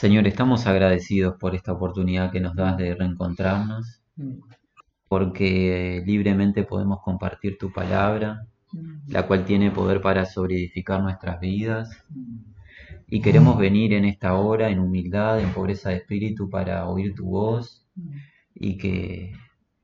Señor, 0.00 0.26
estamos 0.26 0.66
agradecidos 0.66 1.36
por 1.38 1.54
esta 1.54 1.72
oportunidad 1.72 2.32
que 2.32 2.40
nos 2.40 2.56
das 2.56 2.78
de 2.78 2.94
reencontrarnos, 2.94 4.00
porque 5.08 6.02
libremente 6.06 6.64
podemos 6.64 7.02
compartir 7.02 7.58
tu 7.58 7.70
palabra, 7.70 8.46
la 9.08 9.26
cual 9.26 9.44
tiene 9.44 9.70
poder 9.70 10.00
para 10.00 10.24
sobreedificar 10.24 11.02
nuestras 11.02 11.38
vidas. 11.38 11.90
Y 13.08 13.20
queremos 13.20 13.58
venir 13.58 13.92
en 13.92 14.06
esta 14.06 14.32
hora 14.36 14.70
en 14.70 14.78
humildad, 14.78 15.38
en 15.38 15.52
pobreza 15.52 15.90
de 15.90 15.96
espíritu, 15.96 16.48
para 16.48 16.88
oír 16.88 17.14
tu 17.14 17.26
voz 17.26 17.86
y 18.54 18.78
que 18.78 19.32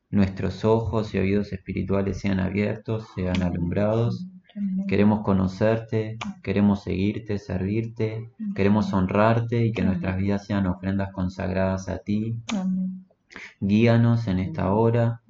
nuestros 0.08 0.64
ojos 0.64 1.14
y 1.14 1.18
oídos 1.18 1.52
espirituales 1.52 2.20
sean 2.20 2.40
abiertos, 2.40 3.06
sean 3.14 3.42
alumbrados. 3.42 4.26
Queremos 4.88 5.22
conocerte, 5.22 6.18
queremos 6.42 6.82
seguirte, 6.82 7.38
servirte, 7.38 8.30
queremos 8.54 8.92
honrarte 8.92 9.66
y 9.66 9.72
que 9.72 9.82
nuestras 9.82 10.16
vidas 10.16 10.46
sean 10.46 10.66
ofrendas 10.66 11.12
consagradas 11.12 11.88
a 11.88 11.98
ti. 11.98 12.40
Guíanos 13.60 14.28
en 14.28 14.38
esta 14.38 14.72
hora. 14.72 15.20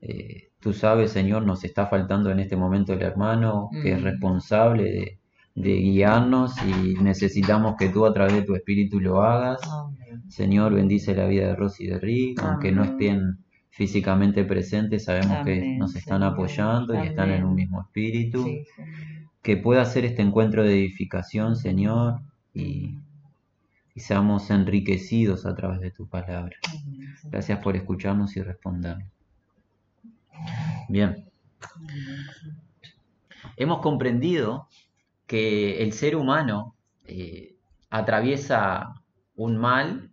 Eh, 0.00 0.50
tú 0.60 0.72
sabes, 0.72 1.10
Señor, 1.10 1.44
nos 1.44 1.64
está 1.64 1.86
faltando 1.86 2.30
en 2.30 2.38
este 2.38 2.56
momento 2.56 2.92
el 2.92 3.02
hermano 3.02 3.68
que 3.82 3.92
es 3.92 4.02
responsable 4.02 4.84
de, 4.84 5.18
de 5.56 5.74
guiarnos 5.74 6.54
y 6.62 6.94
necesitamos 7.02 7.74
que 7.76 7.88
tú 7.88 8.06
a 8.06 8.12
través 8.12 8.34
de 8.34 8.42
tu 8.42 8.54
espíritu 8.54 9.00
lo 9.00 9.22
hagas. 9.22 9.60
Señor, 10.28 10.74
bendice 10.74 11.16
la 11.16 11.26
vida 11.26 11.48
de 11.48 11.56
Rosy 11.56 11.84
y 11.84 11.88
de 11.88 11.98
Rick, 11.98 12.42
aunque 12.42 12.70
no 12.70 12.84
estén 12.84 13.38
físicamente 13.78 14.44
presentes, 14.44 15.04
sabemos 15.04 15.44
que 15.44 15.76
nos 15.78 15.94
están 15.94 16.24
apoyando 16.24 16.94
y 16.94 17.06
están 17.06 17.30
en 17.30 17.44
un 17.44 17.54
mismo 17.54 17.80
espíritu. 17.80 18.44
Que 19.40 19.56
pueda 19.56 19.84
ser 19.84 20.04
este 20.04 20.20
encuentro 20.20 20.64
de 20.64 20.74
edificación, 20.74 21.54
Señor, 21.54 22.20
y, 22.52 22.98
seamos 23.94 24.50
enriquecidos 24.50 25.46
a 25.46 25.54
través 25.54 25.80
de 25.80 25.92
tu 25.92 26.08
palabra. 26.08 26.56
Gracias 27.24 27.60
por 27.60 27.76
escucharnos 27.76 28.36
y 28.36 28.42
respondernos. 28.42 29.08
Bien. 30.88 31.24
Hemos 33.56 33.80
comprendido 33.80 34.68
que 35.26 35.84
el 35.84 35.92
ser 35.92 36.16
humano 36.16 36.74
eh, 37.04 37.54
atraviesa 37.90 38.94
un 39.36 39.56
mal, 39.56 40.10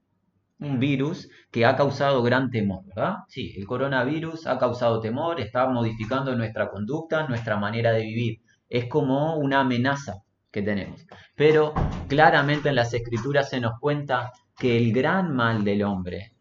un 0.59 0.79
virus 0.79 1.29
que 1.51 1.65
ha 1.65 1.75
causado 1.75 2.23
gran 2.23 2.49
temor, 2.49 2.85
¿verdad? 2.85 3.17
Sí, 3.27 3.53
el 3.57 3.65
coronavirus 3.65 4.47
ha 4.47 4.57
causado 4.57 4.99
temor, 5.01 5.39
está 5.39 5.67
modificando 5.67 6.35
nuestra 6.35 6.69
conducta, 6.69 7.27
nuestra 7.27 7.57
manera 7.57 7.91
de 7.91 8.03
vivir. 8.03 8.41
Es 8.69 8.87
como 8.87 9.37
una 9.37 9.61
amenaza 9.61 10.23
que 10.51 10.61
tenemos. 10.61 11.05
Pero 11.35 11.73
claramente 12.07 12.69
en 12.69 12.75
las 12.75 12.93
escrituras 12.93 13.49
se 13.49 13.59
nos 13.59 13.79
cuenta 13.79 14.31
que 14.57 14.77
el 14.77 14.93
gran 14.93 15.35
mal 15.35 15.63
del 15.63 15.83
hombre, 15.83 16.31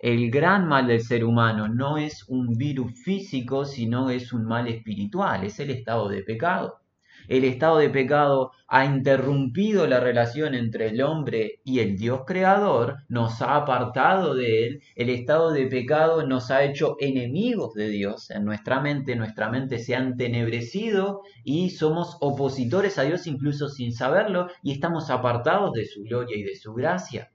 el 0.00 0.30
gran 0.30 0.68
mal 0.68 0.86
del 0.86 1.00
ser 1.00 1.24
humano 1.24 1.66
no 1.68 1.98
es 1.98 2.24
un 2.28 2.56
virus 2.56 3.02
físico, 3.02 3.64
sino 3.64 4.10
es 4.10 4.32
un 4.32 4.44
mal 4.44 4.68
espiritual, 4.68 5.44
es 5.44 5.58
el 5.60 5.70
estado 5.70 6.08
de 6.08 6.22
pecado 6.22 6.83
el 7.28 7.44
estado 7.44 7.78
de 7.78 7.90
pecado 7.90 8.52
ha 8.68 8.84
interrumpido 8.84 9.86
la 9.86 10.00
relación 10.00 10.54
entre 10.54 10.88
el 10.88 11.02
hombre 11.02 11.60
y 11.64 11.80
el 11.80 11.96
Dios 11.96 12.22
creador, 12.26 12.96
nos 13.08 13.40
ha 13.42 13.56
apartado 13.56 14.34
de 14.34 14.66
él, 14.66 14.82
el 14.96 15.10
estado 15.10 15.52
de 15.52 15.66
pecado 15.66 16.26
nos 16.26 16.50
ha 16.50 16.64
hecho 16.64 16.96
enemigos 16.98 17.74
de 17.74 17.88
Dios 17.88 18.30
en 18.30 18.44
nuestra 18.44 18.80
mente, 18.80 19.16
nuestra 19.16 19.50
mente 19.50 19.78
se 19.78 19.94
ha 19.94 19.98
entenebrecido 19.98 21.22
y 21.44 21.70
somos 21.70 22.16
opositores 22.20 22.98
a 22.98 23.02
Dios 23.02 23.26
incluso 23.26 23.68
sin 23.68 23.92
saberlo 23.92 24.48
y 24.62 24.72
estamos 24.72 25.10
apartados 25.10 25.72
de 25.72 25.86
su 25.86 26.02
gloria 26.02 26.36
y 26.36 26.42
de 26.42 26.56
su 26.56 26.74
gracia. 26.74 27.30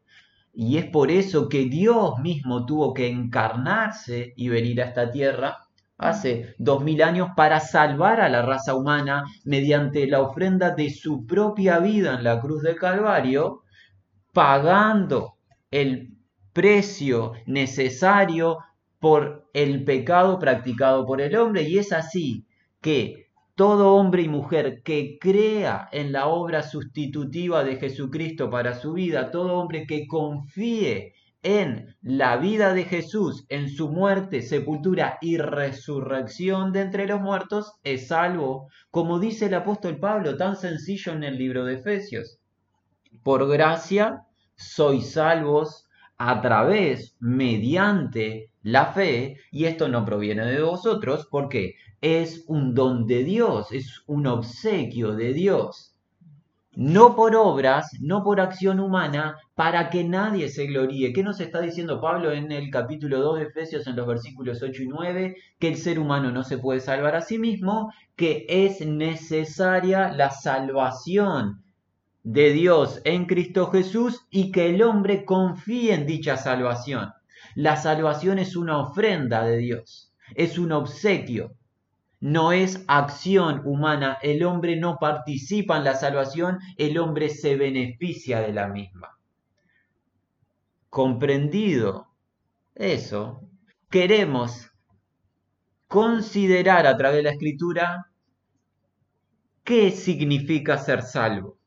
Y 0.53 0.77
es 0.77 0.85
por 0.87 1.11
eso 1.11 1.47
que 1.47 1.65
Dios 1.65 2.17
mismo 2.21 2.65
tuvo 2.65 2.93
que 2.93 3.07
encarnarse 3.07 4.33
y 4.35 4.49
venir 4.49 4.81
a 4.81 4.85
esta 4.85 5.11
tierra 5.11 5.68
hace 5.99 6.55
dos 6.57 6.81
mil 6.83 7.03
años 7.03 7.29
para 7.35 7.59
salvar 7.59 8.21
a 8.21 8.29
la 8.29 8.41
raza 8.41 8.73
humana 8.73 9.25
mediante 9.43 10.07
la 10.07 10.21
ofrenda 10.21 10.71
de 10.71 10.89
su 10.89 11.27
propia 11.27 11.79
vida 11.79 12.15
en 12.15 12.23
la 12.23 12.39
cruz 12.39 12.63
del 12.63 12.77
Calvario, 12.77 13.63
pagando 14.33 15.35
el 15.69 16.17
precio 16.53 17.33
necesario 17.45 18.59
por 18.99 19.49
el 19.53 19.83
pecado 19.83 20.39
practicado 20.39 21.05
por 21.05 21.21
el 21.21 21.35
hombre. 21.35 21.63
Y 21.63 21.77
es 21.77 21.91
así 21.91 22.45
que 22.81 23.27
todo 23.55 23.95
hombre 23.95 24.21
y 24.21 24.29
mujer 24.29 24.81
que 24.83 25.17
crea 25.19 25.89
en 25.91 26.13
la 26.13 26.27
obra 26.27 26.63
sustitutiva 26.63 27.65
de 27.65 27.75
Jesucristo 27.75 28.49
para 28.49 28.73
su 28.73 28.93
vida, 28.93 29.31
todo 29.31 29.55
hombre 29.55 29.85
que 29.85 30.07
confíe 30.07 31.13
en 31.41 31.95
la 32.01 32.37
vida 32.37 32.73
de 32.73 32.83
Jesús, 32.83 33.45
en 33.49 33.69
su 33.69 33.89
muerte, 33.89 34.41
sepultura 34.41 35.17
y 35.21 35.37
resurrección 35.37 36.73
de 36.73 36.81
entre 36.81 37.07
los 37.07 37.21
muertos, 37.21 37.73
es 37.83 38.07
salvo, 38.07 38.69
como 38.91 39.19
dice 39.19 39.45
el 39.45 39.53
apóstol 39.53 39.99
Pablo, 39.99 40.35
tan 40.35 40.55
sencillo 40.57 41.13
en 41.13 41.23
el 41.23 41.37
libro 41.37 41.63
de 41.63 41.75
Efesios. 41.75 42.39
Por 43.23 43.47
gracia 43.47 44.23
sois 44.55 45.13
salvos 45.13 45.87
a 46.17 46.41
través, 46.41 47.15
mediante 47.19 48.51
la 48.61 48.87
fe, 48.87 49.37
y 49.51 49.65
esto 49.65 49.87
no 49.87 50.03
proviene 50.03 50.45
de 50.45 50.61
vosotros, 50.61 51.27
porque 51.31 51.75
es 52.01 52.43
un 52.47 52.73
don 52.75 53.07
de 53.07 53.23
Dios, 53.23 53.71
es 53.71 54.03
un 54.07 54.27
obsequio 54.27 55.15
de 55.15 55.33
Dios 55.33 55.88
no 56.79 57.13
por 57.13 57.35
obras, 57.35 57.89
no 57.99 58.23
por 58.23 58.39
acción 58.39 58.79
humana, 58.79 59.35
para 59.53 59.89
que 59.89 60.05
nadie 60.05 60.47
se 60.47 60.65
gloríe. 60.65 61.11
¿Qué 61.11 61.23
nos 61.23 61.41
está 61.41 61.59
diciendo 61.59 61.99
Pablo 61.99 62.31
en 62.31 62.53
el 62.53 62.69
capítulo 62.71 63.19
2 63.19 63.39
de 63.39 63.45
Efesios, 63.47 63.85
en 63.85 63.97
los 63.97 64.07
versículos 64.07 64.63
8 64.63 64.83
y 64.83 64.87
9? 64.87 65.35
Que 65.59 65.67
el 65.67 65.75
ser 65.75 65.99
humano 65.99 66.31
no 66.31 66.45
se 66.45 66.57
puede 66.57 66.79
salvar 66.79 67.17
a 67.17 67.21
sí 67.21 67.37
mismo, 67.37 67.91
que 68.15 68.45
es 68.47 68.79
necesaria 68.79 70.13
la 70.13 70.31
salvación 70.31 71.65
de 72.23 72.53
Dios 72.53 73.01
en 73.03 73.25
Cristo 73.25 73.67
Jesús 73.67 74.25
y 74.31 74.49
que 74.53 74.69
el 74.69 74.81
hombre 74.81 75.25
confíe 75.25 75.93
en 75.93 76.05
dicha 76.05 76.37
salvación. 76.37 77.11
La 77.55 77.75
salvación 77.75 78.39
es 78.39 78.55
una 78.55 78.77
ofrenda 78.77 79.43
de 79.43 79.57
Dios, 79.57 80.13
es 80.33 80.57
un 80.57 80.71
obsequio 80.71 81.51
no 82.19 82.51
es 82.51 82.83
acción 82.87 83.61
humana, 83.65 84.17
el 84.21 84.43
hombre 84.43 84.75
no 84.75 84.97
participa 84.99 85.77
en 85.77 85.85
la 85.85 85.95
salvación, 85.95 86.59
el 86.77 86.97
hombre 86.97 87.29
se 87.29 87.55
beneficia 87.55 88.41
de 88.41 88.53
la 88.53 88.67
misma. 88.67 89.17
Comprendido 90.89 92.07
eso, 92.75 93.47
queremos 93.89 94.69
considerar 95.87 96.85
a 96.87 96.97
través 96.97 97.17
de 97.17 97.23
la 97.23 97.31
escritura 97.31 98.11
qué 99.63 99.91
significa 99.91 100.77
ser 100.77 101.03
salvo. 101.03 101.57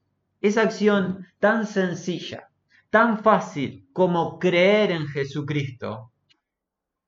Esa 0.41 0.63
acción 0.63 1.27
tan 1.39 1.67
sencilla, 1.67 2.51
tan 2.91 3.23
fácil 3.23 3.89
como 3.93 4.39
creer 4.39 4.91
en 4.91 5.07
Jesucristo, 5.07 6.13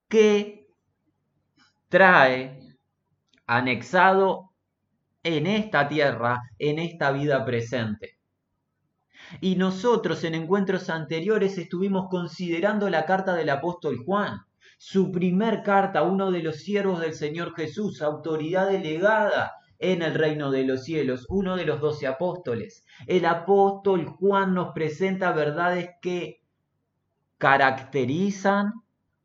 que 0.08 0.68
trae 1.88 2.63
anexado 3.46 4.50
en 5.22 5.46
esta 5.46 5.88
tierra, 5.88 6.42
en 6.58 6.78
esta 6.78 7.10
vida 7.12 7.44
presente. 7.44 8.18
Y 9.40 9.56
nosotros 9.56 10.22
en 10.24 10.34
encuentros 10.34 10.90
anteriores 10.90 11.56
estuvimos 11.56 12.08
considerando 12.10 12.90
la 12.90 13.06
carta 13.06 13.34
del 13.34 13.50
apóstol 13.50 13.98
Juan, 14.04 14.40
su 14.76 15.10
primer 15.10 15.62
carta, 15.62 16.02
uno 16.02 16.30
de 16.30 16.42
los 16.42 16.56
siervos 16.56 17.00
del 17.00 17.14
Señor 17.14 17.54
Jesús, 17.54 18.02
autoridad 18.02 18.68
delegada 18.68 19.52
en 19.78 20.02
el 20.02 20.14
reino 20.14 20.50
de 20.50 20.64
los 20.64 20.84
cielos, 20.84 21.26
uno 21.28 21.56
de 21.56 21.64
los 21.64 21.80
doce 21.80 22.06
apóstoles. 22.06 22.84
El 23.06 23.24
apóstol 23.24 24.06
Juan 24.06 24.54
nos 24.54 24.72
presenta 24.72 25.32
verdades 25.32 25.90
que 26.00 26.42
caracterizan 27.38 28.72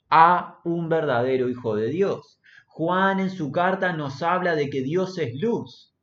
a 0.10 0.60
un 0.64 0.90
verdadero 0.90 1.50
hijo 1.50 1.76
de 1.76 1.90
Dios. 1.90 2.39
Juan 2.80 3.20
en 3.20 3.30
su 3.30 3.52
carta 3.52 3.92
nos 3.92 4.24
habla 4.24 4.56
de 4.56 4.70
que 4.70 4.82
Dios 4.82 5.18
es 5.18 5.38
luz. 5.38 5.94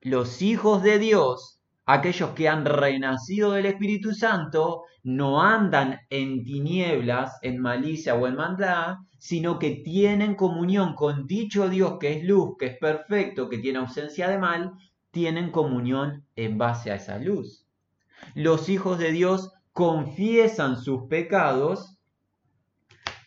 Los 0.00 0.40
hijos 0.40 0.82
de 0.82 0.98
Dios, 0.98 1.60
aquellos 1.84 2.30
que 2.30 2.48
han 2.48 2.64
renacido 2.64 3.52
del 3.52 3.66
Espíritu 3.66 4.14
Santo, 4.14 4.84
no 5.02 5.42
andan 5.42 5.98
en 6.08 6.42
tinieblas, 6.42 7.38
en 7.42 7.60
malicia 7.60 8.14
o 8.14 8.26
en 8.26 8.36
maldad, 8.36 8.94
sino 9.18 9.58
que 9.58 9.82
tienen 9.84 10.36
comunión 10.36 10.94
con 10.94 11.26
dicho 11.26 11.68
Dios 11.68 11.98
que 12.00 12.14
es 12.14 12.24
luz, 12.24 12.56
que 12.58 12.68
es 12.68 12.78
perfecto, 12.78 13.50
que 13.50 13.58
tiene 13.58 13.80
ausencia 13.80 14.30
de 14.30 14.38
mal, 14.38 14.72
tienen 15.10 15.50
comunión 15.50 16.24
en 16.34 16.56
base 16.56 16.92
a 16.92 16.94
esa 16.94 17.18
luz. 17.18 17.66
Los 18.34 18.70
hijos 18.70 18.98
de 18.98 19.12
Dios 19.12 19.52
confiesan 19.74 20.80
sus 20.80 21.08
pecados 21.10 21.91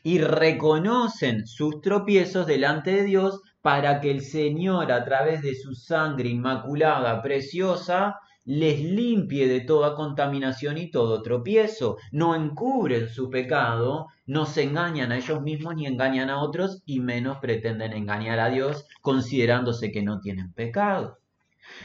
y 0.06 0.20
reconocen 0.20 1.48
sus 1.48 1.82
tropiezos 1.82 2.46
delante 2.46 2.92
de 2.92 3.06
Dios 3.06 3.42
para 3.64 4.02
que 4.02 4.12
el 4.12 4.22
Señor 4.22 4.92
a 4.92 5.04
través 5.04 5.42
de 5.42 5.56
su 5.56 5.74
sangre 5.74 6.30
inmaculada, 6.30 7.24
preciosa, 7.24 8.20
les 8.44 8.80
limpie 8.80 9.48
de 9.48 9.62
toda 9.62 9.96
contaminación 9.96 10.78
y 10.78 10.92
todo 10.92 11.24
tropiezo. 11.24 11.98
No 12.12 12.36
encubren 12.36 13.10
su 13.10 13.32
pecado, 13.32 14.06
no 14.28 14.46
se 14.46 14.62
engañan 14.62 15.12
a 15.12 15.18
ellos 15.18 15.42
mismos 15.42 15.76
ni 15.76 15.88
engañan 15.88 16.30
a 16.30 16.40
otros 16.40 16.84
y 16.86 17.00
menos 17.00 17.40
pretenden 17.40 17.94
engañar 17.94 18.40
a 18.40 18.52
Dios 18.52 18.86
considerándose 19.02 19.92
que 19.92 20.04
no 20.04 20.20
tienen 20.20 20.54
pecado. 20.54 21.18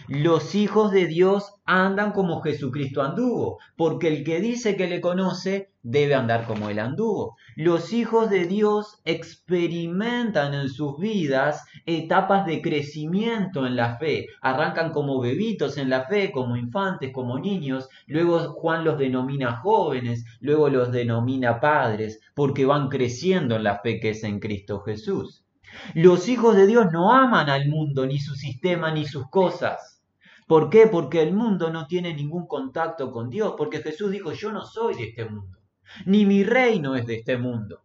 Los 0.09 0.55
hijos 0.55 0.91
de 0.91 1.07
Dios 1.07 1.55
andan 1.65 2.13
como 2.13 2.41
Jesucristo 2.43 3.03
anduvo, 3.03 3.59
porque 3.77 4.09
el 4.09 4.25
que 4.25 4.41
dice 4.41 4.77
que 4.77 4.89
le 4.89 5.01
conoce 5.01 5.71
debe 5.83 6.15
andar 6.15 6.47
como 6.47 6.69
él 6.69 6.79
anduvo. 6.79 7.37
Los 7.57 7.93
hijos 7.93 8.29
de 8.29 8.47
Dios 8.47 9.01
experimentan 9.05 10.53
en 10.55 10.69
sus 10.69 10.99
vidas 10.99 11.65
etapas 11.87 12.45
de 12.47 12.61
crecimiento 12.61 13.67
en 13.67 13.77
la 13.77 13.99
fe. 13.99 14.27
Arrancan 14.43 14.93
como 14.93 15.21
bebitos 15.21 15.79
en 15.79 15.91
la 15.91 16.05
fe, 16.05 16.33
como 16.33 16.57
infantes, 16.57 17.13
como 17.13 17.39
niños. 17.39 17.89
Luego 18.07 18.39
Juan 18.55 18.85
los 18.85 18.99
denomina 18.99 19.57
jóvenes, 19.59 20.25
luego 20.41 20.69
los 20.69 20.93
denomina 20.93 21.61
padres, 21.61 22.21
porque 22.35 22.67
van 22.67 22.89
creciendo 22.89 23.57
en 23.57 23.65
la 23.65 23.79
fe 23.79 24.01
que 24.01 24.11
es 24.11 24.25
en 24.25 24.41
Cristo 24.41 24.81
Jesús. 24.81 25.45
Los 25.95 26.29
hijos 26.29 26.57
de 26.57 26.67
Dios 26.67 26.93
no 26.93 27.13
aman 27.13 27.49
al 27.49 27.69
mundo, 27.69 28.07
ni 28.07 28.19
su 28.19 28.35
sistema, 28.35 28.93
ni 28.93 29.05
sus 29.07 29.29
cosas. 29.29 30.03
¿Por 30.47 30.69
qué? 30.69 30.87
Porque 30.87 31.23
el 31.23 31.33
mundo 31.33 31.71
no 31.71 31.87
tiene 31.87 32.13
ningún 32.13 32.47
contacto 32.47 33.13
con 33.13 33.31
Dios, 33.31 33.55
porque 33.57 33.83
Jesús 33.83 34.11
dijo, 34.11 34.33
yo 34.33 34.53
no 34.53 34.65
soy 34.65 34.95
de 34.97 35.05
este 35.05 35.25
mundo, 35.25 35.59
ni 36.07 36.27
mi 36.27 36.43
reino 36.43 36.97
es 36.97 37.07
de 37.07 37.17
este 37.17 37.37
mundo. 37.39 37.83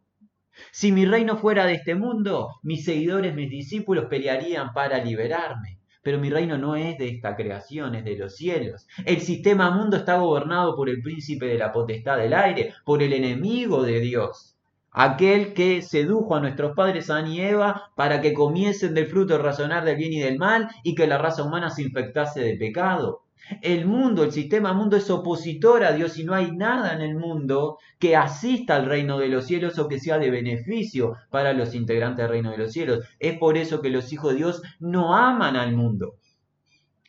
Si 0.71 0.91
mi 0.91 1.05
reino 1.05 1.37
fuera 1.37 1.65
de 1.65 1.73
este 1.73 1.95
mundo, 1.95 2.55
mis 2.63 2.85
seguidores, 2.85 3.35
mis 3.35 3.49
discípulos 3.49 4.05
pelearían 4.05 4.73
para 4.73 5.03
liberarme. 5.03 5.79
Pero 6.01 6.17
mi 6.17 6.29
reino 6.29 6.57
no 6.57 6.75
es 6.75 6.97
de 6.97 7.09
esta 7.09 7.35
creación, 7.35 7.95
es 7.95 8.05
de 8.05 8.17
los 8.17 8.35
cielos. 8.35 8.87
El 9.05 9.21
sistema 9.21 9.71
mundo 9.71 9.97
está 9.97 10.17
gobernado 10.17 10.75
por 10.75 10.87
el 10.87 11.01
príncipe 11.01 11.47
de 11.47 11.57
la 11.57 11.71
potestad 11.71 12.17
del 12.17 12.33
aire, 12.33 12.73
por 12.85 13.03
el 13.03 13.11
enemigo 13.13 13.83
de 13.83 13.99
Dios 13.99 14.54
aquel 14.95 15.53
que 15.53 15.81
sedujo 15.81 16.35
a 16.35 16.39
nuestros 16.39 16.73
padres 16.73 17.09
Adán 17.09 17.27
y 17.27 17.41
Eva 17.41 17.91
para 17.95 18.21
que 18.21 18.33
comiesen 18.33 18.93
del 18.93 19.07
fruto 19.07 19.37
razonar 19.37 19.83
del 19.83 19.97
bien 19.97 20.13
y 20.13 20.19
del 20.19 20.37
mal 20.37 20.69
y 20.83 20.95
que 20.95 21.05
la 21.05 21.17
raza 21.17 21.43
humana 21.43 21.69
se 21.69 21.83
infectase 21.83 22.39
de 22.39 22.55
pecado. 22.55 23.23
El 23.61 23.85
mundo, 23.85 24.23
el 24.23 24.31
sistema 24.31 24.73
mundo 24.73 24.95
es 24.95 25.09
opositor 25.09 25.83
a 25.83 25.91
Dios 25.91 26.17
y 26.17 26.23
no 26.23 26.33
hay 26.33 26.51
nada 26.51 26.93
en 26.93 27.01
el 27.01 27.15
mundo 27.15 27.77
que 27.99 28.15
asista 28.15 28.77
al 28.77 28.85
reino 28.85 29.19
de 29.19 29.27
los 29.27 29.45
cielos 29.45 29.77
o 29.77 29.89
que 29.89 29.99
sea 29.99 30.17
de 30.17 30.31
beneficio 30.31 31.17
para 31.29 31.51
los 31.51 31.75
integrantes 31.75 32.23
del 32.23 32.31
reino 32.31 32.51
de 32.51 32.57
los 32.57 32.71
cielos. 32.71 33.05
Es 33.19 33.37
por 33.37 33.57
eso 33.57 33.81
que 33.81 33.89
los 33.89 34.13
hijos 34.13 34.31
de 34.31 34.37
Dios 34.37 34.61
no 34.79 35.15
aman 35.15 35.57
al 35.57 35.75
mundo, 35.75 36.15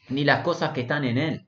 ni 0.08 0.24
las 0.24 0.42
cosas 0.42 0.72
que 0.72 0.82
están 0.82 1.04
en 1.04 1.18
él. 1.18 1.46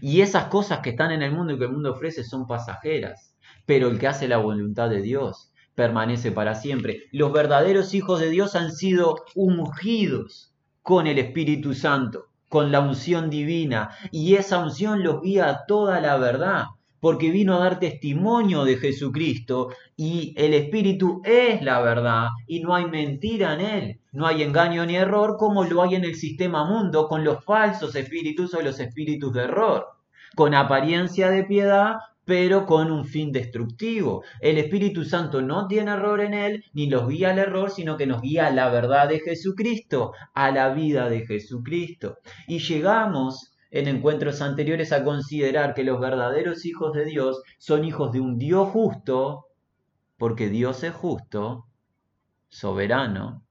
Y 0.00 0.22
esas 0.22 0.46
cosas 0.46 0.80
que 0.80 0.90
están 0.90 1.12
en 1.12 1.22
el 1.22 1.32
mundo 1.32 1.52
y 1.52 1.58
que 1.58 1.64
el 1.64 1.72
mundo 1.72 1.92
ofrece 1.92 2.24
son 2.24 2.46
pasajeras. 2.46 3.36
Pero 3.66 3.88
el 3.88 3.98
que 3.98 4.08
hace 4.08 4.28
la 4.28 4.38
voluntad 4.38 4.88
de 4.88 5.02
Dios 5.02 5.47
permanece 5.78 6.32
para 6.32 6.56
siempre. 6.56 7.04
Los 7.12 7.32
verdaderos 7.32 7.94
hijos 7.94 8.18
de 8.18 8.30
Dios 8.30 8.56
han 8.56 8.72
sido 8.72 9.14
ungidos 9.36 10.52
con 10.82 11.06
el 11.06 11.20
Espíritu 11.20 11.72
Santo, 11.72 12.24
con 12.48 12.72
la 12.72 12.80
unción 12.80 13.30
divina, 13.30 13.90
y 14.10 14.34
esa 14.34 14.58
unción 14.58 15.04
los 15.04 15.22
guía 15.22 15.48
a 15.48 15.66
toda 15.66 16.00
la 16.00 16.16
verdad, 16.16 16.64
porque 16.98 17.30
vino 17.30 17.54
a 17.54 17.60
dar 17.60 17.78
testimonio 17.78 18.64
de 18.64 18.76
Jesucristo, 18.76 19.68
y 19.96 20.34
el 20.36 20.52
Espíritu 20.52 21.22
es 21.24 21.62
la 21.62 21.80
verdad, 21.80 22.26
y 22.48 22.58
no 22.58 22.74
hay 22.74 22.86
mentira 22.86 23.54
en 23.54 23.60
él, 23.60 24.00
no 24.10 24.26
hay 24.26 24.42
engaño 24.42 24.84
ni 24.84 24.96
error 24.96 25.36
como 25.38 25.62
lo 25.62 25.80
hay 25.82 25.94
en 25.94 26.04
el 26.04 26.16
sistema 26.16 26.64
mundo 26.64 27.06
con 27.06 27.22
los 27.22 27.44
falsos 27.44 27.94
espíritus 27.94 28.52
o 28.52 28.62
los 28.62 28.80
espíritus 28.80 29.32
de 29.32 29.44
error 29.44 29.86
con 30.34 30.54
apariencia 30.54 31.30
de 31.30 31.42
piedad, 31.42 31.96
pero 32.28 32.66
con 32.66 32.90
un 32.90 33.06
fin 33.06 33.32
destructivo. 33.32 34.22
El 34.42 34.58
Espíritu 34.58 35.02
Santo 35.02 35.40
no 35.40 35.66
tiene 35.66 35.92
error 35.92 36.20
en 36.20 36.34
él, 36.34 36.62
ni 36.74 36.86
los 36.86 37.08
guía 37.08 37.30
al 37.30 37.38
error, 37.38 37.70
sino 37.70 37.96
que 37.96 38.06
nos 38.06 38.20
guía 38.20 38.48
a 38.48 38.50
la 38.50 38.68
verdad 38.68 39.08
de 39.08 39.20
Jesucristo, 39.20 40.12
a 40.34 40.50
la 40.50 40.68
vida 40.74 41.08
de 41.08 41.26
Jesucristo. 41.26 42.18
Y 42.46 42.58
llegamos 42.58 43.54
en 43.70 43.88
encuentros 43.88 44.42
anteriores 44.42 44.92
a 44.92 45.04
considerar 45.04 45.72
que 45.72 45.84
los 45.84 46.00
verdaderos 46.00 46.66
hijos 46.66 46.92
de 46.92 47.06
Dios 47.06 47.40
son 47.56 47.86
hijos 47.86 48.12
de 48.12 48.20
un 48.20 48.36
Dios 48.36 48.68
justo, 48.68 49.46
porque 50.18 50.50
Dios 50.50 50.84
es 50.84 50.92
justo, 50.92 51.64
soberano, 52.50 53.42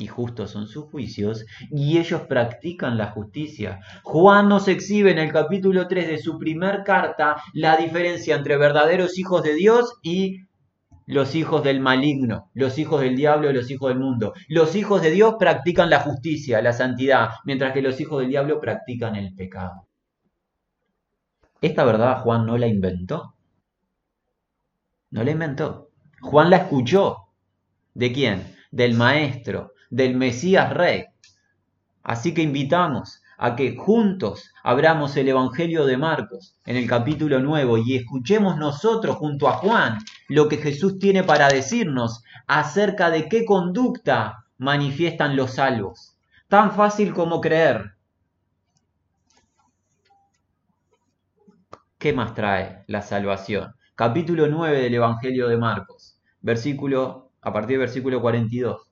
y 0.00 0.06
justos 0.06 0.50
son 0.50 0.66
sus 0.66 0.86
juicios, 0.86 1.44
y 1.70 1.98
ellos 1.98 2.22
practican 2.22 2.96
la 2.96 3.10
justicia. 3.10 3.80
Juan 4.02 4.48
nos 4.48 4.68
exhibe 4.68 5.10
en 5.10 5.18
el 5.18 5.32
capítulo 5.32 5.86
3 5.86 6.08
de 6.08 6.18
su 6.18 6.38
primer 6.38 6.82
carta 6.84 7.36
la 7.52 7.76
diferencia 7.76 8.36
entre 8.36 8.56
verdaderos 8.56 9.18
hijos 9.18 9.42
de 9.42 9.54
Dios 9.54 9.98
y 10.02 10.46
los 11.06 11.34
hijos 11.34 11.64
del 11.64 11.80
maligno, 11.80 12.50
los 12.54 12.78
hijos 12.78 13.00
del 13.00 13.16
diablo 13.16 13.52
los 13.52 13.70
hijos 13.70 13.88
del 13.88 13.98
mundo. 13.98 14.32
Los 14.48 14.76
hijos 14.76 15.02
de 15.02 15.10
Dios 15.10 15.34
practican 15.38 15.90
la 15.90 16.00
justicia, 16.00 16.62
la 16.62 16.72
santidad, 16.72 17.30
mientras 17.44 17.72
que 17.72 17.82
los 17.82 18.00
hijos 18.00 18.20
del 18.20 18.30
diablo 18.30 18.60
practican 18.60 19.16
el 19.16 19.34
pecado. 19.34 19.88
Esta 21.60 21.84
verdad 21.84 22.22
Juan 22.22 22.46
no 22.46 22.56
la 22.56 22.68
inventó. 22.68 23.34
No 25.10 25.24
la 25.24 25.32
inventó. 25.32 25.90
Juan 26.20 26.48
la 26.48 26.58
escuchó. 26.58 27.28
¿De 27.92 28.12
quién? 28.12 28.54
Del 28.70 28.94
maestro, 28.94 29.72
del 29.90 30.16
Mesías 30.16 30.72
Rey. 30.72 31.04
Así 32.02 32.32
que 32.32 32.42
invitamos 32.42 33.20
a 33.36 33.56
que 33.56 33.76
juntos 33.76 34.52
abramos 34.62 35.16
el 35.16 35.28
Evangelio 35.28 35.86
de 35.86 35.96
Marcos 35.96 36.56
en 36.66 36.76
el 36.76 36.86
capítulo 36.86 37.40
nuevo 37.40 37.78
y 37.78 37.96
escuchemos 37.96 38.56
nosotros 38.58 39.16
junto 39.16 39.48
a 39.48 39.54
Juan 39.54 39.98
lo 40.28 40.48
que 40.48 40.58
Jesús 40.58 40.98
tiene 40.98 41.24
para 41.24 41.48
decirnos 41.48 42.22
acerca 42.46 43.10
de 43.10 43.28
qué 43.28 43.44
conducta 43.44 44.44
manifiestan 44.58 45.36
los 45.36 45.52
salvos. 45.54 46.16
Tan 46.48 46.72
fácil 46.72 47.14
como 47.14 47.40
creer. 47.40 47.94
¿Qué 51.98 52.12
más 52.12 52.34
trae 52.34 52.84
la 52.86 53.02
salvación? 53.02 53.74
Capítulo 53.94 54.48
9 54.48 54.82
del 54.82 54.94
Evangelio 54.94 55.48
de 55.48 55.56
Marcos, 55.56 56.18
versículo 56.40 57.30
a 57.40 57.52
partir 57.52 57.78
del 57.78 57.86
versículo 57.86 58.20
42. 58.20 58.89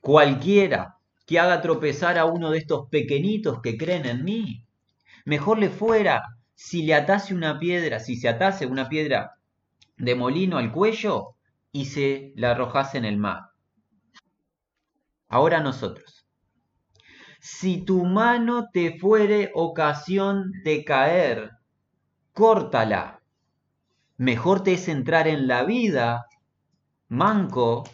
Cualquiera 0.00 0.96
que 1.26 1.38
haga 1.38 1.60
tropezar 1.60 2.18
a 2.18 2.24
uno 2.24 2.50
de 2.50 2.58
estos 2.58 2.88
pequeñitos 2.88 3.60
que 3.60 3.76
creen 3.76 4.06
en 4.06 4.24
mí, 4.24 4.64
mejor 5.24 5.58
le 5.58 5.68
fuera 5.68 6.22
si 6.54 6.82
le 6.82 6.94
atase 6.94 7.34
una 7.34 7.58
piedra, 7.58 8.00
si 8.00 8.16
se 8.16 8.28
atase 8.28 8.66
una 8.66 8.88
piedra 8.88 9.34
de 9.96 10.14
molino 10.14 10.58
al 10.58 10.72
cuello 10.72 11.34
y 11.72 11.84
se 11.86 12.32
la 12.36 12.52
arrojase 12.52 12.98
en 12.98 13.04
el 13.04 13.18
mar. 13.18 13.50
Ahora 15.28 15.60
nosotros. 15.60 16.26
Si 17.40 17.84
tu 17.84 18.04
mano 18.04 18.68
te 18.72 18.98
fuere 18.98 19.50
ocasión 19.54 20.52
de 20.64 20.84
caer, 20.84 21.50
córtala. 22.32 23.20
Mejor 24.16 24.62
te 24.62 24.72
es 24.72 24.88
entrar 24.88 25.28
en 25.28 25.46
la 25.46 25.62
vida 25.64 26.26
manco 27.08 27.84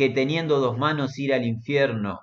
que 0.00 0.08
teniendo 0.08 0.60
dos 0.60 0.78
manos 0.78 1.18
ir 1.18 1.34
al 1.34 1.44
infierno, 1.44 2.20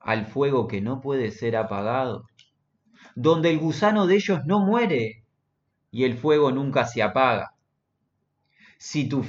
al 0.00 0.26
fuego 0.26 0.66
que 0.66 0.80
no 0.80 1.00
puede 1.00 1.30
ser 1.30 1.54
apagado, 1.54 2.26
donde 3.14 3.50
el 3.50 3.60
gusano 3.60 4.08
de 4.08 4.16
ellos 4.16 4.40
no 4.46 4.58
muere 4.58 5.22
y 5.92 6.02
el 6.02 6.18
fuego 6.18 6.50
nunca 6.50 6.84
se 6.84 7.04
apaga. 7.04 7.52
Si 8.78 9.08
tu, 9.08 9.24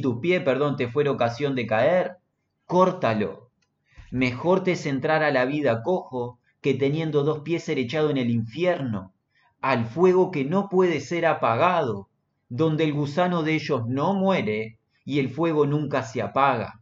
tu 0.00 0.20
pie 0.22 0.40
perdón, 0.40 0.78
te 0.78 0.88
fuera 0.88 1.10
ocasión 1.10 1.54
de 1.54 1.66
caer, 1.66 2.16
córtalo. 2.64 3.50
Mejor 4.10 4.64
te 4.64 4.72
es 4.72 4.86
entrar 4.86 5.22
a 5.22 5.30
la 5.30 5.44
vida 5.44 5.82
cojo 5.82 6.38
que 6.62 6.72
teniendo 6.72 7.24
dos 7.24 7.40
pies 7.40 7.62
ser 7.62 7.78
echado 7.78 8.08
en 8.08 8.16
el 8.16 8.30
infierno, 8.30 9.12
al 9.60 9.84
fuego 9.84 10.30
que 10.30 10.46
no 10.46 10.70
puede 10.70 11.00
ser 11.00 11.26
apagado, 11.26 12.08
donde 12.48 12.84
el 12.84 12.94
gusano 12.94 13.42
de 13.42 13.56
ellos 13.56 13.86
no 13.86 14.14
muere 14.14 14.79
y 15.10 15.18
el 15.18 15.28
fuego 15.28 15.66
nunca 15.66 16.04
se 16.04 16.22
apaga. 16.22 16.80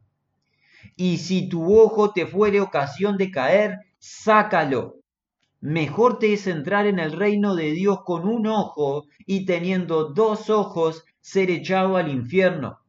Y 0.97 1.16
si 1.16 1.49
tu 1.49 1.80
ojo 1.80 2.12
te 2.12 2.26
fuere 2.26 2.61
ocasión 2.61 3.16
de 3.16 3.30
caer, 3.30 3.78
sácalo. 3.99 4.97
Mejor 5.61 6.18
te 6.18 6.35
es 6.35 6.47
entrar 6.47 6.87
en 6.87 6.99
el 6.99 7.12
reino 7.12 7.54
de 7.54 7.73
Dios 7.73 8.00
con 8.04 8.28
un 8.28 8.47
ojo 8.47 9.06
y 9.25 9.47
teniendo 9.47 10.11
dos 10.12 10.50
ojos 10.50 11.04
ser 11.23 11.50
echado 11.50 11.97
al 11.97 12.11
infierno, 12.11 12.80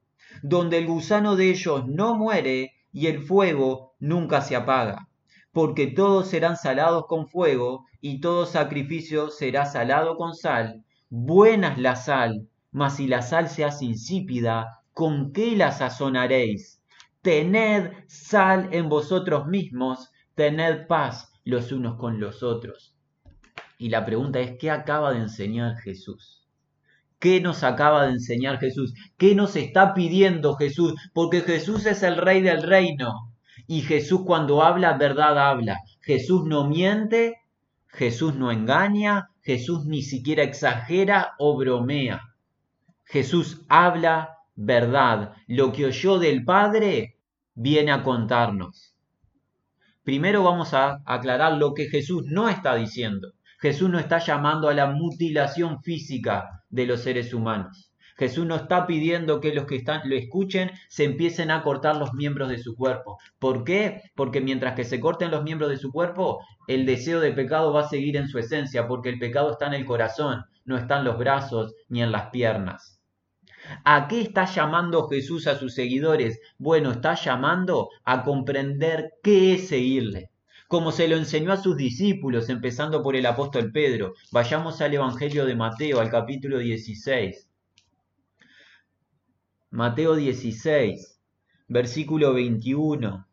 donde 0.44 0.78
el 0.78 0.88
gusano 0.88 1.38
de 1.38 1.52
ellos 1.52 1.88
no 1.88 2.16
muere 2.16 2.74
y 2.92 3.08
el 3.08 3.22
fuego 3.22 3.94
nunca 3.98 4.42
se 4.42 4.58
apaga. 4.58 5.08
Porque 5.54 5.88
todos 5.88 6.28
serán 6.28 6.58
salados 6.58 7.06
con 7.08 7.30
fuego 7.30 7.86
y 8.02 8.20
todo 8.20 8.46
sacrificio 8.46 9.30
será 9.30 9.66
salado 9.66 10.18
con 10.18 10.36
sal. 10.36 10.84
Buena 11.10 11.70
es 11.70 11.78
la 11.78 11.96
sal, 11.96 12.50
mas 12.72 12.98
si 12.98 13.08
la 13.08 13.22
sal 13.22 13.48
se 13.48 13.64
hace 13.64 13.86
insípida, 13.86 14.79
¿con 15.00 15.32
qué 15.32 15.56
la 15.56 15.72
sazonaréis? 15.72 16.84
tened 17.22 17.94
sal 18.08 18.68
en 18.74 18.90
vosotros 18.90 19.48
mismos, 19.48 20.10
tened 20.36 20.88
paz 20.88 21.32
los 21.46 21.72
unos 21.72 21.96
con 21.96 22.20
los 22.20 22.44
otros. 22.44 22.98
Y 23.78 23.88
la 23.88 24.06
pregunta 24.06 24.42
es, 24.42 24.58
¿qué 24.60 24.70
acaba 24.70 25.14
de 25.14 25.20
enseñar 25.20 25.78
Jesús? 25.78 26.46
¿Qué 27.18 27.40
nos 27.40 27.64
acaba 27.64 28.08
de 28.08 28.12
enseñar 28.12 28.60
Jesús? 28.60 28.94
¿Qué 29.18 29.36
nos 29.36 29.56
está 29.56 29.94
pidiendo 29.94 30.56
Jesús? 30.56 30.96
Porque 31.14 31.44
Jesús 31.44 31.86
es 31.86 32.04
el 32.04 32.18
rey 32.18 32.42
del 32.42 32.62
reino. 32.62 33.34
Y 33.68 33.84
Jesús 33.84 34.24
cuando 34.26 34.64
habla, 34.64 34.98
verdad 34.98 35.40
habla. 35.40 35.78
Jesús 36.02 36.44
no 36.44 36.68
miente, 36.68 37.38
Jesús 37.88 38.36
no 38.36 38.52
engaña, 38.52 39.30
Jesús 39.44 39.86
ni 39.86 40.02
siquiera 40.02 40.44
exagera 40.44 41.36
o 41.40 41.58
bromea. 41.58 42.36
Jesús 43.06 43.62
habla 43.70 44.39
verdad. 44.60 45.32
Lo 45.48 45.72
que 45.72 45.86
oyó 45.86 46.20
del 46.20 46.44
Padre 46.44 47.18
viene 47.56 47.92
a 47.92 48.04
contarnos. 48.04 48.94
Primero 50.04 50.44
vamos 50.44 50.74
a 50.74 51.02
aclarar 51.06 51.54
lo 51.54 51.74
que 51.74 51.88
Jesús 51.88 52.26
no 52.26 52.50
está 52.50 52.76
diciendo. 52.76 53.34
Jesús 53.60 53.90
no 53.90 54.00
está 54.00 54.20
llamando 54.20 54.68
a 54.68 54.74
la 54.74 54.88
mutilación 54.88 55.82
física 55.82 56.64
de 56.70 56.86
los 56.86 57.02
seres 57.02 57.34
humanos. 57.34 57.94
Jesús 58.18 58.46
no 58.46 58.56
está 58.58 58.86
pidiendo 58.86 59.40
que 59.40 59.54
los 59.54 59.66
que 59.66 59.78
están, 59.78 60.02
lo 60.10 60.16
escuchen 60.18 60.72
se 60.90 61.06
empiecen 61.06 61.52
a 61.52 61.64
cortar 61.64 61.96
los 61.96 62.14
miembros 62.14 62.50
de 62.50 62.58
su 62.58 62.76
cuerpo. 62.76 63.18
¿Por 63.40 63.64
qué? 63.64 64.02
Porque 64.14 64.42
mientras 64.42 64.76
que 64.76 64.84
se 64.84 65.00
corten 65.00 65.32
los 65.32 65.44
miembros 65.44 65.70
de 65.70 65.78
su 65.78 65.90
cuerpo, 65.90 66.44
el 66.68 66.86
deseo 66.86 67.22
de 67.22 67.32
pecado 67.32 67.72
va 67.72 67.82
a 67.82 67.88
seguir 67.88 68.18
en 68.18 68.28
su 68.28 68.40
esencia, 68.40 68.90
porque 68.90 69.08
el 69.08 69.20
pecado 69.20 69.52
está 69.52 69.68
en 69.68 69.74
el 69.74 69.86
corazón, 69.86 70.44
no 70.66 70.78
está 70.78 71.00
en 71.00 71.06
los 71.06 71.18
brazos 71.18 71.76
ni 71.88 72.02
en 72.02 72.12
las 72.12 72.30
piernas. 72.30 72.99
¿A 73.84 74.08
qué 74.08 74.22
está 74.22 74.46
llamando 74.46 75.08
Jesús 75.08 75.48
a 75.48 75.58
sus 75.58 75.74
seguidores? 75.74 76.40
Bueno, 76.58 76.92
está 76.92 77.16
llamando 77.16 77.90
a 78.04 78.24
comprender 78.24 79.14
qué 79.24 79.56
es 79.56 79.68
seguirle 79.68 80.32
como 80.70 80.92
se 80.92 81.08
lo 81.08 81.18
enseñó 81.18 81.52
a 81.52 81.58
sus 81.58 81.76
discípulos, 81.76 82.48
empezando 82.48 83.02
por 83.02 83.16
el 83.16 83.26
apóstol 83.26 83.72
Pedro. 83.72 84.14
Vayamos 84.32 84.80
al 84.82 84.94
Evangelio 84.94 85.48
de 85.48 85.56
Mateo, 85.56 86.00
al 86.00 86.12
capítulo 86.12 86.60
16. 86.60 87.50
Mateo 89.72 90.16
16, 90.16 91.20
versículo 91.70 92.36
21. 92.36 93.26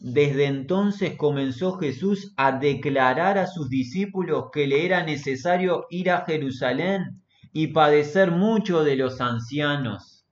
Desde 0.00 0.46
entonces 0.46 1.16
comenzó 1.16 1.78
Jesús 1.78 2.34
a 2.36 2.58
declarar 2.58 3.38
a 3.38 3.46
sus 3.46 3.68
discípulos 3.68 4.46
que 4.52 4.66
le 4.66 4.84
era 4.84 5.04
necesario 5.04 5.86
ir 5.88 6.10
a 6.10 6.24
Jerusalén 6.24 7.22
y 7.58 7.68
padecer 7.68 8.32
mucho 8.32 8.84
de 8.84 8.96
los 8.96 9.22
ancianos, 9.22 10.26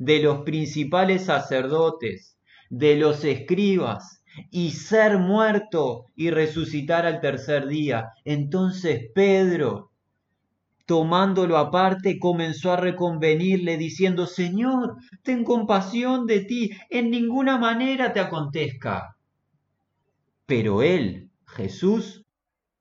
de 0.00 0.18
los 0.18 0.40
principales 0.40 1.26
sacerdotes, 1.26 2.40
de 2.70 2.96
los 2.96 3.22
escribas 3.24 4.24
y 4.50 4.72
ser 4.72 5.18
muerto 5.18 6.06
y 6.16 6.30
resucitar 6.30 7.06
al 7.06 7.20
tercer 7.20 7.68
día. 7.68 8.08
Entonces 8.24 9.12
Pedro, 9.14 9.92
tomándolo 10.86 11.56
aparte, 11.56 12.18
comenzó 12.18 12.72
a 12.72 12.76
reconvenirle, 12.78 13.76
diciendo, 13.76 14.26
Señor, 14.26 14.96
ten 15.22 15.44
compasión 15.44 16.26
de 16.26 16.40
ti, 16.40 16.72
en 16.90 17.12
ninguna 17.12 17.58
manera 17.58 18.12
te 18.12 18.18
acontezca. 18.18 19.16
Pero 20.46 20.82
él, 20.82 21.30
Jesús, 21.46 22.24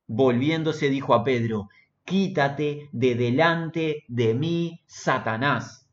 volviéndose, 0.08 0.89
dijo 0.89 1.13
a 1.13 1.24
Pedro, 1.24 1.68
Quítate 2.06 2.88
de 2.92 3.16
delante 3.16 4.04
de 4.08 4.36
mí, 4.36 4.84
Satanás. 4.86 5.90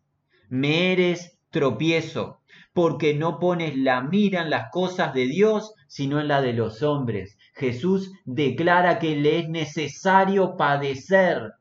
Me 0.51 0.93
eres 0.93 1.39
tropiezo 1.51 2.43
porque 2.75 3.15
no 3.15 3.39
pones 3.39 3.77
la 3.79 4.03
mira 4.03 4.43
en 4.43 4.51
las 4.51 4.71
cosas 4.71 5.15
de 5.15 5.27
Dios, 5.27 5.75
sino 5.89 6.21
en 6.21 6.29
la 6.29 6.43
de 6.43 6.53
los 6.53 6.83
hombres. 6.83 7.39
Jesús 7.55 8.13
declara 8.27 8.99
que 8.99 9.17
le 9.17 9.39
es 9.39 9.49
necesario 9.49 10.57
padecer 10.59 11.53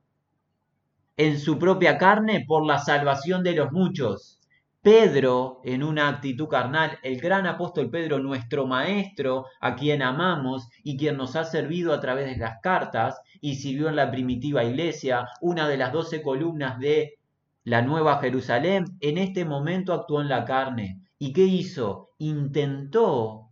en 1.15 1.39
su 1.39 1.57
propia 1.57 1.97
carne 1.97 2.43
por 2.45 2.65
la 2.65 2.79
salvación 2.79 3.43
de 3.43 3.53
los 3.53 3.71
muchos. 3.71 4.41
Pedro, 4.81 5.61
en 5.63 5.83
una 5.83 6.09
actitud 6.09 6.47
carnal, 6.47 6.97
el 7.03 7.21
gran 7.21 7.45
apóstol 7.45 7.89
Pedro, 7.89 8.19
nuestro 8.19 8.65
maestro, 8.65 9.45
a 9.59 9.75
quien 9.75 10.01
amamos 10.01 10.67
y 10.83 10.97
quien 10.97 11.17
nos 11.17 11.35
ha 11.35 11.43
servido 11.43 11.93
a 11.93 11.99
través 11.99 12.25
de 12.25 12.37
las 12.37 12.59
cartas 12.61 13.21
y 13.41 13.55
sirvió 13.55 13.89
en 13.89 13.95
la 13.97 14.11
primitiva 14.11 14.63
iglesia, 14.63 15.27
una 15.41 15.67
de 15.67 15.77
las 15.77 15.91
doce 15.91 16.21
columnas 16.21 16.79
de 16.79 17.19
la 17.63 17.81
Nueva 17.81 18.19
Jerusalén, 18.19 18.85
en 18.99 19.17
este 19.17 19.43
momento 19.45 19.93
actuó 19.93 20.21
en 20.21 20.29
la 20.29 20.45
carne. 20.45 21.01
¿Y 21.17 21.33
qué 21.33 21.43
hizo? 21.43 22.09
Intentó, 22.19 23.49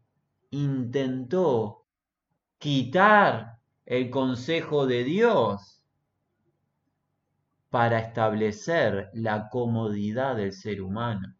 intentó 0.51 1.85
quitar 2.59 3.57
el 3.85 4.09
consejo 4.09 4.85
de 4.85 5.03
Dios 5.03 5.83
para 7.69 7.99
establecer 7.99 9.09
la 9.13 9.49
comodidad 9.49 10.35
del 10.35 10.53
ser 10.53 10.81
humano. 10.81 11.35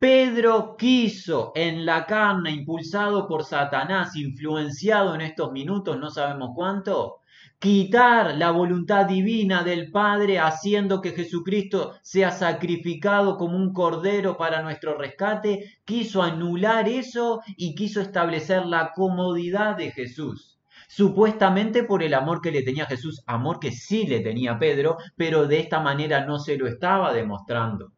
Pedro 0.00 0.76
quiso 0.76 1.50
en 1.56 1.84
la 1.84 2.06
carne, 2.06 2.52
impulsado 2.52 3.26
por 3.26 3.44
Satanás, 3.44 4.14
influenciado 4.14 5.12
en 5.16 5.22
estos 5.22 5.50
minutos, 5.50 5.98
no 5.98 6.08
sabemos 6.08 6.50
cuánto, 6.54 7.16
quitar 7.58 8.36
la 8.36 8.52
voluntad 8.52 9.06
divina 9.06 9.64
del 9.64 9.90
Padre 9.90 10.38
haciendo 10.38 11.00
que 11.00 11.10
Jesucristo 11.10 11.94
sea 12.02 12.30
sacrificado 12.30 13.36
como 13.36 13.56
un 13.56 13.72
cordero 13.72 14.36
para 14.36 14.62
nuestro 14.62 14.96
rescate, 14.96 15.80
quiso 15.84 16.22
anular 16.22 16.88
eso 16.88 17.42
y 17.56 17.74
quiso 17.74 18.00
establecer 18.00 18.66
la 18.66 18.92
comodidad 18.92 19.76
de 19.76 19.90
Jesús. 19.90 20.60
Supuestamente 20.86 21.82
por 21.82 22.04
el 22.04 22.14
amor 22.14 22.40
que 22.40 22.52
le 22.52 22.62
tenía 22.62 22.86
Jesús, 22.86 23.24
amor 23.26 23.58
que 23.58 23.72
sí 23.72 24.06
le 24.06 24.20
tenía 24.20 24.60
Pedro, 24.60 24.96
pero 25.16 25.48
de 25.48 25.58
esta 25.58 25.80
manera 25.80 26.24
no 26.24 26.38
se 26.38 26.56
lo 26.56 26.68
estaba 26.68 27.12
demostrando. 27.12 27.94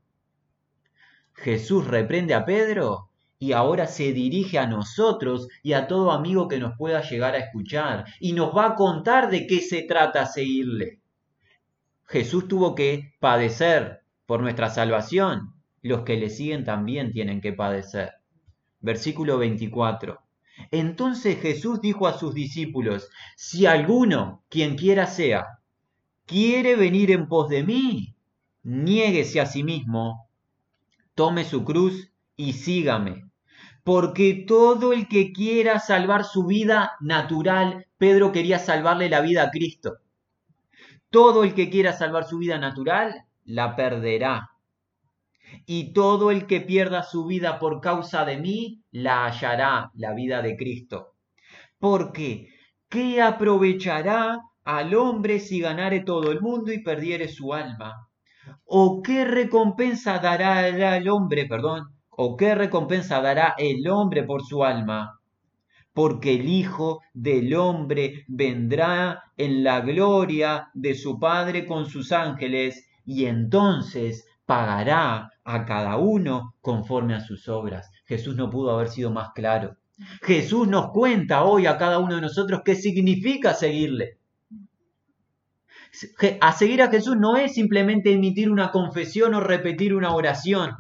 Jesús 1.43 1.87
reprende 1.87 2.35
a 2.35 2.45
Pedro 2.45 3.09
y 3.39 3.53
ahora 3.53 3.87
se 3.87 4.13
dirige 4.13 4.59
a 4.59 4.67
nosotros 4.67 5.49
y 5.63 5.73
a 5.73 5.87
todo 5.87 6.13
amigo 6.13 6.49
que 6.49 6.59
nos 6.59 6.77
pueda 6.77 7.01
llegar 7.01 7.35
a 7.35 7.39
escuchar 7.39 8.05
y 8.21 8.35
nos 8.35 8.55
va 8.55 8.67
a 8.67 8.75
contar 8.75 9.31
de 9.31 9.47
qué 9.47 9.61
se 9.61 9.83
trata 9.83 10.27
seguirle. 10.27 11.01
Jesús 12.05 12.47
tuvo 12.47 12.75
que 12.75 13.15
padecer 13.21 14.03
por 14.27 14.43
nuestra 14.43 14.69
salvación. 14.69 15.55
Los 15.81 16.03
que 16.03 16.19
le 16.19 16.29
siguen 16.29 16.65
también 16.65 17.11
tienen 17.11 17.41
que 17.41 17.55
padecer. 17.55 18.13
Versículo 18.81 19.39
24. 19.39 20.21
Entonces 20.71 21.41
Jesús 21.41 21.81
dijo 21.81 22.07
a 22.07 22.19
sus 22.19 22.35
discípulos, 22.35 23.09
si 23.37 23.65
alguno, 23.65 24.45
quien 24.51 24.77
quiera 24.77 25.07
sea, 25.07 25.47
quiere 26.27 26.77
venir 26.77 27.11
en 27.11 27.29
pos 27.29 27.49
de 27.49 27.63
mí, 27.63 28.15
niéguese 28.63 29.41
a 29.41 29.47
sí 29.47 29.65
mismo, 29.65 30.30
tome 31.21 31.45
su 31.45 31.67
cruz 31.67 32.11
y 32.35 32.55
sígame 32.55 33.31
porque 33.85 34.45
todo 34.49 34.95
el 34.95 35.07
que 35.07 35.35
quiera 35.35 35.79
salvar 35.79 36.25
su 36.25 36.47
vida 36.47 36.93
natural, 37.01 37.87
Pedro 37.99 38.33
quería 38.33 38.59
salvarle 38.59 39.11
la 39.11 39.21
vida 39.21 39.43
a 39.43 39.51
Cristo. 39.51 39.99
Todo 41.11 41.45
el 41.45 41.53
que 41.53 41.69
quiera 41.69 41.93
salvar 41.93 42.25
su 42.25 42.39
vida 42.39 42.57
natural, 42.57 43.27
la 43.45 43.77
perderá. 43.77 44.53
Y 45.67 45.93
todo 45.93 46.31
el 46.31 46.47
que 46.47 46.63
pierda 46.63 47.03
su 47.03 47.27
vida 47.27 47.59
por 47.59 47.83
causa 47.83 48.25
de 48.25 48.39
mí, 48.39 48.83
la 48.91 49.27
hallará, 49.27 49.91
la 49.97 50.15
vida 50.15 50.41
de 50.41 50.57
Cristo. 50.57 51.17
Porque, 51.79 52.49
¿qué 52.89 53.21
aprovechará 53.21 54.39
al 54.65 54.95
hombre 54.95 55.39
si 55.39 55.61
ganare 55.61 56.01
todo 56.01 56.33
el 56.33 56.41
mundo 56.41 56.73
y 56.73 56.83
perdiere 56.83 57.29
su 57.29 57.53
alma? 57.53 58.10
¿O 58.73 59.03
qué 59.03 59.25
recompensa 59.25 60.19
dará 60.19 60.61
al 60.61 61.09
hombre, 61.09 61.47
perdón, 61.47 61.89
¿O 62.23 62.37
qué 62.37 62.55
recompensa 62.55 63.23
dará 63.23 63.55
el 63.57 63.89
hombre 63.89 64.25
por 64.25 64.45
su 64.45 64.63
alma? 64.63 65.19
Porque 65.95 66.35
el 66.35 66.51
Hijo 66.51 67.01
del 67.15 67.55
Hombre 67.55 68.27
vendrá 68.29 69.23
en 69.39 69.65
la 69.65 69.81
gloria 69.81 70.69
de 70.75 70.95
su 70.95 71.19
Padre 71.19 71.67
con 71.67 71.87
sus 71.87 72.13
ángeles 72.13 72.87
y 73.07 73.25
entonces 73.25 74.27
pagará 74.45 75.31
a 75.45 75.65
cada 75.65 75.97
uno 75.97 76.57
conforme 76.61 77.15
a 77.15 77.21
sus 77.21 77.49
obras. 77.49 77.91
Jesús 78.05 78.37
no 78.37 78.51
pudo 78.51 78.73
haber 78.73 78.89
sido 78.89 79.11
más 79.11 79.31
claro. 79.35 79.79
Jesús 80.21 80.69
nos 80.69 80.91
cuenta 80.91 81.43
hoy 81.45 81.65
a 81.65 81.79
cada 81.79 81.99
uno 82.01 82.17
de 82.17 82.21
nosotros 82.21 82.61
qué 82.65 82.75
significa 82.75 83.55
seguirle. 83.55 84.20
A 86.41 86.53
seguir 86.53 86.83
a 86.83 86.89
Jesús 86.89 87.17
no 87.17 87.37
es 87.37 87.55
simplemente 87.55 88.13
emitir 88.13 88.51
una 88.51 88.71
confesión 88.71 89.35
o 89.35 89.41
repetir 89.41 89.95
una 89.95 90.15
oración. 90.15 90.77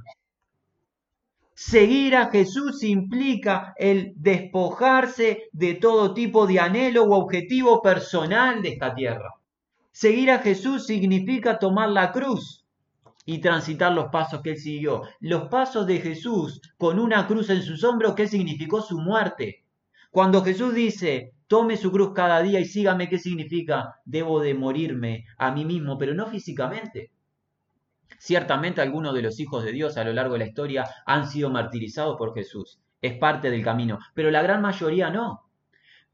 Seguir 1.54 2.16
a 2.16 2.30
Jesús 2.30 2.82
implica 2.82 3.74
el 3.76 4.12
despojarse 4.16 5.48
de 5.52 5.74
todo 5.74 6.14
tipo 6.14 6.46
de 6.46 6.60
anhelo 6.60 7.04
o 7.04 7.14
objetivo 7.14 7.82
personal 7.82 8.62
de 8.62 8.70
esta 8.70 8.94
tierra. 8.94 9.34
Seguir 9.92 10.30
a 10.30 10.38
Jesús 10.38 10.86
significa 10.86 11.58
tomar 11.58 11.90
la 11.90 12.12
cruz 12.12 12.64
y 13.26 13.38
transitar 13.40 13.92
los 13.92 14.06
pasos 14.06 14.40
que 14.40 14.52
él 14.52 14.56
siguió. 14.56 15.02
Los 15.20 15.48
pasos 15.48 15.86
de 15.86 16.00
Jesús 16.00 16.62
con 16.78 16.98
una 16.98 17.26
cruz 17.26 17.50
en 17.50 17.62
sus 17.62 17.84
hombros, 17.84 18.14
¿qué 18.14 18.26
significó 18.26 18.80
su 18.80 18.98
muerte? 18.98 19.64
Cuando 20.10 20.42
Jesús 20.42 20.74
dice, 20.74 21.34
tome 21.50 21.76
su 21.76 21.90
cruz 21.90 22.12
cada 22.14 22.40
día 22.42 22.60
y 22.60 22.64
sígame, 22.64 23.08
¿qué 23.08 23.18
significa? 23.18 23.96
Debo 24.04 24.38
de 24.38 24.54
morirme 24.54 25.24
a 25.36 25.50
mí 25.50 25.64
mismo, 25.64 25.98
pero 25.98 26.14
no 26.14 26.26
físicamente. 26.26 27.10
Ciertamente 28.20 28.80
algunos 28.80 29.14
de 29.14 29.22
los 29.22 29.40
hijos 29.40 29.64
de 29.64 29.72
Dios 29.72 29.96
a 29.96 30.04
lo 30.04 30.12
largo 30.12 30.34
de 30.34 30.38
la 30.38 30.46
historia 30.46 30.84
han 31.06 31.26
sido 31.26 31.50
martirizados 31.50 32.16
por 32.16 32.34
Jesús. 32.34 32.78
Es 33.02 33.18
parte 33.18 33.50
del 33.50 33.64
camino, 33.64 33.98
pero 34.14 34.30
la 34.30 34.42
gran 34.42 34.62
mayoría 34.62 35.10
no. 35.10 35.50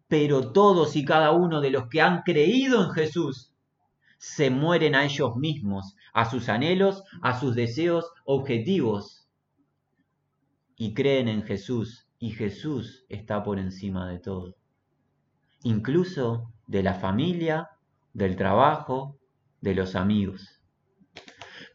Pero 0.08 0.52
todos 0.52 0.96
y 0.96 1.04
cada 1.04 1.32
uno 1.32 1.60
de 1.60 1.70
los 1.70 1.88
que 1.88 2.00
han 2.00 2.22
creído 2.22 2.82
en 2.82 2.92
Jesús 2.92 3.52
se 4.16 4.48
mueren 4.48 4.94
a 4.94 5.04
ellos 5.04 5.36
mismos, 5.36 5.96
a 6.14 6.30
sus 6.30 6.48
anhelos, 6.48 7.04
a 7.20 7.38
sus 7.38 7.54
deseos 7.54 8.10
objetivos 8.24 9.28
y 10.76 10.94
creen 10.94 11.28
en 11.28 11.42
Jesús 11.42 12.08
y 12.18 12.30
Jesús 12.30 13.04
está 13.10 13.42
por 13.42 13.58
encima 13.58 14.08
de 14.08 14.18
todo, 14.18 14.56
incluso 15.62 16.52
de 16.66 16.82
la 16.82 16.94
familia, 16.94 17.70
del 18.12 18.36
trabajo, 18.36 19.18
de 19.60 19.74
los 19.74 19.94
amigos. 19.94 20.60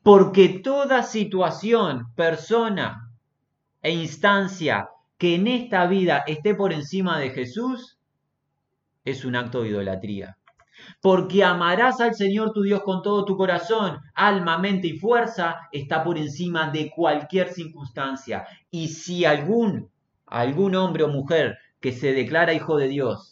Porque 0.03 0.61
toda 0.63 1.03
situación, 1.03 2.13
persona 2.15 3.11
e 3.81 3.91
instancia 3.91 4.89
que 5.17 5.35
en 5.35 5.47
esta 5.47 5.85
vida 5.87 6.23
esté 6.25 6.55
por 6.55 6.73
encima 6.73 7.19
de 7.19 7.29
Jesús 7.29 7.99
es 9.05 9.25
un 9.25 9.35
acto 9.35 9.61
de 9.61 9.69
idolatría 9.69 10.37
porque 11.01 11.43
amarás 11.43 11.99
al 12.01 12.15
Señor 12.15 12.51
tu 12.53 12.61
Dios 12.61 12.81
con 12.83 13.01
todo 13.01 13.25
tu 13.25 13.37
corazón, 13.37 13.99
alma, 14.13 14.57
mente 14.57 14.87
y 14.87 14.97
fuerza, 14.97 15.67
está 15.71 16.03
por 16.03 16.17
encima 16.17 16.69
de 16.69 16.91
cualquier 16.91 17.49
circunstancia. 17.49 18.45
Y 18.69 18.89
si 18.89 19.25
algún, 19.25 19.89
algún 20.27 20.75
hombre 20.75 21.03
o 21.03 21.07
mujer 21.07 21.57
que 21.79 21.91
se 21.91 22.13
declara 22.13 22.53
hijo 22.53 22.77
de 22.77 22.87
Dios, 22.87 23.30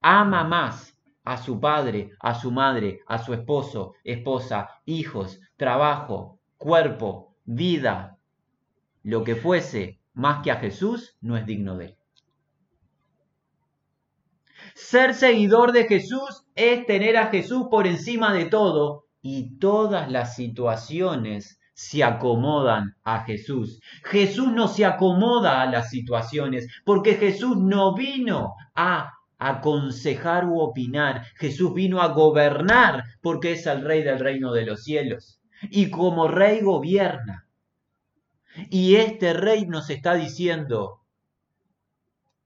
ama 0.00 0.44
más 0.44 0.96
a 1.24 1.36
su 1.36 1.60
padre, 1.60 2.12
a 2.20 2.34
su 2.34 2.52
madre, 2.52 3.00
a 3.06 3.18
su 3.18 3.34
esposo, 3.34 3.94
esposa, 4.04 4.68
hijos, 4.84 5.40
trabajo, 5.56 6.38
cuerpo, 6.56 7.34
vida, 7.44 8.16
lo 9.02 9.24
que 9.24 9.34
fuese, 9.34 10.00
más 10.14 10.42
que 10.42 10.50
a 10.50 10.56
Jesús, 10.56 11.16
no 11.20 11.36
es 11.36 11.44
digno 11.44 11.76
de 11.76 11.86
él. 11.86 11.96
Ser 14.74 15.14
seguidor 15.14 15.72
de 15.72 15.84
Jesús 15.86 16.44
es 16.54 16.86
tener 16.86 17.16
a 17.16 17.26
Jesús 17.28 17.66
por 17.70 17.86
encima 17.86 18.32
de 18.32 18.44
todo 18.46 19.06
y 19.22 19.58
todas 19.58 20.10
las 20.10 20.36
situaciones 20.36 21.58
se 21.74 22.04
acomodan 22.04 22.96
a 23.02 23.24
Jesús. 23.24 23.80
Jesús 24.04 24.52
no 24.52 24.68
se 24.68 24.84
acomoda 24.84 25.60
a 25.60 25.66
las 25.66 25.90
situaciones 25.90 26.68
porque 26.84 27.14
Jesús 27.14 27.56
no 27.56 27.94
vino 27.94 28.54
a 28.74 29.12
aconsejar 29.38 30.46
u 30.46 30.60
opinar. 30.60 31.24
Jesús 31.36 31.74
vino 31.74 32.00
a 32.00 32.08
gobernar 32.08 33.04
porque 33.20 33.52
es 33.52 33.66
el 33.66 33.82
rey 33.82 34.02
del 34.02 34.18
reino 34.18 34.52
de 34.52 34.66
los 34.66 34.84
cielos. 34.84 35.40
Y 35.70 35.90
como 35.90 36.28
rey 36.28 36.60
gobierna. 36.60 37.46
Y 38.70 38.96
este 38.96 39.32
rey 39.34 39.66
nos 39.66 39.90
está 39.90 40.14
diciendo, 40.14 41.00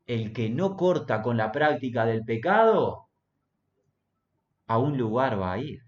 el 0.06 0.32
que 0.32 0.50
no 0.50 0.76
corta 0.76 1.23
con 1.23 1.37
la 1.37 1.52
práctica 1.52 2.04
del 2.04 2.25
pecado, 2.25 3.09
a 4.66 4.78
un 4.78 4.99
lugar 4.99 5.40
va 5.40 5.52
a 5.52 5.59
ir. 5.59 5.82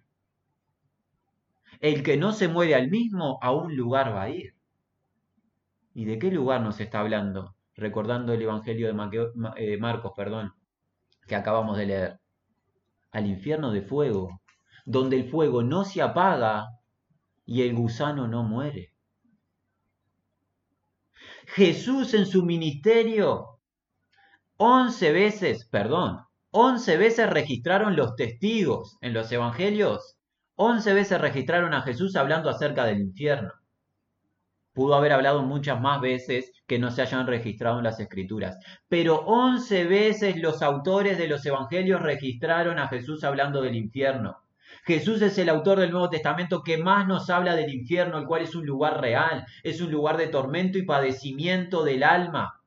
El 1.80 2.04
que 2.04 2.16
no 2.16 2.32
se 2.32 2.46
muere 2.46 2.76
al 2.76 2.88
mismo, 2.88 3.38
a 3.42 3.50
un 3.50 3.76
lugar 3.76 4.14
va 4.14 4.22
a 4.22 4.30
ir. 4.30 4.54
¿Y 5.94 6.04
de 6.04 6.18
qué 6.18 6.30
lugar 6.30 6.60
nos 6.60 6.80
está 6.80 7.00
hablando? 7.00 7.56
Recordando 7.74 8.32
el 8.32 8.42
Evangelio 8.42 8.86
de 8.86 9.32
eh, 9.56 9.76
Marcos, 9.78 10.12
perdón, 10.16 10.52
que 11.26 11.36
acabamos 11.36 11.76
de 11.76 11.86
leer. 11.86 12.20
Al 13.10 13.26
infierno 13.26 13.72
de 13.72 13.82
fuego, 13.82 14.40
donde 14.84 15.16
el 15.16 15.30
fuego 15.30 15.62
no 15.62 15.84
se 15.84 16.02
apaga 16.02 16.68
y 17.44 17.62
el 17.62 17.74
gusano 17.74 18.28
no 18.28 18.42
muere. 18.42 18.92
Jesús 21.46 22.14
en 22.14 22.26
su 22.26 22.44
ministerio 22.44 23.60
Once 24.56 25.12
veces, 25.12 25.66
perdón, 25.66 26.20
once 26.50 26.96
veces 26.96 27.28
registraron 27.28 27.96
los 27.96 28.14
testigos 28.14 28.96
en 29.00 29.12
los 29.12 29.30
evangelios. 29.32 30.16
Once 30.54 30.92
veces 30.94 31.20
registraron 31.20 31.74
a 31.74 31.82
Jesús 31.82 32.14
hablando 32.16 32.48
acerca 32.48 32.84
del 32.84 33.00
infierno. 33.00 33.52
Pudo 34.72 34.94
haber 34.94 35.12
hablado 35.12 35.42
muchas 35.42 35.80
más 35.80 36.00
veces 36.00 36.52
que 36.66 36.78
no 36.78 36.90
se 36.90 37.02
hayan 37.02 37.26
registrado 37.26 37.78
en 37.78 37.84
las 37.84 38.00
escrituras. 38.00 38.58
Pero 38.88 39.20
once 39.26 39.84
veces 39.84 40.36
los 40.36 40.62
autores 40.62 41.18
de 41.18 41.28
los 41.28 41.44
evangelios 41.44 42.00
registraron 42.00 42.78
a 42.78 42.88
Jesús 42.88 43.24
hablando 43.24 43.60
del 43.60 43.76
infierno. 43.76 44.38
Jesús 44.84 45.20
es 45.22 45.36
el 45.38 45.48
autor 45.48 45.78
del 45.80 45.90
Nuevo 45.90 46.08
Testamento 46.08 46.62
que 46.62 46.78
más 46.78 47.06
nos 47.06 47.28
habla 47.30 47.54
del 47.54 47.72
infierno, 47.72 48.18
el 48.18 48.26
cual 48.26 48.42
es 48.42 48.54
un 48.54 48.66
lugar 48.66 49.00
real, 49.00 49.44
es 49.62 49.80
un 49.80 49.90
lugar 49.90 50.16
de 50.16 50.28
tormento 50.28 50.78
y 50.78 50.82
padecimiento 50.82 51.84
del 51.84 52.02
alma 52.02 52.62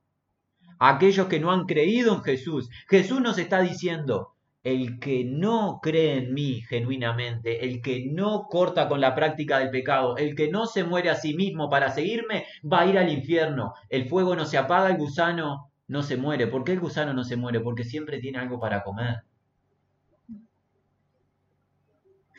aquellos 0.79 1.27
que 1.27 1.39
no 1.39 1.51
han 1.51 1.65
creído 1.65 2.13
en 2.13 2.23
Jesús. 2.23 2.69
Jesús 2.87 3.21
nos 3.21 3.37
está 3.37 3.61
diciendo, 3.61 4.34
el 4.65 4.99
que 4.99 5.23
no 5.23 5.79
cree 5.79 6.17
en 6.17 6.33
mí 6.33 6.61
genuinamente, 6.61 7.63
el 7.65 7.83
que 7.83 8.07
no 8.11 8.47
corta 8.49 8.89
con 8.89 8.99
la 8.99 9.13
práctica 9.13 9.59
del 9.59 9.69
pecado, 9.69 10.17
el 10.17 10.35
que 10.35 10.49
no 10.49 10.65
se 10.65 10.83
muere 10.83 11.11
a 11.11 11.15
sí 11.15 11.35
mismo 11.35 11.69
para 11.69 11.91
seguirme, 11.91 12.47
va 12.63 12.81
a 12.81 12.87
ir 12.87 12.97
al 12.97 13.09
infierno. 13.09 13.75
El 13.89 14.09
fuego 14.09 14.35
no 14.35 14.45
se 14.45 14.57
apaga, 14.57 14.89
el 14.89 14.97
gusano 14.97 15.71
no 15.87 16.01
se 16.01 16.17
muere. 16.17 16.47
¿Por 16.47 16.63
qué 16.63 16.71
el 16.71 16.79
gusano 16.79 17.13
no 17.13 17.23
se 17.23 17.35
muere? 17.35 17.59
Porque 17.59 17.83
siempre 17.83 18.19
tiene 18.19 18.39
algo 18.39 18.59
para 18.59 18.81
comer. 18.83 19.17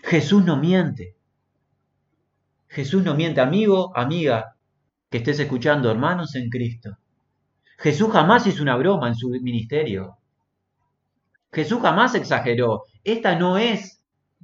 Jesús 0.02 0.44
no 0.44 0.56
miente. 0.56 1.14
Jesús 2.66 3.04
no 3.04 3.14
miente, 3.14 3.40
amigo, 3.40 3.96
amiga, 3.96 4.56
que 5.08 5.18
estés 5.18 5.38
escuchando, 5.38 5.92
hermanos 5.92 6.34
en 6.34 6.50
Cristo. 6.50 6.98
Jesús 7.78 8.10
jamás 8.10 8.48
hizo 8.48 8.64
una 8.64 8.76
broma 8.76 9.06
en 9.06 9.14
su 9.14 9.28
ministerio. 9.28 10.18
Jesús 11.56 11.80
jamás 11.80 12.14
exageró. 12.14 12.82
Esta 13.02 13.34
no 13.34 13.56
es 13.56 14.02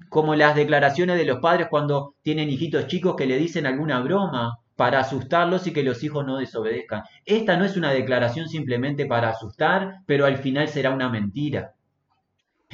como 0.08 0.34
las 0.34 0.56
declaraciones 0.56 1.18
de 1.18 1.26
los 1.26 1.40
padres 1.40 1.66
cuando 1.68 2.14
tienen 2.22 2.48
hijitos 2.48 2.86
chicos 2.86 3.16
que 3.16 3.26
le 3.26 3.36
dicen 3.36 3.66
alguna 3.66 4.00
broma 4.00 4.60
para 4.76 5.00
asustarlos 5.00 5.66
y 5.66 5.74
que 5.74 5.82
los 5.82 6.02
hijos 6.02 6.24
no 6.24 6.38
desobedezcan. 6.38 7.02
Esta 7.26 7.58
no 7.58 7.66
es 7.66 7.76
una 7.76 7.92
declaración 7.92 8.48
simplemente 8.48 9.04
para 9.04 9.28
asustar, 9.28 9.98
pero 10.06 10.24
al 10.24 10.38
final 10.38 10.68
será 10.68 10.88
una 10.88 11.10
mentira. 11.10 11.74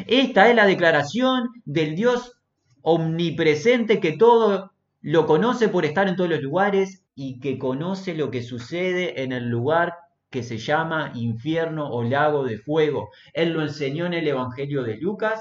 Esta 0.07 0.49
es 0.49 0.55
la 0.55 0.67
declaración 0.67 1.49
del 1.65 1.97
Dios 1.97 2.39
omnipresente 2.83 3.99
que 3.99 4.13
todo 4.13 4.71
lo 5.01 5.27
conoce 5.27 5.69
por 5.69 5.85
estar 5.85 6.07
en 6.07 6.15
todos 6.15 6.31
los 6.31 6.43
lugares 6.43 7.03
y 7.17 7.41
que 7.41 7.59
conoce 7.59 8.15
lo 8.15 8.31
que 8.31 8.45
sucede 8.45 9.21
en 9.21 9.33
el 9.33 9.49
lugar 9.49 9.95
que 10.31 10.43
se 10.43 10.59
llama 10.59 11.13
infierno 11.15 11.89
o 11.91 12.03
lago 12.03 12.45
de 12.45 12.59
fuego. 12.59 13.11
Él 13.33 13.51
lo 13.53 13.63
enseñó 13.63 14.07
en 14.07 14.15
el 14.15 14.29
Evangelio 14.29 14.83
de 14.83 14.97
Lucas, 14.97 15.41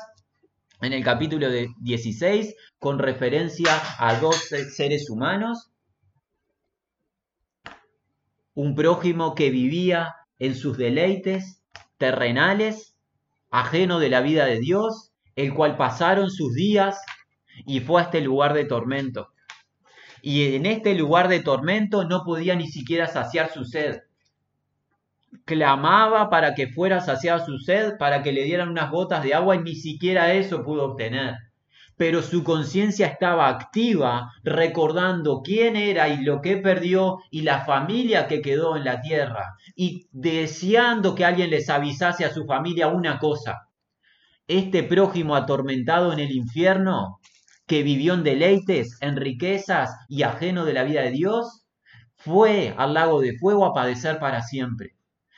en 0.81 0.93
el 0.93 1.03
capítulo 1.03 1.49
de 1.49 1.69
16, 1.81 2.55
con 2.79 2.99
referencia 2.99 3.71
a 3.99 4.19
dos 4.19 4.49
seres 4.73 5.09
humanos. 5.09 5.71
Un 8.53 8.75
prójimo 8.75 9.35
que 9.35 9.49
vivía 9.49 10.15
en 10.39 10.55
sus 10.55 10.77
deleites 10.77 11.61
terrenales, 11.97 12.95
ajeno 13.49 13.99
de 13.99 14.09
la 14.09 14.21
vida 14.21 14.45
de 14.45 14.59
Dios, 14.59 15.11
el 15.35 15.53
cual 15.53 15.77
pasaron 15.77 16.29
sus 16.29 16.53
días 16.53 16.99
y 17.65 17.81
fue 17.81 18.01
a 18.01 18.05
este 18.05 18.21
lugar 18.21 18.53
de 18.53 18.65
tormento. 18.65 19.29
Y 20.21 20.55
en 20.55 20.65
este 20.65 20.95
lugar 20.95 21.27
de 21.27 21.41
tormento 21.41 22.05
no 22.05 22.23
podía 22.23 22.55
ni 22.55 22.67
siquiera 22.67 23.07
saciar 23.07 23.51
su 23.51 23.65
sed 23.65 23.99
clamaba 25.45 26.29
para 26.29 26.55
que 26.55 26.67
fuera 26.67 27.01
saciada 27.01 27.45
su 27.45 27.57
sed, 27.59 27.97
para 27.97 28.21
que 28.21 28.31
le 28.31 28.43
dieran 28.43 28.69
unas 28.69 28.91
gotas 28.91 29.23
de 29.23 29.33
agua 29.33 29.55
y 29.55 29.59
ni 29.59 29.75
siquiera 29.75 30.33
eso 30.33 30.63
pudo 30.63 30.85
obtener. 30.85 31.35
Pero 31.95 32.21
su 32.21 32.43
conciencia 32.43 33.07
estaba 33.07 33.47
activa, 33.47 34.31
recordando 34.43 35.41
quién 35.41 35.75
era 35.75 36.09
y 36.09 36.23
lo 36.23 36.41
que 36.41 36.57
perdió 36.57 37.19
y 37.31 37.41
la 37.41 37.65
familia 37.65 38.27
que 38.27 38.41
quedó 38.41 38.77
en 38.77 38.83
la 38.83 39.01
tierra, 39.01 39.55
y 39.75 40.07
deseando 40.11 41.15
que 41.15 41.25
alguien 41.25 41.49
les 41.49 41.69
avisase 41.69 42.23
a 42.23 42.33
su 42.33 42.45
familia 42.45 42.89
una 42.89 43.17
cosa. 43.17 43.67
Este 44.47 44.83
prójimo 44.83 45.35
atormentado 45.35 46.13
en 46.13 46.19
el 46.19 46.31
infierno, 46.31 47.19
que 47.65 47.83
vivió 47.83 48.13
en 48.13 48.23
deleites, 48.23 48.97
en 49.01 49.15
riquezas 49.15 49.91
y 50.07 50.23
ajeno 50.23 50.65
de 50.65 50.73
la 50.73 50.83
vida 50.83 51.01
de 51.01 51.11
Dios, 51.11 51.65
fue 52.15 52.73
al 52.77 52.93
lago 52.93 53.21
de 53.21 53.37
fuego 53.37 53.65
a 53.65 53.73
padecer 53.73 54.19
para 54.19 54.41
siempre. 54.41 54.96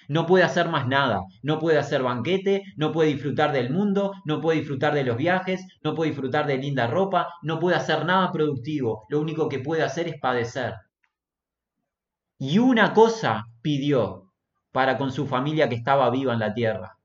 No 0.09 0.25
puede 0.25 0.43
hacer 0.43 0.69
más 0.69 0.87
nada, 0.87 1.21
no 1.43 1.59
puede 1.59 1.77
hacer 1.77 2.01
banquete, 2.01 2.63
no 2.77 2.91
puede 2.91 3.09
disfrutar 3.09 3.51
del 3.51 3.69
mundo, 3.69 4.13
no 4.25 4.41
puede 4.41 4.57
disfrutar 4.57 4.95
de 4.95 5.03
los 5.03 5.15
viajes, 5.15 5.63
no 5.83 5.93
puede 5.93 6.09
disfrutar 6.09 6.47
de 6.47 6.57
linda 6.57 6.87
ropa, 6.87 7.27
no 7.43 7.59
puede 7.59 7.75
hacer 7.75 8.05
nada 8.05 8.31
productivo, 8.31 9.05
lo 9.09 9.21
único 9.21 9.47
que 9.47 9.59
puede 9.59 9.83
hacer 9.83 10.07
es 10.07 10.19
padecer. 10.19 10.73
Y 12.39 12.57
una 12.57 12.91
cosa 12.91 13.45
pidió 13.61 14.31
para 14.71 14.97
con 14.97 15.11
su 15.11 15.27
familia 15.27 15.69
que 15.69 15.75
estaba 15.75 16.09
viva 16.09 16.33
en 16.33 16.39
la 16.39 16.55
tierra. 16.55 16.97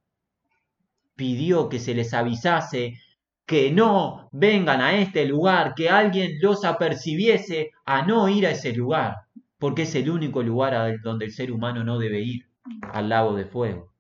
Pidió 1.15 1.69
que 1.69 1.81
se 1.81 1.95
les 1.95 2.15
avisase 2.15 2.99
que 3.45 3.71
no 3.71 4.31
vengan 4.33 4.81
a 4.81 4.95
este 4.95 5.27
lugar, 5.27 5.75
que 5.75 5.91
alguien 5.91 6.39
los 6.41 6.65
apercibiese 6.65 7.73
a 7.85 8.07
no 8.07 8.31
ir 8.31 8.47
a 8.47 8.53
ese 8.53 8.73
lugar, 8.73 9.17
porque 9.59 9.83
es 9.83 9.95
el 9.95 10.09
único 10.09 10.43
lugar 10.43 10.99
donde 11.03 11.27
el 11.27 11.33
ser 11.33 11.53
humano 11.53 11.85
no 11.85 11.99
debe 11.99 12.21
ir 12.21 12.54
al 12.93 13.09
lago 13.09 13.35
de 13.35 13.45
fuego. 13.45 13.93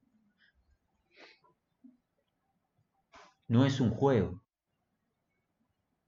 No 3.47 3.65
es 3.65 3.81
un 3.81 3.91
juego. 3.91 4.43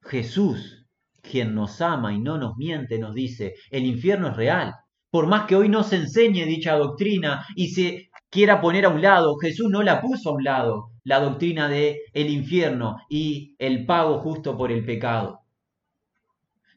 Jesús, 0.02 0.86
quien 1.20 1.54
nos 1.54 1.80
ama 1.80 2.12
y 2.12 2.20
no 2.20 2.38
nos 2.38 2.56
miente, 2.56 2.98
nos 2.98 3.14
dice, 3.14 3.54
el 3.70 3.84
infierno 3.84 4.28
es 4.28 4.36
real. 4.36 4.74
Por 5.10 5.26
más 5.26 5.46
que 5.46 5.56
hoy 5.56 5.68
no 5.68 5.82
se 5.82 5.96
enseñe 5.96 6.44
dicha 6.44 6.76
doctrina 6.76 7.44
y 7.54 7.68
se 7.68 8.10
quiera 8.30 8.60
poner 8.60 8.86
a 8.86 8.90
un 8.90 9.02
lado, 9.02 9.36
Jesús 9.36 9.68
no 9.70 9.82
la 9.82 10.00
puso 10.00 10.30
a 10.30 10.34
un 10.34 10.44
lado, 10.44 10.90
la 11.04 11.20
doctrina 11.20 11.68
de 11.68 12.02
el 12.12 12.30
infierno 12.30 12.96
y 13.08 13.54
el 13.58 13.86
pago 13.86 14.18
justo 14.20 14.56
por 14.56 14.72
el 14.72 14.84
pecado. 14.84 15.40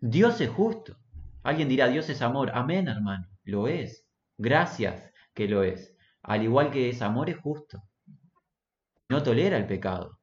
Dios 0.02 0.40
es 0.42 0.50
justo. 0.50 0.96
Alguien 1.44 1.70
dirá, 1.70 1.88
Dios 1.88 2.10
es 2.10 2.22
amor. 2.22 2.52
Amén, 2.54 2.88
hermano. 2.88 3.28
Lo 3.44 3.68
es. 3.68 4.06
Gracias 4.38 5.09
que 5.40 5.48
lo 5.48 5.64
es. 5.64 5.96
Al 6.24 6.44
igual 6.44 6.70
que 6.70 6.90
es 6.90 7.02
amor, 7.02 7.30
es 7.30 7.38
justo. 7.38 7.82
No 9.08 9.24
tolera 9.24 9.56
el 9.56 9.68
pecado. 9.68 10.20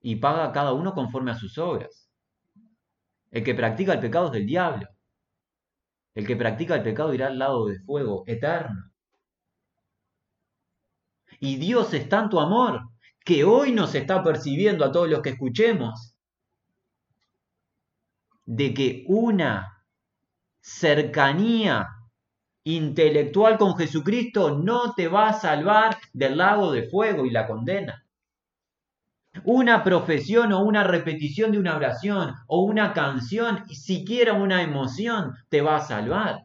Y 0.00 0.16
paga 0.16 0.46
a 0.46 0.52
cada 0.52 0.72
uno 0.72 0.94
conforme 0.94 1.32
a 1.32 1.34
sus 1.34 1.58
obras. 1.58 2.10
El 3.30 3.44
que 3.44 3.54
practica 3.54 3.92
el 3.92 4.00
pecado 4.00 4.28
es 4.28 4.32
del 4.32 4.46
diablo. 4.46 4.88
El 6.14 6.26
que 6.26 6.34
practica 6.34 6.76
el 6.76 6.82
pecado 6.82 7.12
irá 7.12 7.26
al 7.26 7.38
lado 7.38 7.66
de 7.66 7.78
fuego 7.80 8.24
eterno. 8.26 8.90
Y 11.38 11.56
Dios 11.56 11.92
es 11.92 12.08
tanto 12.08 12.40
amor 12.40 12.88
que 13.22 13.44
hoy 13.44 13.72
nos 13.72 13.94
está 13.94 14.22
percibiendo 14.22 14.82
a 14.82 14.90
todos 14.90 15.10
los 15.10 15.20
que 15.20 15.30
escuchemos 15.30 16.16
de 18.46 18.72
que 18.72 19.04
una 19.08 19.84
cercanía 20.62 21.97
intelectual 22.76 23.56
con 23.56 23.76
Jesucristo 23.76 24.58
no 24.58 24.92
te 24.94 25.08
va 25.08 25.28
a 25.28 25.32
salvar 25.32 25.96
del 26.12 26.36
lago 26.36 26.70
de 26.70 26.82
fuego 26.88 27.24
y 27.24 27.30
la 27.30 27.46
condena. 27.46 28.04
Una 29.44 29.84
profesión 29.84 30.52
o 30.52 30.62
una 30.62 30.84
repetición 30.84 31.52
de 31.52 31.58
una 31.58 31.76
oración 31.76 32.34
o 32.46 32.62
una 32.64 32.92
canción, 32.92 33.64
siquiera 33.68 34.34
una 34.34 34.62
emoción, 34.62 35.32
te 35.48 35.62
va 35.62 35.76
a 35.76 35.80
salvar. 35.80 36.44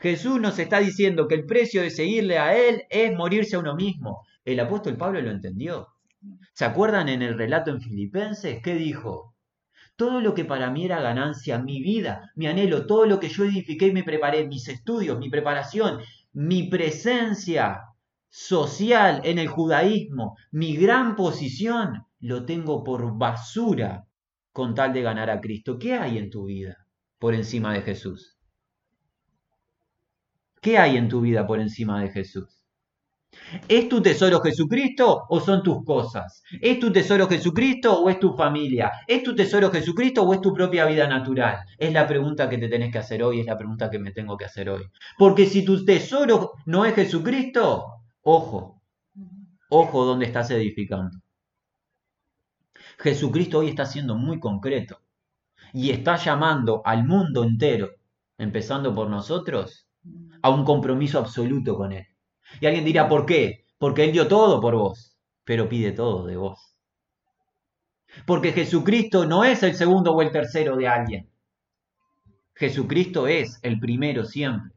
Jesús 0.00 0.40
nos 0.40 0.58
está 0.58 0.78
diciendo 0.78 1.26
que 1.26 1.34
el 1.34 1.46
precio 1.46 1.82
de 1.82 1.90
seguirle 1.90 2.38
a 2.38 2.56
Él 2.56 2.84
es 2.90 3.16
morirse 3.16 3.56
a 3.56 3.60
uno 3.60 3.74
mismo. 3.74 4.26
El 4.44 4.60
apóstol 4.60 4.96
Pablo 4.96 5.20
lo 5.20 5.30
entendió. 5.30 5.88
¿Se 6.52 6.64
acuerdan 6.64 7.08
en 7.08 7.22
el 7.22 7.36
relato 7.36 7.70
en 7.70 7.80
Filipenses? 7.80 8.60
¿Qué 8.62 8.74
dijo? 8.74 9.34
Todo 9.98 10.20
lo 10.20 10.32
que 10.32 10.44
para 10.44 10.70
mí 10.70 10.84
era 10.84 11.00
ganancia, 11.00 11.58
mi 11.58 11.82
vida, 11.82 12.30
mi 12.36 12.46
anhelo, 12.46 12.86
todo 12.86 13.04
lo 13.04 13.18
que 13.18 13.28
yo 13.28 13.44
edifiqué 13.44 13.88
y 13.88 13.92
me 13.92 14.04
preparé, 14.04 14.46
mis 14.46 14.68
estudios, 14.68 15.18
mi 15.18 15.28
preparación, 15.28 15.98
mi 16.32 16.68
presencia 16.70 17.80
social 18.28 19.20
en 19.24 19.40
el 19.40 19.48
judaísmo, 19.48 20.36
mi 20.52 20.76
gran 20.76 21.16
posición, 21.16 22.06
lo 22.20 22.46
tengo 22.46 22.84
por 22.84 23.18
basura 23.18 24.06
con 24.52 24.76
tal 24.76 24.92
de 24.92 25.02
ganar 25.02 25.30
a 25.30 25.40
Cristo. 25.40 25.80
¿Qué 25.80 25.94
hay 25.94 26.18
en 26.18 26.30
tu 26.30 26.44
vida 26.44 26.86
por 27.18 27.34
encima 27.34 27.72
de 27.72 27.82
Jesús? 27.82 28.38
¿Qué 30.62 30.78
hay 30.78 30.96
en 30.96 31.08
tu 31.08 31.22
vida 31.22 31.44
por 31.44 31.58
encima 31.58 32.00
de 32.00 32.10
Jesús? 32.10 32.57
¿Es 33.66 33.88
tu 33.88 34.02
tesoro 34.02 34.40
Jesucristo 34.40 35.26
o 35.28 35.40
son 35.40 35.62
tus 35.62 35.84
cosas? 35.84 36.42
¿Es 36.60 36.78
tu 36.78 36.92
tesoro 36.92 37.26
Jesucristo 37.28 38.00
o 38.00 38.08
es 38.10 38.18
tu 38.18 38.34
familia? 38.34 38.92
¿Es 39.06 39.22
tu 39.22 39.34
tesoro 39.34 39.70
Jesucristo 39.70 40.22
o 40.22 40.34
es 40.34 40.40
tu 40.40 40.52
propia 40.52 40.86
vida 40.86 41.06
natural? 41.06 41.58
Es 41.78 41.92
la 41.92 42.06
pregunta 42.06 42.48
que 42.48 42.58
te 42.58 42.68
tenés 42.68 42.92
que 42.92 42.98
hacer 42.98 43.22
hoy, 43.22 43.40
es 43.40 43.46
la 43.46 43.56
pregunta 43.56 43.90
que 43.90 43.98
me 43.98 44.12
tengo 44.12 44.36
que 44.36 44.44
hacer 44.44 44.68
hoy. 44.68 44.84
Porque 45.16 45.46
si 45.46 45.64
tu 45.64 45.84
tesoro 45.84 46.52
no 46.66 46.84
es 46.84 46.94
Jesucristo, 46.94 48.02
ojo, 48.22 48.82
ojo 49.70 50.04
donde 50.04 50.26
estás 50.26 50.50
edificando. 50.50 51.18
Jesucristo 52.98 53.58
hoy 53.58 53.68
está 53.68 53.86
siendo 53.86 54.16
muy 54.16 54.40
concreto 54.40 55.00
y 55.72 55.90
está 55.90 56.16
llamando 56.16 56.82
al 56.84 57.06
mundo 57.06 57.44
entero, 57.44 57.90
empezando 58.36 58.94
por 58.94 59.08
nosotros, 59.08 59.86
a 60.42 60.50
un 60.50 60.64
compromiso 60.64 61.18
absoluto 61.18 61.76
con 61.76 61.92
Él. 61.92 62.06
Y 62.60 62.66
alguien 62.66 62.84
dirá, 62.84 63.08
¿por 63.08 63.26
qué? 63.26 63.66
Porque 63.78 64.04
Él 64.04 64.12
dio 64.12 64.26
todo 64.26 64.60
por 64.60 64.74
vos, 64.74 65.16
pero 65.44 65.68
pide 65.68 65.92
todo 65.92 66.26
de 66.26 66.36
vos. 66.36 66.74
Porque 68.26 68.52
Jesucristo 68.52 69.26
no 69.26 69.44
es 69.44 69.62
el 69.62 69.74
segundo 69.74 70.12
o 70.12 70.22
el 70.22 70.32
tercero 70.32 70.76
de 70.76 70.88
alguien. 70.88 71.30
Jesucristo 72.54 73.28
es 73.28 73.60
el 73.62 73.78
primero 73.78 74.24
siempre. 74.24 74.72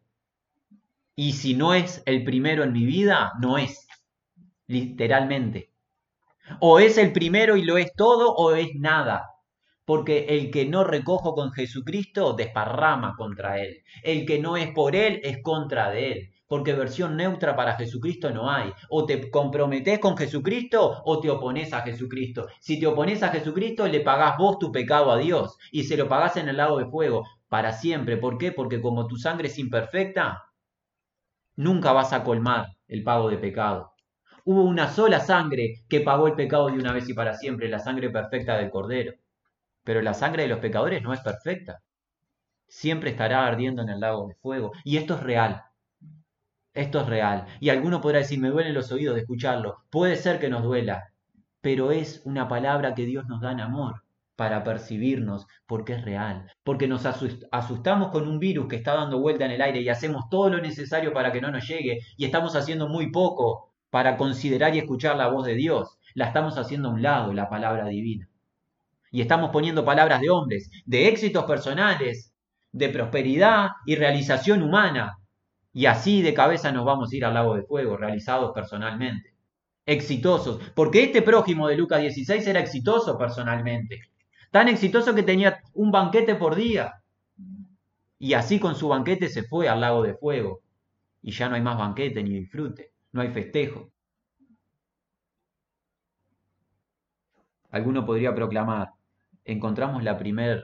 Y 1.15 1.33
si 1.33 1.55
no 1.55 1.73
es 1.73 2.03
el 2.05 2.23
primero 2.23 2.63
en 2.63 2.73
mi 2.73 2.85
vida, 2.85 3.31
no 3.41 3.57
es. 3.57 3.87
Literalmente. 4.67 5.71
O 6.59 6.79
es 6.79 6.97
el 6.97 7.11
primero 7.11 7.57
y 7.57 7.63
lo 7.63 7.77
es 7.77 7.93
todo 7.93 8.33
o 8.33 8.53
es 8.53 8.69
nada. 8.75 9.29
Porque 9.85 10.25
el 10.29 10.51
que 10.51 10.65
no 10.65 10.83
recojo 10.83 11.33
con 11.33 11.51
Jesucristo 11.51 12.33
desparrama 12.33 13.15
contra 13.17 13.59
Él. 13.59 13.83
El 14.03 14.25
que 14.25 14.39
no 14.39 14.57
es 14.57 14.71
por 14.71 14.95
Él 14.95 15.19
es 15.23 15.41
contra 15.41 15.89
de 15.89 16.11
Él 16.11 16.31
porque 16.51 16.73
versión 16.73 17.15
neutra 17.15 17.55
para 17.55 17.77
Jesucristo 17.77 18.29
no 18.29 18.51
hay. 18.51 18.73
O 18.89 19.05
te 19.05 19.31
comprometes 19.31 19.99
con 19.99 20.17
Jesucristo 20.17 21.01
o 21.05 21.21
te 21.21 21.29
opones 21.29 21.71
a 21.71 21.79
Jesucristo. 21.79 22.47
Si 22.59 22.77
te 22.77 22.87
opones 22.87 23.23
a 23.23 23.29
Jesucristo, 23.29 23.87
le 23.87 24.01
pagás 24.01 24.37
vos 24.37 24.59
tu 24.59 24.69
pecado 24.69 25.11
a 25.11 25.17
Dios 25.17 25.57
y 25.71 25.85
se 25.85 25.95
lo 25.95 26.09
pagás 26.09 26.35
en 26.35 26.49
el 26.49 26.57
lago 26.57 26.77
de 26.77 26.87
fuego 26.87 27.25
para 27.47 27.71
siempre. 27.71 28.17
¿Por 28.17 28.37
qué? 28.37 28.51
Porque 28.51 28.81
como 28.81 29.07
tu 29.07 29.15
sangre 29.15 29.47
es 29.47 29.57
imperfecta, 29.59 30.43
nunca 31.55 31.93
vas 31.93 32.11
a 32.11 32.25
colmar 32.25 32.67
el 32.89 33.01
pago 33.01 33.29
de 33.29 33.37
pecado. 33.37 33.93
Hubo 34.43 34.63
una 34.63 34.89
sola 34.89 35.21
sangre 35.21 35.85
que 35.87 36.01
pagó 36.01 36.27
el 36.27 36.35
pecado 36.35 36.67
de 36.67 36.73
una 36.73 36.91
vez 36.91 37.07
y 37.07 37.13
para 37.13 37.35
siempre, 37.35 37.69
la 37.69 37.79
sangre 37.79 38.09
perfecta 38.09 38.57
del 38.57 38.71
Cordero. 38.71 39.13
Pero 39.85 40.01
la 40.01 40.13
sangre 40.13 40.43
de 40.43 40.49
los 40.49 40.59
pecadores 40.59 41.01
no 41.01 41.13
es 41.13 41.21
perfecta. 41.21 41.79
Siempre 42.67 43.11
estará 43.11 43.47
ardiendo 43.47 43.83
en 43.83 43.87
el 43.87 44.01
lago 44.01 44.27
de 44.27 44.35
fuego. 44.35 44.73
Y 44.83 44.97
esto 44.97 45.13
es 45.13 45.23
real. 45.23 45.63
Esto 46.73 47.01
es 47.01 47.07
real. 47.07 47.45
Y 47.59 47.69
alguno 47.69 48.01
podrá 48.01 48.19
decir, 48.19 48.39
me 48.39 48.49
duelen 48.49 48.73
los 48.73 48.91
oídos 48.91 49.15
de 49.15 49.21
escucharlo. 49.21 49.83
Puede 49.89 50.15
ser 50.15 50.39
que 50.39 50.49
nos 50.49 50.63
duela, 50.63 51.11
pero 51.61 51.91
es 51.91 52.21
una 52.25 52.47
palabra 52.47 52.95
que 52.95 53.05
Dios 53.05 53.27
nos 53.27 53.41
da 53.41 53.51
en 53.51 53.59
amor 53.59 54.03
para 54.35 54.63
percibirnos, 54.63 55.45
porque 55.67 55.93
es 55.93 56.03
real, 56.03 56.49
porque 56.63 56.87
nos 56.87 57.05
asustamos 57.05 58.09
con 58.09 58.27
un 58.27 58.39
virus 58.39 58.67
que 58.67 58.77
está 58.77 58.95
dando 58.95 59.19
vuelta 59.19 59.45
en 59.45 59.51
el 59.51 59.61
aire 59.61 59.81
y 59.81 59.89
hacemos 59.89 60.29
todo 60.29 60.49
lo 60.49 60.59
necesario 60.59 61.13
para 61.13 61.31
que 61.31 61.41
no 61.41 61.51
nos 61.51 61.67
llegue 61.67 61.99
y 62.17 62.25
estamos 62.25 62.55
haciendo 62.55 62.87
muy 62.87 63.11
poco 63.11 63.71
para 63.91 64.17
considerar 64.17 64.73
y 64.73 64.79
escuchar 64.79 65.17
la 65.17 65.27
voz 65.27 65.45
de 65.45 65.53
Dios. 65.53 65.99
La 66.15 66.27
estamos 66.27 66.57
haciendo 66.57 66.89
a 66.89 66.93
un 66.93 67.03
lado, 67.03 67.33
la 67.33 67.49
palabra 67.49 67.85
divina. 67.87 68.29
Y 69.11 69.21
estamos 69.21 69.51
poniendo 69.51 69.85
palabras 69.85 70.21
de 70.21 70.29
hombres, 70.29 70.71
de 70.85 71.09
éxitos 71.09 71.43
personales, 71.43 72.33
de 72.71 72.89
prosperidad 72.89 73.67
y 73.85 73.95
realización 73.95 74.63
humana, 74.63 75.19
y 75.73 75.85
así 75.85 76.21
de 76.21 76.33
cabeza 76.33 76.71
nos 76.71 76.85
vamos 76.85 77.11
a 77.11 77.15
ir 77.15 77.25
al 77.25 77.33
lago 77.33 77.55
de 77.55 77.63
fuego, 77.63 77.97
realizados 77.97 78.51
personalmente. 78.53 79.33
Exitosos. 79.85 80.61
Porque 80.75 81.03
este 81.03 81.21
prójimo 81.21 81.67
de 81.67 81.77
Lucas 81.77 82.01
16 82.01 82.45
era 82.45 82.59
exitoso 82.59 83.17
personalmente. 83.17 84.01
Tan 84.51 84.67
exitoso 84.67 85.15
que 85.15 85.23
tenía 85.23 85.61
un 85.73 85.91
banquete 85.91 86.35
por 86.35 86.55
día. 86.55 87.01
Y 88.19 88.33
así 88.33 88.59
con 88.59 88.75
su 88.75 88.89
banquete 88.89 89.29
se 89.29 89.43
fue 89.43 89.69
al 89.69 89.81
lago 89.81 90.03
de 90.03 90.13
fuego. 90.13 90.61
Y 91.21 91.31
ya 91.31 91.47
no 91.47 91.55
hay 91.55 91.61
más 91.61 91.77
banquete 91.77 92.21
ni 92.21 92.39
disfrute. 92.39 92.91
No 93.13 93.21
hay 93.21 93.29
festejo. 93.29 93.89
Alguno 97.69 98.05
podría 98.05 98.35
proclamar, 98.35 98.89
encontramos 99.45 100.03
la 100.03 100.17
primer 100.17 100.61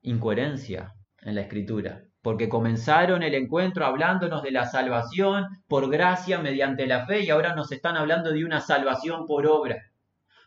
incoherencia 0.00 0.94
en 1.20 1.34
la 1.34 1.42
escritura 1.42 2.05
porque 2.26 2.48
comenzaron 2.48 3.22
el 3.22 3.36
encuentro 3.36 3.86
hablándonos 3.86 4.42
de 4.42 4.50
la 4.50 4.66
salvación 4.66 5.44
por 5.68 5.88
gracia 5.88 6.40
mediante 6.40 6.84
la 6.88 7.06
fe 7.06 7.20
y 7.20 7.30
ahora 7.30 7.54
nos 7.54 7.70
están 7.70 7.96
hablando 7.96 8.32
de 8.32 8.44
una 8.44 8.60
salvación 8.60 9.26
por 9.26 9.46
obra. 9.46 9.76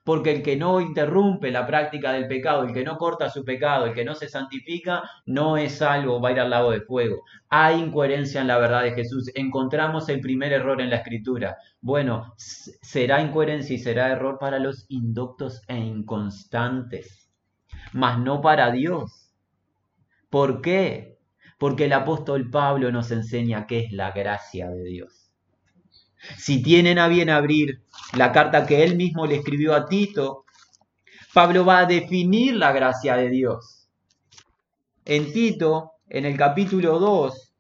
Porque 0.04 0.34
el 0.34 0.44
que 0.44 0.58
no 0.58 0.82
interrumpe 0.82 1.52
la 1.52 1.66
práctica 1.66 2.12
del 2.12 2.28
pecado, 2.28 2.64
el 2.64 2.74
que 2.74 2.84
no 2.84 2.98
corta 2.98 3.30
su 3.30 3.46
pecado, 3.46 3.86
el 3.86 3.94
que 3.94 4.04
no 4.04 4.14
se 4.14 4.28
santifica, 4.28 5.10
no 5.26 5.56
es 5.56 5.78
salvo, 5.78 6.20
va 6.20 6.28
a 6.28 6.32
ir 6.34 6.42
al 6.42 6.50
lago 6.50 6.72
de 6.72 6.82
fuego. 6.82 7.24
Hay 7.48 7.80
incoherencia 7.80 8.42
en 8.42 8.48
la 8.48 8.58
verdad 8.58 8.84
de 8.84 8.92
Jesús. 8.92 9.32
Encontramos 9.34 10.10
el 10.10 10.20
primer 10.20 10.52
error 10.52 10.82
en 10.82 10.90
la 10.90 10.98
escritura. 10.98 11.56
Bueno, 11.80 12.34
será 12.36 13.22
incoherencia 13.22 13.74
y 13.74 13.80
será 13.80 14.12
error 14.12 14.38
para 14.38 14.60
los 14.60 14.86
indoctos 14.90 15.62
e 15.70 15.78
inconstantes, 15.78 17.32
mas 17.94 18.20
no 18.20 18.42
para 18.42 18.70
Dios. 18.70 19.32
¿Por 20.30 20.62
qué? 20.62 21.19
Porque 21.60 21.86
el 21.86 21.94
apóstol 21.94 22.50
Pablo 22.50 22.92
nos 22.92 23.12
enseña 23.12 23.68
qué 23.68 23.82
es 23.82 23.92
la 23.92 24.12
gracia 24.12 24.70
de 24.70 24.84
Dios. 24.86 25.30
Si 26.38 26.64
tienen 26.64 26.98
a 26.98 27.08
bien 27.08 27.30
abrir 27.30 27.84
la 28.18 28.32
carta 28.32 28.66
que 28.66 28.84
él 28.84 28.96
mismo 28.96 29.28
le 29.28 29.36
escribió 29.36 29.76
a 29.76 29.88
Tito, 29.88 30.46
Pablo 31.34 31.64
va 31.64 31.80
a 31.80 31.86
definir 31.86 32.56
la 32.56 32.72
gracia 32.72 33.16
de 33.16 33.30
Dios. 33.30 33.88
En 35.06 35.32
Tito, 35.32 35.92
en 36.08 36.26
el 36.26 36.36
capítulo 36.38 36.98
2, 36.98 37.54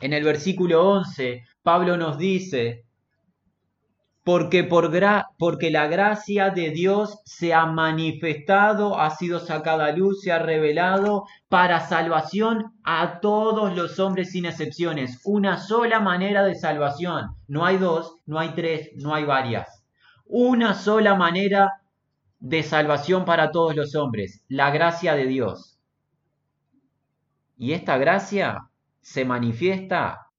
en 0.00 0.12
el 0.12 0.24
versículo 0.24 0.88
11, 0.88 1.44
Pablo 1.62 1.96
nos 1.96 2.18
dice, 2.18 2.83
porque, 4.24 4.64
por 4.64 4.90
porque 5.38 5.70
la 5.70 5.86
gracia 5.86 6.48
de 6.48 6.70
Dios 6.70 7.20
se 7.26 7.52
ha 7.52 7.66
manifestado, 7.66 8.98
ha 8.98 9.10
sido 9.10 9.38
sacada 9.38 9.86
a 9.86 9.92
luz, 9.92 10.22
se 10.22 10.32
ha 10.32 10.38
revelado 10.38 11.26
para 11.50 11.86
salvación 11.86 12.72
a 12.84 13.20
todos 13.20 13.76
los 13.76 13.98
hombres 13.98 14.32
sin 14.32 14.46
excepciones. 14.46 15.20
Una 15.24 15.58
sola 15.58 16.00
manera 16.00 16.42
de 16.42 16.54
salvación. 16.54 17.36
No 17.48 17.66
hay 17.66 17.76
dos, 17.76 18.16
no 18.24 18.38
hay 18.38 18.54
tres, 18.54 18.92
no 18.96 19.14
hay 19.14 19.24
varias. 19.24 19.84
Una 20.24 20.72
sola 20.72 21.14
manera 21.16 21.82
de 22.40 22.62
salvación 22.62 23.26
para 23.26 23.50
todos 23.50 23.76
los 23.76 23.94
hombres, 23.94 24.42
la 24.48 24.70
gracia 24.70 25.14
de 25.14 25.26
Dios. 25.26 25.78
Y 27.58 27.72
esta 27.72 27.98
gracia 27.98 28.70
se 29.02 29.26
manifiesta 29.26 30.30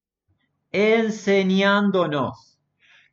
enseñándonos 0.72 2.55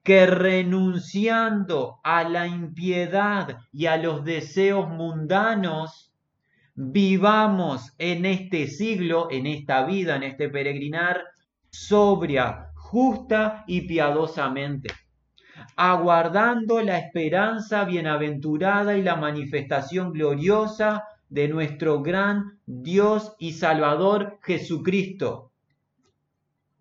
que 0.02 0.26
renunciando 0.26 2.00
a 2.02 2.24
la 2.24 2.46
impiedad 2.46 3.58
y 3.72 3.86
a 3.86 3.96
los 3.96 4.24
deseos 4.24 4.88
mundanos, 4.88 6.12
vivamos 6.74 7.92
en 7.98 8.26
este 8.26 8.66
siglo, 8.66 9.28
en 9.30 9.46
esta 9.46 9.84
vida, 9.84 10.16
en 10.16 10.24
este 10.24 10.48
peregrinar, 10.48 11.22
sobria, 11.70 12.72
justa 12.74 13.64
y 13.66 13.82
piadosamente, 13.82 14.88
aguardando 15.76 16.82
la 16.82 16.98
esperanza 16.98 17.84
bienaventurada 17.84 18.96
y 18.96 19.02
la 19.02 19.16
manifestación 19.16 20.12
gloriosa 20.12 21.04
de 21.28 21.48
nuestro 21.48 22.02
gran 22.02 22.58
Dios 22.66 23.34
y 23.38 23.52
Salvador 23.52 24.38
Jesucristo. 24.42 25.52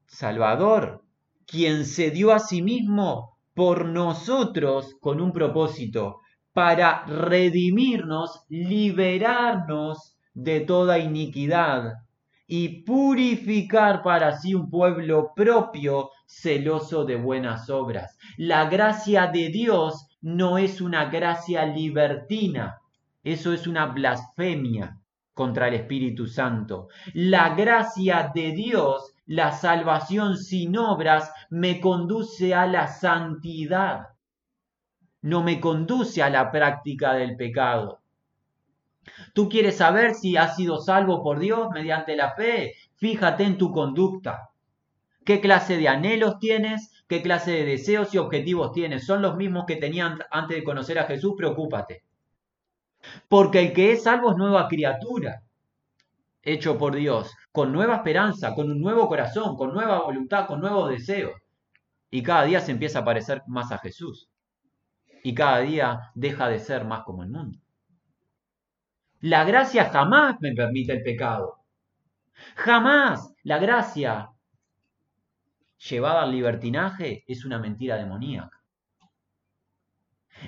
Salvador, 0.07 1.03
quien 1.51 1.85
se 1.85 2.11
dio 2.11 2.31
a 2.31 2.39
sí 2.39 2.61
mismo 2.61 3.37
por 3.53 3.85
nosotros 3.85 4.95
con 5.01 5.19
un 5.19 5.33
propósito, 5.33 6.21
para 6.53 7.03
redimirnos, 7.05 8.45
liberarnos 8.47 10.15
de 10.33 10.61
toda 10.61 10.97
iniquidad 10.99 11.93
y 12.47 12.83
purificar 12.83 14.01
para 14.01 14.37
sí 14.37 14.55
un 14.55 14.69
pueblo 14.69 15.33
propio, 15.35 16.09
celoso 16.25 17.03
de 17.03 17.17
buenas 17.17 17.69
obras. 17.69 18.17
La 18.37 18.69
gracia 18.69 19.27
de 19.27 19.49
Dios 19.49 20.07
no 20.21 20.57
es 20.57 20.79
una 20.79 21.09
gracia 21.09 21.65
libertina, 21.65 22.77
eso 23.23 23.51
es 23.51 23.67
una 23.67 23.87
blasfemia 23.87 24.97
contra 25.33 25.67
el 25.67 25.75
Espíritu 25.75 26.27
Santo. 26.27 26.87
La 27.13 27.55
gracia 27.55 28.31
de 28.33 28.51
Dios 28.51 29.10
la 29.31 29.53
salvación 29.53 30.35
sin 30.35 30.77
obras 30.77 31.31
me 31.49 31.79
conduce 31.79 32.53
a 32.53 32.67
la 32.67 32.89
santidad, 32.89 34.09
no 35.21 35.41
me 35.41 35.61
conduce 35.61 36.21
a 36.21 36.29
la 36.29 36.51
práctica 36.51 37.13
del 37.13 37.37
pecado. 37.37 38.01
¿Tú 39.33 39.47
quieres 39.47 39.77
saber 39.77 40.15
si 40.15 40.35
has 40.35 40.57
sido 40.57 40.79
salvo 40.79 41.23
por 41.23 41.39
Dios 41.39 41.69
mediante 41.73 42.17
la 42.17 42.35
fe? 42.35 42.73
Fíjate 42.95 43.45
en 43.45 43.57
tu 43.57 43.71
conducta. 43.71 44.49
¿Qué 45.23 45.39
clase 45.39 45.77
de 45.77 45.87
anhelos 45.87 46.37
tienes? 46.37 46.91
¿Qué 47.07 47.21
clase 47.21 47.51
de 47.51 47.63
deseos 47.63 48.13
y 48.13 48.17
objetivos 48.17 48.73
tienes? 48.73 49.05
¿Son 49.05 49.21
los 49.21 49.37
mismos 49.37 49.63
que 49.65 49.77
tenían 49.77 50.19
antes 50.29 50.57
de 50.57 50.63
conocer 50.65 50.99
a 50.99 51.05
Jesús? 51.05 51.35
Preocúpate. 51.37 52.03
Porque 53.29 53.61
el 53.61 53.71
que 53.71 53.93
es 53.93 54.03
salvo 54.03 54.31
es 54.31 54.37
nueva 54.37 54.67
criatura 54.67 55.41
hecho 56.43 56.77
por 56.77 56.95
Dios, 56.95 57.33
con 57.51 57.71
nueva 57.71 57.97
esperanza, 57.97 58.53
con 58.53 58.71
un 58.71 58.81
nuevo 58.81 59.07
corazón, 59.07 59.55
con 59.55 59.73
nueva 59.73 60.01
voluntad, 60.01 60.47
con 60.47 60.59
nuevos 60.59 60.89
deseos. 60.89 61.33
Y 62.09 62.23
cada 62.23 62.43
día 62.43 62.59
se 62.59 62.71
empieza 62.71 62.99
a 62.99 63.05
parecer 63.05 63.41
más 63.47 63.71
a 63.71 63.77
Jesús. 63.77 64.29
Y 65.23 65.33
cada 65.33 65.59
día 65.59 66.11
deja 66.15 66.49
de 66.49 66.59
ser 66.59 66.85
más 66.85 67.03
como 67.03 67.23
el 67.23 67.29
mundo. 67.29 67.59
La 69.19 69.43
gracia 69.43 69.89
jamás 69.89 70.37
me 70.41 70.53
permite 70.53 70.93
el 70.93 71.03
pecado. 71.03 71.59
Jamás 72.55 73.33
la 73.43 73.59
gracia 73.59 74.31
llevada 75.77 76.23
al 76.23 76.31
libertinaje 76.31 77.23
es 77.27 77.45
una 77.45 77.59
mentira 77.59 77.97
demoníaca. 77.97 78.61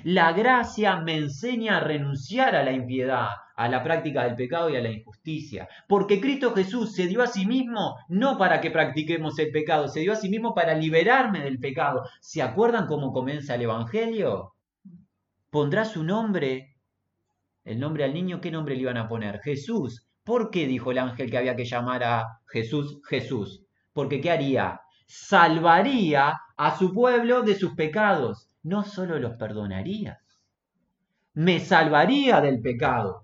La 0.02 0.32
gracia 0.32 0.96
me 0.96 1.16
enseña 1.16 1.76
a 1.76 1.80
renunciar 1.80 2.56
a 2.56 2.64
la 2.64 2.72
impiedad, 2.72 3.28
a 3.54 3.68
la 3.68 3.82
práctica 3.82 4.24
del 4.24 4.36
pecado 4.36 4.70
y 4.70 4.76
a 4.76 4.80
la 4.80 4.90
injusticia. 4.90 5.68
Porque 5.88 6.20
Cristo 6.20 6.54
Jesús 6.54 6.94
se 6.94 7.06
dio 7.06 7.22
a 7.22 7.26
sí 7.26 7.46
mismo 7.46 7.96
no 8.08 8.36
para 8.38 8.60
que 8.60 8.70
practiquemos 8.70 9.38
el 9.38 9.50
pecado, 9.50 9.88
se 9.88 10.00
dio 10.00 10.12
a 10.12 10.16
sí 10.16 10.28
mismo 10.28 10.54
para 10.54 10.74
liberarme 10.74 11.40
del 11.40 11.58
pecado. 11.58 12.02
¿Se 12.20 12.42
acuerdan 12.42 12.86
cómo 12.86 13.12
comienza 13.12 13.54
el 13.54 13.62
Evangelio? 13.62 14.54
Pondrá 15.50 15.84
su 15.84 16.02
nombre, 16.02 16.76
el 17.64 17.78
nombre 17.78 18.04
al 18.04 18.14
niño, 18.14 18.40
¿qué 18.40 18.50
nombre 18.50 18.74
le 18.74 18.82
iban 18.82 18.96
a 18.96 19.08
poner? 19.08 19.40
Jesús. 19.40 20.06
¿Por 20.24 20.50
qué 20.50 20.66
dijo 20.66 20.90
el 20.90 20.98
ángel 20.98 21.30
que 21.30 21.36
había 21.36 21.54
que 21.54 21.66
llamar 21.66 22.02
a 22.02 22.40
Jesús 22.46 23.00
Jesús? 23.06 23.62
Porque 23.92 24.20
¿qué 24.20 24.30
haría? 24.30 24.80
Salvaría 25.06 26.40
a 26.56 26.78
su 26.78 26.94
pueblo 26.94 27.42
de 27.42 27.54
sus 27.54 27.74
pecados 27.74 28.48
no 28.64 28.82
solo 28.82 29.18
los 29.18 29.36
perdonaría, 29.36 30.18
me 31.34 31.60
salvaría 31.60 32.40
del 32.40 32.60
pecado. 32.60 33.23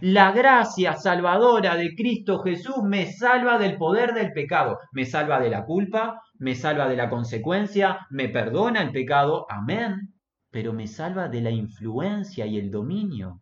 La 0.00 0.32
gracia 0.32 0.94
salvadora 0.94 1.76
de 1.76 1.94
Cristo 1.94 2.40
Jesús 2.40 2.82
me 2.82 3.12
salva 3.12 3.58
del 3.58 3.76
poder 3.76 4.14
del 4.14 4.32
pecado, 4.32 4.78
me 4.92 5.04
salva 5.04 5.40
de 5.40 5.50
la 5.50 5.64
culpa, 5.64 6.22
me 6.38 6.54
salva 6.54 6.88
de 6.88 6.96
la 6.96 7.10
consecuencia, 7.10 8.06
me 8.10 8.28
perdona 8.28 8.82
el 8.82 8.90
pecado, 8.90 9.46
amén, 9.48 10.14
pero 10.50 10.72
me 10.72 10.86
salva 10.86 11.28
de 11.28 11.40
la 11.40 11.50
influencia 11.50 12.46
y 12.46 12.58
el 12.58 12.70
dominio. 12.70 13.40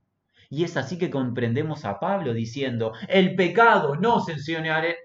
Y 0.49 0.65
es 0.65 0.77
así 0.77 0.99
que 0.99 1.11
comprendemos 1.11 1.85
a 1.85 2.01
Pablo 2.01 2.35
diciendo, 2.35 2.93
el 3.09 3.37
pecado 3.37 3.97
no 3.97 4.21
se 4.21 4.35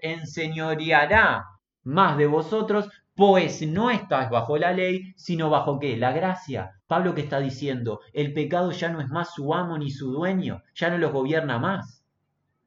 enseñoreará 0.02 1.44
más 1.84 2.18
de 2.18 2.26
vosotros, 2.26 2.90
pues 3.16 3.66
no 3.66 3.90
estás 3.90 4.30
bajo 4.30 4.58
la 4.58 4.72
ley, 4.72 5.14
sino 5.16 5.48
bajo 5.48 5.80
qué? 5.80 5.96
La 5.96 6.12
gracia. 6.12 6.72
Pablo 6.86 7.14
que 7.14 7.22
está 7.22 7.40
diciendo, 7.40 8.00
el 8.12 8.34
pecado 8.34 8.70
ya 8.72 8.90
no 8.90 9.00
es 9.00 9.08
más 9.08 9.32
su 9.34 9.54
amo 9.54 9.78
ni 9.78 9.90
su 9.90 10.12
dueño, 10.12 10.62
ya 10.74 10.90
no 10.90 10.98
los 10.98 11.12
gobierna 11.12 11.58
más. 11.58 12.04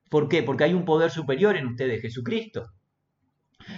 ¿Por 0.09 0.27
qué? 0.27 0.41
Porque 0.41 0.63
hay 0.63 0.73
un 0.73 0.85
poder 0.85 1.11
superior 1.11 1.55
en 1.55 1.67
ustedes, 1.67 2.01
Jesucristo. 2.01 2.71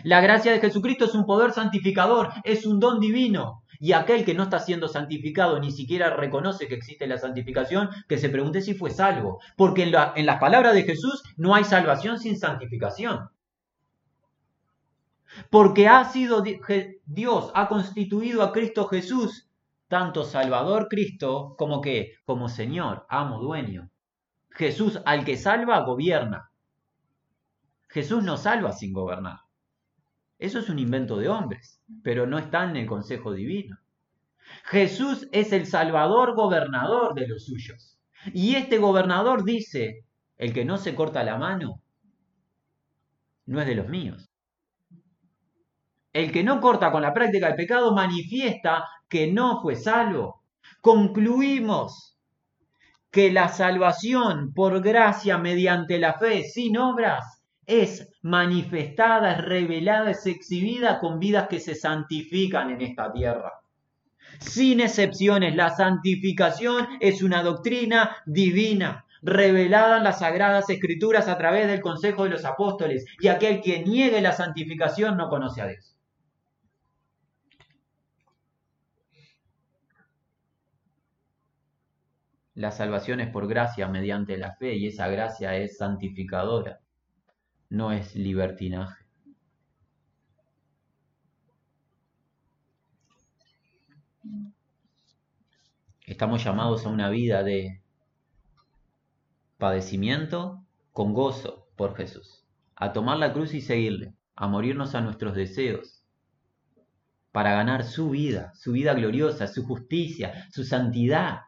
La 0.04 0.22
gracia 0.22 0.54
de 0.54 0.62
Jesucristo 0.62 1.06
es 1.06 1.14
un 1.14 1.26
poder 1.26 1.52
santificador, 1.52 2.30
es 2.46 2.66
un 2.66 2.80
don 2.80 3.02
divino. 3.02 3.64
Y 3.78 3.92
aquel 3.92 4.24
que 4.24 4.34
no 4.34 4.44
está 4.44 4.60
siendo 4.60 4.88
santificado 4.88 5.60
ni 5.60 5.72
siquiera 5.72 6.16
reconoce 6.16 6.70
que 6.70 6.76
existe 6.76 7.06
la 7.06 7.18
santificación, 7.18 7.90
que 8.08 8.18
se 8.18 8.30
pregunte 8.30 8.62
si 8.62 8.76
fue 8.76 8.92
salvo. 8.92 9.42
Porque 9.58 9.84
en, 9.84 9.94
en 10.16 10.26
las 10.26 10.40
palabras 10.40 10.74
de 10.74 10.84
Jesús 10.84 11.22
no 11.36 11.54
hay 11.54 11.66
salvación 11.66 12.18
sin 12.18 12.40
santificación. 12.40 13.30
Porque 15.50 15.88
ha 15.88 16.06
sido 16.06 16.44
Dios, 17.06 17.52
ha 17.54 17.68
constituido 17.68 18.44
a 18.44 18.52
Cristo 18.52 18.88
Jesús, 18.88 19.50
tanto 19.88 20.24
Salvador 20.24 20.88
Cristo 20.90 21.56
como 21.58 21.82
que, 21.82 22.14
como 22.26 22.50
Señor, 22.50 23.06
amo, 23.10 23.40
dueño. 23.40 23.90
Jesús 24.50 25.02
al 25.06 25.26
que 25.26 25.38
salva, 25.38 25.82
gobierna. 25.82 26.52
Jesús 27.90 28.24
no 28.24 28.38
salva 28.38 28.72
sin 28.72 28.94
gobernar. 28.94 29.40
Eso 30.40 30.60
es 30.60 30.70
un 30.70 30.80
invento 30.80 31.18
de 31.18 31.30
hombres, 31.30 31.82
pero 32.04 32.26
no 32.26 32.40
está 32.40 32.64
en 32.70 32.76
el 32.76 32.88
consejo 32.88 33.34
divino. 33.34 33.78
Jesús 34.66 35.28
es 35.32 35.54
el 35.54 35.66
Salvador 35.66 36.36
gobernador 36.36 37.14
de 37.14 37.28
los 37.28 37.46
suyos. 37.46 38.00
Y 38.34 38.56
este 38.56 38.78
gobernador 38.78 39.44
dice, 39.44 40.06
el 40.38 40.54
que 40.54 40.66
no 40.66 40.78
se 40.78 40.96
corta 40.96 41.24
la 41.24 41.38
mano, 41.38 41.82
no 43.46 43.62
es 43.62 43.68
de 43.68 43.76
los 43.76 43.88
míos. 43.88 44.31
El 46.14 46.32
que 46.32 46.44
no 46.44 46.60
corta 46.60 46.92
con 46.92 47.02
la 47.02 47.14
práctica 47.14 47.48
del 47.48 47.56
pecado 47.56 47.94
manifiesta 47.94 48.86
que 49.08 49.32
no 49.32 49.62
fue 49.62 49.76
salvo. 49.76 50.42
concluimos 50.82 52.18
que 53.12 53.32
la 53.32 53.50
salvación 53.50 54.54
por 54.54 54.82
gracia 54.82 55.38
mediante 55.38 56.00
la 56.00 56.14
fe 56.14 56.44
sin 56.44 56.78
obras 56.78 57.42
es 57.66 58.10
manifestada, 58.22 59.34
es 59.34 59.46
revelada, 59.46 60.12
es 60.12 60.26
exhibida 60.26 61.00
con 61.00 61.20
vidas 61.20 61.48
que 61.48 61.60
se 61.60 61.76
santifican 61.76 62.72
en 62.72 62.82
esta 62.82 63.12
tierra. 63.14 63.52
Sin 64.40 64.80
excepciones, 64.80 65.56
la 65.56 65.70
santificación 65.70 66.88
es 67.00 67.22
una 67.22 67.44
doctrina 67.44 68.18
divina, 68.26 69.06
revelada 69.22 69.98
en 69.98 70.04
las 70.04 70.20
sagradas 70.20 70.70
escrituras 70.70 71.28
a 71.28 71.38
través 71.38 71.68
del 71.68 71.82
consejo 71.82 72.24
de 72.24 72.32
los 72.32 72.46
apóstoles, 72.46 73.06
y 73.20 73.28
aquel 73.28 73.62
que 73.62 73.84
niegue 73.84 74.22
la 74.22 74.32
santificación 74.32 75.16
no 75.16 75.30
conoce 75.30 75.62
a 75.62 75.68
Dios. 75.68 75.96
La 82.54 82.72
salvación 82.72 83.20
es 83.22 83.30
por 83.30 83.48
gracia 83.48 83.88
mediante 83.88 84.38
la 84.38 84.56
fe 84.56 84.76
y 84.76 84.88
esa 84.88 85.08
gracia 85.08 85.56
es 85.56 85.78
santificadora, 85.78 86.82
no 87.70 87.92
es 87.92 88.16
libertinaje. 88.16 89.06
Estamos 96.02 96.44
llamados 96.44 96.86
a 96.86 96.90
una 96.90 97.10
vida 97.10 97.42
de 97.42 97.82
padecimiento 99.58 100.66
con 100.92 101.14
gozo 101.14 101.70
por 101.78 101.96
Jesús, 101.96 102.46
a 102.76 102.92
tomar 102.92 103.18
la 103.18 103.32
cruz 103.32 103.54
y 103.54 103.62
seguirle, 103.62 104.14
a 104.36 104.48
morirnos 104.48 104.94
a 104.94 105.02
nuestros 105.02 105.36
deseos, 105.36 106.04
para 107.32 107.54
ganar 107.54 107.86
su 107.86 108.10
vida, 108.10 108.52
su 108.56 108.74
vida 108.74 108.94
gloriosa, 108.94 109.48
su 109.48 109.66
justicia, 109.66 110.48
su 110.52 110.66
santidad. 110.66 111.42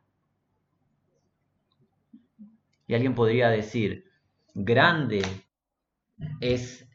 Alguien 2.96 3.16
podría 3.16 3.50
decir, 3.50 4.06
grande 4.54 5.22
es 6.40 6.88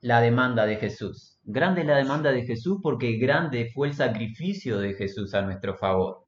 la 0.00 0.20
demanda 0.20 0.66
de 0.66 0.76
Jesús. 0.76 1.38
Grande 1.44 1.80
es 1.80 1.86
la 1.86 1.96
demanda 1.96 2.30
de 2.30 2.44
Jesús 2.44 2.78
porque 2.82 3.16
grande 3.16 3.70
fue 3.72 3.88
el 3.88 3.94
sacrificio 3.94 4.78
de 4.78 4.94
Jesús 4.94 5.34
a 5.34 5.42
nuestro 5.42 5.76
favor. 5.76 6.26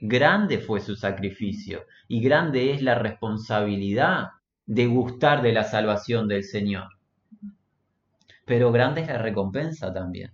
Grande 0.00 0.58
fue 0.58 0.80
su 0.80 0.96
sacrificio 0.96 1.84
y 2.08 2.22
grande 2.22 2.72
es 2.72 2.82
la 2.82 2.94
responsabilidad 2.94 4.28
de 4.64 4.86
gustar 4.86 5.42
de 5.42 5.52
la 5.52 5.64
salvación 5.64 6.26
del 6.26 6.44
Señor. 6.44 6.88
Pero 8.46 8.72
grande 8.72 9.02
es 9.02 9.08
la 9.08 9.18
recompensa 9.18 9.92
también. 9.92 10.32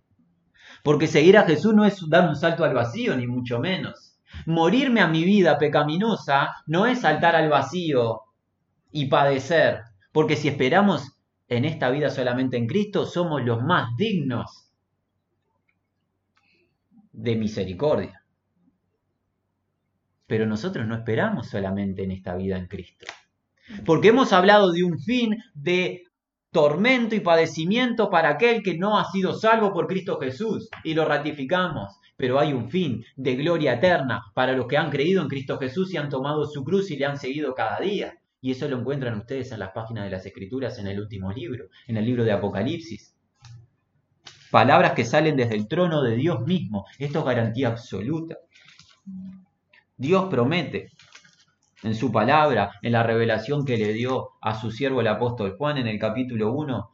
Porque 0.82 1.06
seguir 1.06 1.36
a 1.36 1.42
Jesús 1.42 1.74
no 1.74 1.84
es 1.84 2.08
dar 2.08 2.28
un 2.28 2.36
salto 2.36 2.64
al 2.64 2.74
vacío, 2.74 3.16
ni 3.16 3.26
mucho 3.26 3.58
menos. 3.58 4.15
Morirme 4.46 5.00
a 5.00 5.08
mi 5.08 5.24
vida 5.24 5.58
pecaminosa 5.58 6.54
no 6.66 6.86
es 6.86 7.00
saltar 7.00 7.36
al 7.36 7.48
vacío 7.48 8.22
y 8.92 9.06
padecer. 9.06 9.82
Porque 10.12 10.36
si 10.36 10.48
esperamos 10.48 11.18
en 11.48 11.64
esta 11.64 11.90
vida 11.90 12.10
solamente 12.10 12.56
en 12.56 12.66
Cristo, 12.66 13.06
somos 13.06 13.44
los 13.44 13.62
más 13.62 13.96
dignos 13.96 14.70
de 17.12 17.36
misericordia. 17.36 18.22
Pero 20.26 20.46
nosotros 20.46 20.86
no 20.86 20.96
esperamos 20.96 21.48
solamente 21.48 22.02
en 22.02 22.10
esta 22.10 22.34
vida 22.34 22.56
en 22.56 22.66
Cristo. 22.66 23.06
Porque 23.84 24.08
hemos 24.08 24.32
hablado 24.32 24.72
de 24.72 24.84
un 24.84 24.98
fin 24.98 25.36
de 25.54 26.05
tormento 26.56 27.14
y 27.14 27.20
padecimiento 27.20 28.08
para 28.08 28.30
aquel 28.30 28.62
que 28.62 28.78
no 28.78 28.98
ha 28.98 29.04
sido 29.12 29.34
salvo 29.34 29.74
por 29.74 29.86
Cristo 29.86 30.18
Jesús. 30.18 30.70
Y 30.84 30.94
lo 30.94 31.04
ratificamos. 31.04 32.00
Pero 32.16 32.40
hay 32.40 32.54
un 32.54 32.70
fin 32.70 33.04
de 33.14 33.36
gloria 33.36 33.74
eterna 33.74 34.22
para 34.32 34.54
los 34.54 34.66
que 34.66 34.78
han 34.78 34.88
creído 34.88 35.20
en 35.20 35.28
Cristo 35.28 35.58
Jesús 35.58 35.92
y 35.92 35.98
han 35.98 36.08
tomado 36.08 36.46
su 36.46 36.64
cruz 36.64 36.90
y 36.90 36.96
le 36.96 37.04
han 37.04 37.18
seguido 37.18 37.54
cada 37.54 37.78
día. 37.80 38.14
Y 38.40 38.52
eso 38.52 38.66
lo 38.68 38.78
encuentran 38.78 39.18
ustedes 39.18 39.52
en 39.52 39.58
las 39.58 39.72
páginas 39.72 40.04
de 40.04 40.10
las 40.12 40.24
Escrituras 40.24 40.78
en 40.78 40.86
el 40.86 40.98
último 40.98 41.30
libro, 41.30 41.66
en 41.88 41.98
el 41.98 42.06
libro 42.06 42.24
de 42.24 42.32
Apocalipsis. 42.32 43.14
Palabras 44.50 44.92
que 44.92 45.04
salen 45.04 45.36
desde 45.36 45.56
el 45.56 45.68
trono 45.68 46.02
de 46.02 46.16
Dios 46.16 46.40
mismo. 46.40 46.86
Esto 46.98 47.18
es 47.18 47.24
garantía 47.26 47.68
absoluta. 47.68 48.38
Dios 49.98 50.24
promete 50.30 50.92
en 51.82 51.94
su 51.94 52.10
palabra, 52.10 52.72
en 52.82 52.92
la 52.92 53.02
revelación 53.02 53.64
que 53.64 53.76
le 53.76 53.92
dio 53.92 54.30
a 54.40 54.58
su 54.58 54.70
siervo 54.70 55.00
el 55.00 55.08
apóstol 55.08 55.56
Juan 55.56 55.78
en 55.78 55.86
el 55.86 55.98
capítulo 55.98 56.52
1 56.52 56.90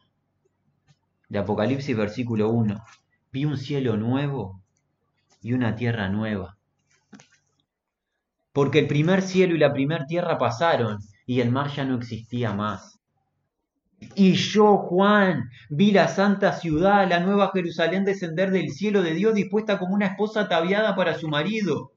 de 1.28 1.38
Apocalipsis, 1.38 1.96
versículo 1.96 2.50
1. 2.50 2.84
Vi 3.30 3.44
un 3.44 3.56
cielo 3.56 3.96
nuevo 3.96 4.60
y 5.40 5.52
una 5.52 5.76
tierra 5.76 6.08
nueva. 6.08 6.58
Porque 8.52 8.80
el 8.80 8.86
primer 8.86 9.22
cielo 9.22 9.54
y 9.54 9.58
la 9.58 9.72
primera 9.72 10.04
tierra 10.06 10.36
pasaron 10.36 10.98
y 11.24 11.40
el 11.40 11.50
mar 11.50 11.70
ya 11.70 11.84
no 11.84 11.96
existía 11.96 12.52
más. 12.52 13.00
Y 14.14 14.32
yo, 14.32 14.78
Juan, 14.78 15.48
vi 15.70 15.92
la 15.92 16.08
santa 16.08 16.52
ciudad, 16.54 17.08
la 17.08 17.20
nueva 17.20 17.52
Jerusalén, 17.54 18.04
descender 18.04 18.50
del 18.50 18.70
cielo 18.70 19.00
de 19.02 19.14
Dios 19.14 19.34
dispuesta 19.34 19.78
como 19.78 19.94
una 19.94 20.06
esposa 20.06 20.42
ataviada 20.42 20.96
para 20.96 21.14
su 21.14 21.28
marido 21.28 21.92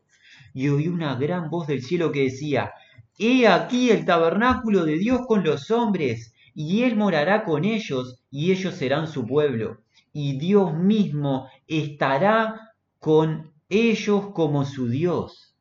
y 0.56 0.70
oí 0.70 0.88
una 0.88 1.16
gran 1.16 1.50
voz 1.50 1.68
del 1.68 1.84
cielo 1.84 2.14
que 2.14 2.24
decía, 2.24 2.72
He 3.20 3.46
aquí 3.46 3.92
el 3.92 4.06
tabernáculo 4.06 4.86
de 4.86 4.98
Dios 4.98 5.22
con 5.28 5.44
los 5.44 5.70
hombres, 5.70 6.34
y 6.54 6.84
Él 6.84 6.96
morará 6.96 7.44
con 7.44 7.66
ellos, 7.66 8.24
y 8.32 8.54
ellos 8.54 8.74
serán 8.76 9.08
su 9.08 9.28
pueblo, 9.28 9.82
y 10.14 10.40
Dios 10.40 10.74
mismo 10.74 11.50
estará 11.68 12.72
con 13.00 13.52
ellos 13.68 14.32
como 14.34 14.64
su 14.64 14.88
Dios. 14.88 15.58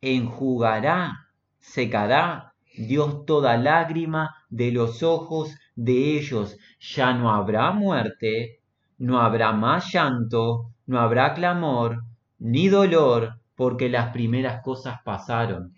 Enjugará, 0.00 1.28
secará 1.58 2.54
Dios 2.76 3.26
toda 3.26 3.56
lágrima 3.56 4.32
de 4.48 4.70
los 4.70 5.02
ojos 5.02 5.56
de 5.74 6.18
ellos. 6.18 6.56
Ya 6.78 7.14
no 7.14 7.32
habrá 7.32 7.72
muerte, 7.72 8.60
no 8.98 9.20
habrá 9.20 9.50
más 9.50 9.92
llanto, 9.92 10.70
no 10.86 11.00
habrá 11.00 11.34
clamor, 11.34 12.04
ni 12.38 12.68
dolor, 12.68 13.41
porque 13.54 13.88
las 13.88 14.12
primeras 14.12 14.62
cosas 14.62 15.00
pasaron. 15.04 15.74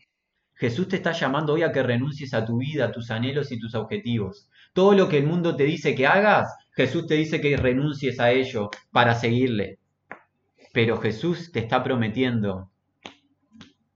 Jesús 0.54 0.88
te 0.88 0.96
está 0.96 1.12
llamando 1.12 1.54
hoy 1.54 1.62
a 1.62 1.72
que 1.72 1.82
renuncies 1.82 2.32
a 2.32 2.44
tu 2.44 2.58
vida, 2.58 2.86
a 2.86 2.92
tus 2.92 3.10
anhelos 3.10 3.50
y 3.50 3.58
tus 3.58 3.74
objetivos. 3.74 4.48
Todo 4.72 4.92
lo 4.94 5.08
que 5.08 5.18
el 5.18 5.26
mundo 5.26 5.56
te 5.56 5.64
dice 5.64 5.94
que 5.94 6.06
hagas, 6.06 6.54
Jesús 6.72 7.06
te 7.06 7.14
dice 7.14 7.40
que 7.40 7.56
renuncies 7.56 8.20
a 8.20 8.30
ello 8.30 8.70
para 8.92 9.14
seguirle. 9.14 9.78
Pero 10.72 10.98
Jesús 10.98 11.52
te 11.52 11.60
está 11.60 11.82
prometiendo 11.82 12.70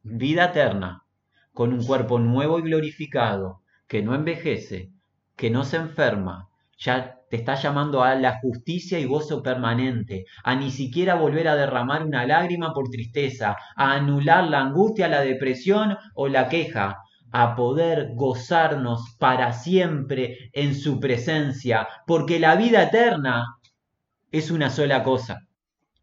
vida 0.02 0.46
eterna, 0.46 1.04
con 1.52 1.72
un 1.72 1.84
cuerpo 1.84 2.18
nuevo 2.18 2.58
y 2.58 2.62
glorificado, 2.62 3.62
que 3.86 4.02
no 4.02 4.14
envejece, 4.14 4.90
que 5.36 5.50
no 5.50 5.64
se 5.64 5.76
enferma, 5.76 6.48
ya 6.78 7.17
te 7.30 7.36
está 7.36 7.54
llamando 7.54 8.02
a 8.02 8.14
la 8.14 8.38
justicia 8.40 8.98
y 8.98 9.04
gozo 9.04 9.42
permanente, 9.42 10.24
a 10.44 10.54
ni 10.54 10.70
siquiera 10.70 11.14
volver 11.14 11.48
a 11.48 11.56
derramar 11.56 12.04
una 12.04 12.26
lágrima 12.26 12.72
por 12.72 12.88
tristeza, 12.88 13.56
a 13.76 13.92
anular 13.92 14.48
la 14.48 14.60
angustia, 14.60 15.08
la 15.08 15.20
depresión 15.20 15.96
o 16.14 16.28
la 16.28 16.48
queja, 16.48 16.98
a 17.30 17.54
poder 17.54 18.12
gozarnos 18.14 19.16
para 19.18 19.52
siempre 19.52 20.50
en 20.52 20.74
su 20.74 20.98
presencia, 20.98 21.86
porque 22.06 22.38
la 22.38 22.56
vida 22.56 22.84
eterna 22.84 23.44
es 24.30 24.50
una 24.50 24.70
sola 24.70 25.02
cosa. 25.02 25.40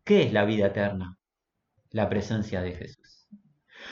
¿Qué 0.03 0.23
es 0.23 0.33
la 0.33 0.45
vida 0.45 0.67
eterna? 0.67 1.17
La 1.91 2.09
presencia 2.09 2.61
de 2.61 2.73
Jesús. 2.73 3.27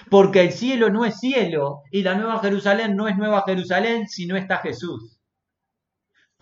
Porque 0.10 0.42
el 0.42 0.52
cielo 0.52 0.90
no 0.90 1.06
es 1.06 1.20
cielo 1.20 1.82
y 1.92 2.04
la 2.04 2.16
nueva 2.16 2.40
Jerusalén 2.40 2.96
no 2.96 3.08
es 3.08 3.18
nueva 3.18 3.44
Jerusalén 3.46 4.08
si 4.08 4.26
no 4.28 4.36
está 4.36 4.58
Jesús. 4.58 5.20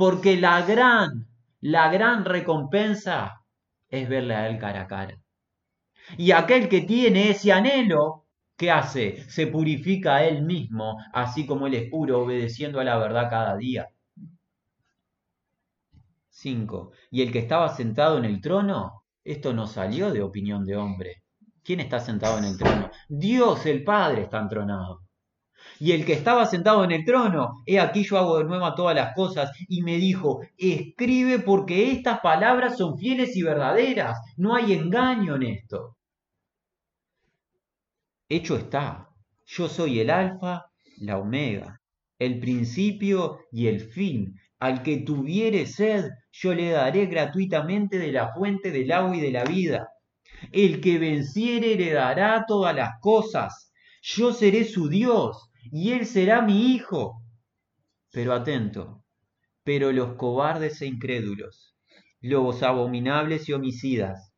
Porque 0.02 0.36
la 0.36 0.64
gran, 0.64 1.28
la 1.60 1.92
gran 1.92 2.26
recompensa 2.26 3.44
es 3.88 4.10
verle 4.10 4.34
a 4.34 4.50
Él 4.50 4.58
cara 4.58 4.82
a 4.82 4.88
cara. 4.88 5.22
Y 6.18 6.32
aquel 6.32 6.68
que 6.70 6.82
tiene 6.82 7.30
ese 7.30 7.52
anhelo, 7.52 8.26
¿qué 8.58 8.72
hace? 8.72 9.24
Se 9.30 9.46
purifica 9.46 10.16
a 10.16 10.24
Él 10.24 10.42
mismo, 10.42 10.98
así 11.14 11.46
como 11.46 11.68
Él 11.68 11.76
es 11.76 11.92
puro, 11.92 12.24
obedeciendo 12.24 12.80
a 12.80 12.84
la 12.84 12.98
verdad 12.98 13.30
cada 13.30 13.56
día. 13.58 13.90
5. 16.32 16.94
Y 17.12 17.22
el 17.22 17.32
que 17.32 17.38
estaba 17.38 17.70
sentado 17.70 18.18
en 18.18 18.26
el 18.26 18.42
trono, 18.42 19.04
esto 19.24 19.54
no 19.54 19.68
salió 19.68 20.12
de 20.12 20.24
opinión 20.24 20.66
de 20.66 20.78
hombre. 20.78 21.22
¿Quién 21.64 21.80
está 21.80 22.00
sentado 22.00 22.40
en 22.40 22.46
el 22.46 22.58
trono? 22.58 22.90
Dios 23.08 23.68
el 23.68 23.84
Padre 23.84 24.24
está 24.24 24.40
entronado 24.40 25.04
y 25.82 25.94
el 25.94 26.06
que 26.06 26.14
estaba 26.14 26.46
sentado 26.46 26.84
en 26.84 26.92
el 26.92 27.04
trono, 27.04 27.64
he 27.66 27.80
aquí 27.80 28.04
yo 28.04 28.20
hago 28.20 28.38
de 28.38 28.44
nuevo 28.44 28.74
todas 28.76 28.96
las 28.96 29.16
cosas, 29.16 29.52
y 29.68 29.82
me 29.82 29.98
dijo, 29.98 30.42
escribe 30.56 31.40
porque 31.40 31.92
estas 31.92 32.20
palabras 32.20 32.78
son 32.78 33.00
fieles 33.00 33.36
y 33.36 33.42
verdaderas, 33.42 34.20
no 34.38 34.56
hay 34.56 34.74
engaño 34.74 35.38
en 35.38 35.44
esto. 35.44 35.98
Hecho 38.30 38.58
está, 38.58 39.10
yo 39.48 39.68
soy 39.68 40.00
el 40.00 40.12
alfa, 40.12 40.68
la 40.98 41.18
omega, 41.18 41.82
el 42.20 42.40
principio 42.40 43.40
y 43.52 43.66
el 43.66 43.82
fin. 43.82 44.40
Al 44.60 44.84
que 44.84 44.98
tuviere 44.98 45.66
sed, 45.66 46.12
yo 46.32 46.54
le 46.54 46.70
daré 46.70 47.08
gratuitamente 47.08 47.98
de 47.98 48.12
la 48.12 48.32
fuente 48.34 48.70
del 48.70 48.92
agua 48.92 49.18
y 49.18 49.22
de 49.22 49.32
la 49.32 49.44
vida. 49.44 49.90
El 50.52 50.80
que 50.80 51.00
venciere 51.00 51.74
heredará 51.74 52.46
todas 52.48 52.76
las 52.76 53.00
cosas. 53.02 53.74
Yo 54.04 54.32
seré 54.32 54.64
su 54.64 54.88
Dios 54.88 55.51
y 55.64 55.92
él 55.92 56.06
será 56.06 56.42
mi 56.42 56.74
hijo. 56.74 57.22
Pero 58.12 58.34
atento, 58.34 59.04
pero 59.64 59.92
los 59.92 60.16
cobardes 60.16 60.82
e 60.82 60.88
incrédulos, 60.88 61.76
los 62.20 62.64
abominables 62.64 63.48
y 63.50 63.54
homicidas, 63.54 64.34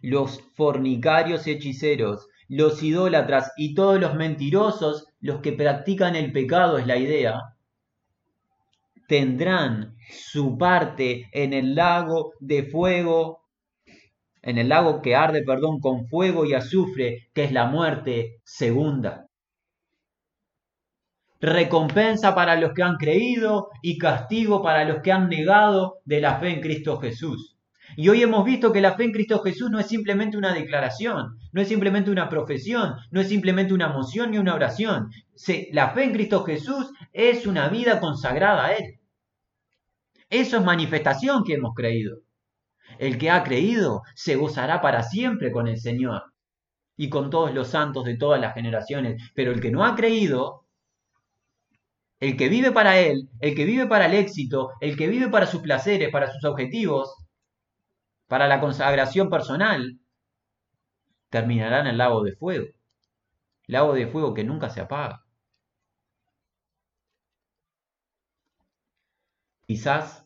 los 0.00 0.40
fornicarios 0.54 1.46
y 1.46 1.52
hechiceros, 1.52 2.28
los 2.48 2.82
idólatras 2.82 3.52
y 3.56 3.74
todos 3.74 4.00
los 4.00 4.14
mentirosos, 4.14 5.06
los 5.20 5.40
que 5.40 5.52
practican 5.52 6.16
el 6.16 6.32
pecado 6.32 6.78
es 6.78 6.86
la 6.86 6.96
idea, 6.96 7.40
tendrán 9.08 9.96
su 10.10 10.58
parte 10.58 11.28
en 11.32 11.52
el 11.52 11.74
lago 11.74 12.32
de 12.40 12.64
fuego, 12.64 13.42
en 14.42 14.58
el 14.58 14.68
lago 14.68 15.02
que 15.02 15.14
arde, 15.14 15.42
perdón, 15.42 15.80
con 15.80 16.08
fuego 16.08 16.44
y 16.44 16.54
azufre, 16.54 17.28
que 17.32 17.44
es 17.44 17.52
la 17.52 17.66
muerte 17.66 18.40
segunda. 18.44 19.28
Recompensa 21.42 22.34
para 22.34 22.54
los 22.56 22.72
que 22.72 22.84
han 22.84 22.96
creído 22.96 23.68
y 23.82 23.98
castigo 23.98 24.62
para 24.62 24.84
los 24.84 25.02
que 25.02 25.10
han 25.10 25.28
negado 25.28 25.98
de 26.04 26.20
la 26.20 26.38
fe 26.38 26.50
en 26.50 26.60
Cristo 26.60 26.98
Jesús. 26.98 27.56
Y 27.96 28.08
hoy 28.08 28.22
hemos 28.22 28.44
visto 28.44 28.72
que 28.72 28.80
la 28.80 28.94
fe 28.94 29.04
en 29.04 29.12
Cristo 29.12 29.40
Jesús 29.42 29.68
no 29.68 29.80
es 29.80 29.86
simplemente 29.86 30.36
una 30.36 30.54
declaración, 30.54 31.36
no 31.52 31.60
es 31.60 31.68
simplemente 31.68 32.10
una 32.10 32.28
profesión, 32.28 32.94
no 33.10 33.20
es 33.20 33.28
simplemente 33.28 33.74
una 33.74 33.88
moción 33.88 34.30
ni 34.30 34.38
una 34.38 34.54
oración. 34.54 35.10
La 35.72 35.90
fe 35.90 36.04
en 36.04 36.12
Cristo 36.12 36.44
Jesús 36.44 36.92
es 37.12 37.46
una 37.46 37.68
vida 37.68 37.98
consagrada 37.98 38.66
a 38.66 38.72
Él. 38.74 39.00
Eso 40.30 40.56
es 40.56 40.64
manifestación 40.64 41.44
que 41.44 41.54
hemos 41.54 41.74
creído. 41.74 42.18
El 42.98 43.18
que 43.18 43.30
ha 43.30 43.42
creído 43.42 44.02
se 44.14 44.36
gozará 44.36 44.80
para 44.80 45.02
siempre 45.02 45.50
con 45.50 45.66
el 45.66 45.78
Señor 45.78 46.22
y 46.96 47.08
con 47.08 47.30
todos 47.30 47.52
los 47.52 47.68
santos 47.68 48.04
de 48.04 48.16
todas 48.16 48.40
las 48.40 48.54
generaciones. 48.54 49.20
Pero 49.34 49.50
el 49.50 49.60
que 49.60 49.70
no 49.70 49.84
ha 49.84 49.94
creído, 49.94 50.61
el 52.22 52.36
que 52.36 52.48
vive 52.48 52.70
para 52.70 53.00
Él, 53.00 53.28
el 53.40 53.56
que 53.56 53.64
vive 53.64 53.88
para 53.88 54.06
el 54.06 54.14
éxito, 54.14 54.70
el 54.80 54.96
que 54.96 55.08
vive 55.08 55.28
para 55.28 55.44
sus 55.44 55.60
placeres, 55.60 56.08
para 56.12 56.30
sus 56.30 56.44
objetivos, 56.44 57.16
para 58.28 58.46
la 58.46 58.60
consagración 58.60 59.28
personal, 59.28 59.98
terminará 61.30 61.80
en 61.80 61.88
el 61.88 61.98
lago 61.98 62.22
de 62.22 62.36
fuego. 62.36 62.68
Lago 63.66 63.94
de 63.94 64.06
fuego 64.06 64.34
que 64.34 64.44
nunca 64.44 64.70
se 64.70 64.80
apaga. 64.80 65.24
Quizás 69.66 70.24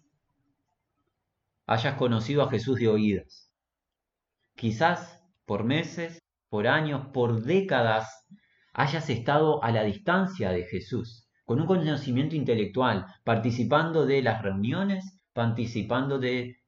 hayas 1.67 1.95
conocido 1.97 2.43
a 2.43 2.51
Jesús 2.51 2.79
de 2.79 2.89
oídas. 2.89 3.51
Quizás 4.55 5.25
por 5.47 5.65
meses, 5.65 6.23
por 6.51 6.67
años, 6.67 7.07
por 7.15 7.41
décadas 7.43 8.27
hayas 8.75 9.09
estado 9.09 9.65
a 9.65 9.71
la 9.71 9.83
distancia 9.83 10.51
de 10.51 10.65
Jesús, 10.65 11.26
con 11.47 11.61
un 11.61 11.67
conocimiento 11.67 12.35
intelectual, 12.35 13.07
participando 13.25 14.05
de 14.05 14.21
las 14.21 14.43
reuniones, 14.43 15.19
participando 15.33 16.19
de, 16.19 16.59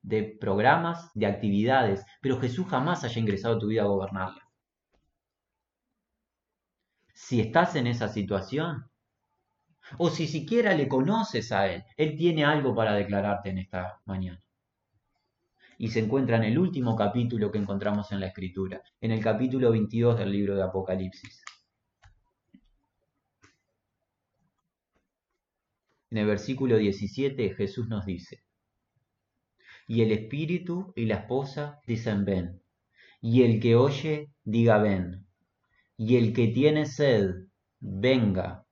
programas, 0.41 1.11
de 1.15 1.27
actividades, 1.27 2.07
pero 2.23 2.41
Jesús 2.41 2.67
jamás 2.69 3.03
haya 3.05 3.21
ingresado 3.21 3.57
a 3.57 3.59
tu 3.59 3.67
vida 3.67 3.83
a 3.83 3.87
gobernarla. 3.87 4.49
Si 7.13 7.41
estás 7.41 7.75
en 7.75 7.89
esa 7.89 8.09
situación, 8.09 8.87
o 9.97 10.11
si 10.11 10.29
siquiera 10.29 10.75
le 10.75 10.87
conoces 10.87 11.51
a 11.51 11.67
Él, 11.67 11.83
Él 11.97 12.17
tiene 12.17 12.45
algo 12.45 12.75
para 12.75 12.95
declararte 12.95 13.51
en 13.51 13.59
esta 13.59 14.01
mañana 14.05 14.41
y 15.79 15.89
se 15.89 16.01
encuentra 16.01 16.37
en 16.37 16.45
el 16.45 16.59
último 16.59 16.95
capítulo 16.95 17.51
que 17.51 17.59
encontramos 17.59 18.13
en 18.13 18.21
la 18.21 18.27
Escritura, 18.27 18.83
en 19.01 19.13
el 19.13 19.21
capítulo 19.23 19.71
22 19.71 20.19
del 20.19 20.31
libro 20.31 20.57
de 20.57 20.63
Apocalipsis. 20.63 21.43
En 26.11 26.19
el 26.19 26.27
versículo 26.27 26.79
17 26.79 27.55
Jesús 27.55 27.89
nos 27.89 28.07
dice, 28.07 28.43
y 29.87 30.03
el 30.03 30.13
espíritu 30.13 30.93
y 30.97 31.07
la 31.07 31.17
esposa 31.17 31.81
dicen 31.87 32.25
ven, 32.25 32.63
y 33.21 33.43
el 33.43 33.61
que 33.61 33.75
oye 33.75 34.31
diga 34.45 34.79
ven, 34.79 35.27
y 35.97 36.17
el 36.17 36.33
que 36.33 36.49
tiene 36.49 36.87
sed 36.87 37.31
venga, 37.81 38.65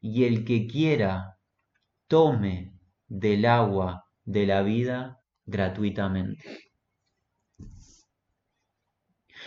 y 0.00 0.24
el 0.24 0.44
que 0.44 0.66
quiera 0.66 1.38
tome 2.06 2.74
del 3.08 3.46
agua 3.46 4.06
de 4.24 4.46
la 4.46 4.62
vida 4.62 5.20
gratuitamente. 5.46 6.42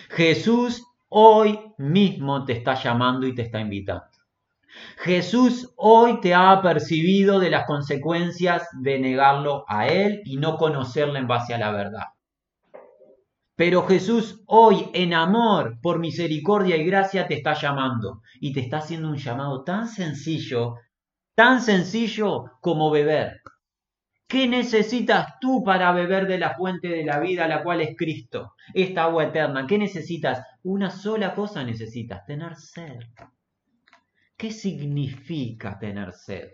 Jesús 0.10 0.84
hoy 1.10 1.60
mismo 1.78 2.46
te 2.46 2.54
está 2.54 2.76
llamando 2.76 3.28
y 3.28 3.34
te 3.34 3.44
está 3.44 3.60
invitando. 3.60 4.15
Jesús 4.98 5.74
hoy 5.76 6.20
te 6.22 6.34
ha 6.34 6.62
percibido 6.62 7.40
de 7.40 7.50
las 7.50 7.66
consecuencias 7.66 8.68
de 8.82 9.00
negarlo 9.00 9.66
a 9.68 9.88
Él 9.88 10.22
y 10.26 10.38
no 10.38 10.58
conocerle 10.58 11.20
en 11.20 11.28
base 11.28 11.54
a 11.54 11.58
la 11.58 11.72
verdad. 11.72 12.06
Pero 13.56 13.88
Jesús 13.88 14.44
hoy 14.48 14.90
en 14.94 15.14
amor, 15.14 15.80
por 15.82 16.00
misericordia 16.00 16.76
y 16.76 16.84
gracia, 16.84 17.28
te 17.28 17.36
está 17.36 17.54
llamando 17.54 18.22
y 18.42 18.52
te 18.52 18.60
está 18.60 18.80
haciendo 18.80 19.08
un 19.08 19.18
llamado 19.18 19.64
tan 19.64 19.88
sencillo, 19.88 20.76
tan 21.36 21.62
sencillo 21.62 22.52
como 22.60 22.92
beber. 22.92 23.42
¿Qué 24.28 24.48
necesitas 24.48 25.40
tú 25.40 25.64
para 25.64 25.92
beber 25.94 26.28
de 26.28 26.40
la 26.40 26.56
fuente 26.56 26.90
de 26.90 27.06
la 27.06 27.20
vida, 27.20 27.48
la 27.48 27.64
cual 27.64 27.80
es 27.82 27.96
Cristo, 27.96 28.56
esta 28.74 29.04
agua 29.04 29.26
eterna? 29.26 29.66
¿Qué 29.68 29.78
necesitas? 29.78 30.42
Una 30.64 30.90
sola 30.90 31.34
cosa 31.34 31.64
necesitas, 31.64 32.26
tener 32.26 32.56
sed. 32.56 33.00
¿Qué 34.38 34.52
significa 34.52 35.80
tener 35.80 36.12
sed? 36.14 36.50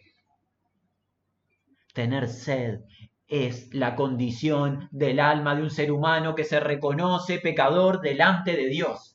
Tener 1.93 2.27
sed 2.27 2.81
es 3.27 3.73
la 3.73 3.95
condición 3.95 4.87
del 4.91 5.19
alma 5.19 5.55
de 5.55 5.63
un 5.63 5.71
ser 5.71 5.91
humano 5.91 6.35
que 6.35 6.43
se 6.43 6.59
reconoce 6.59 7.39
pecador 7.39 8.01
delante 8.01 8.55
de 8.55 8.67
Dios 8.67 9.11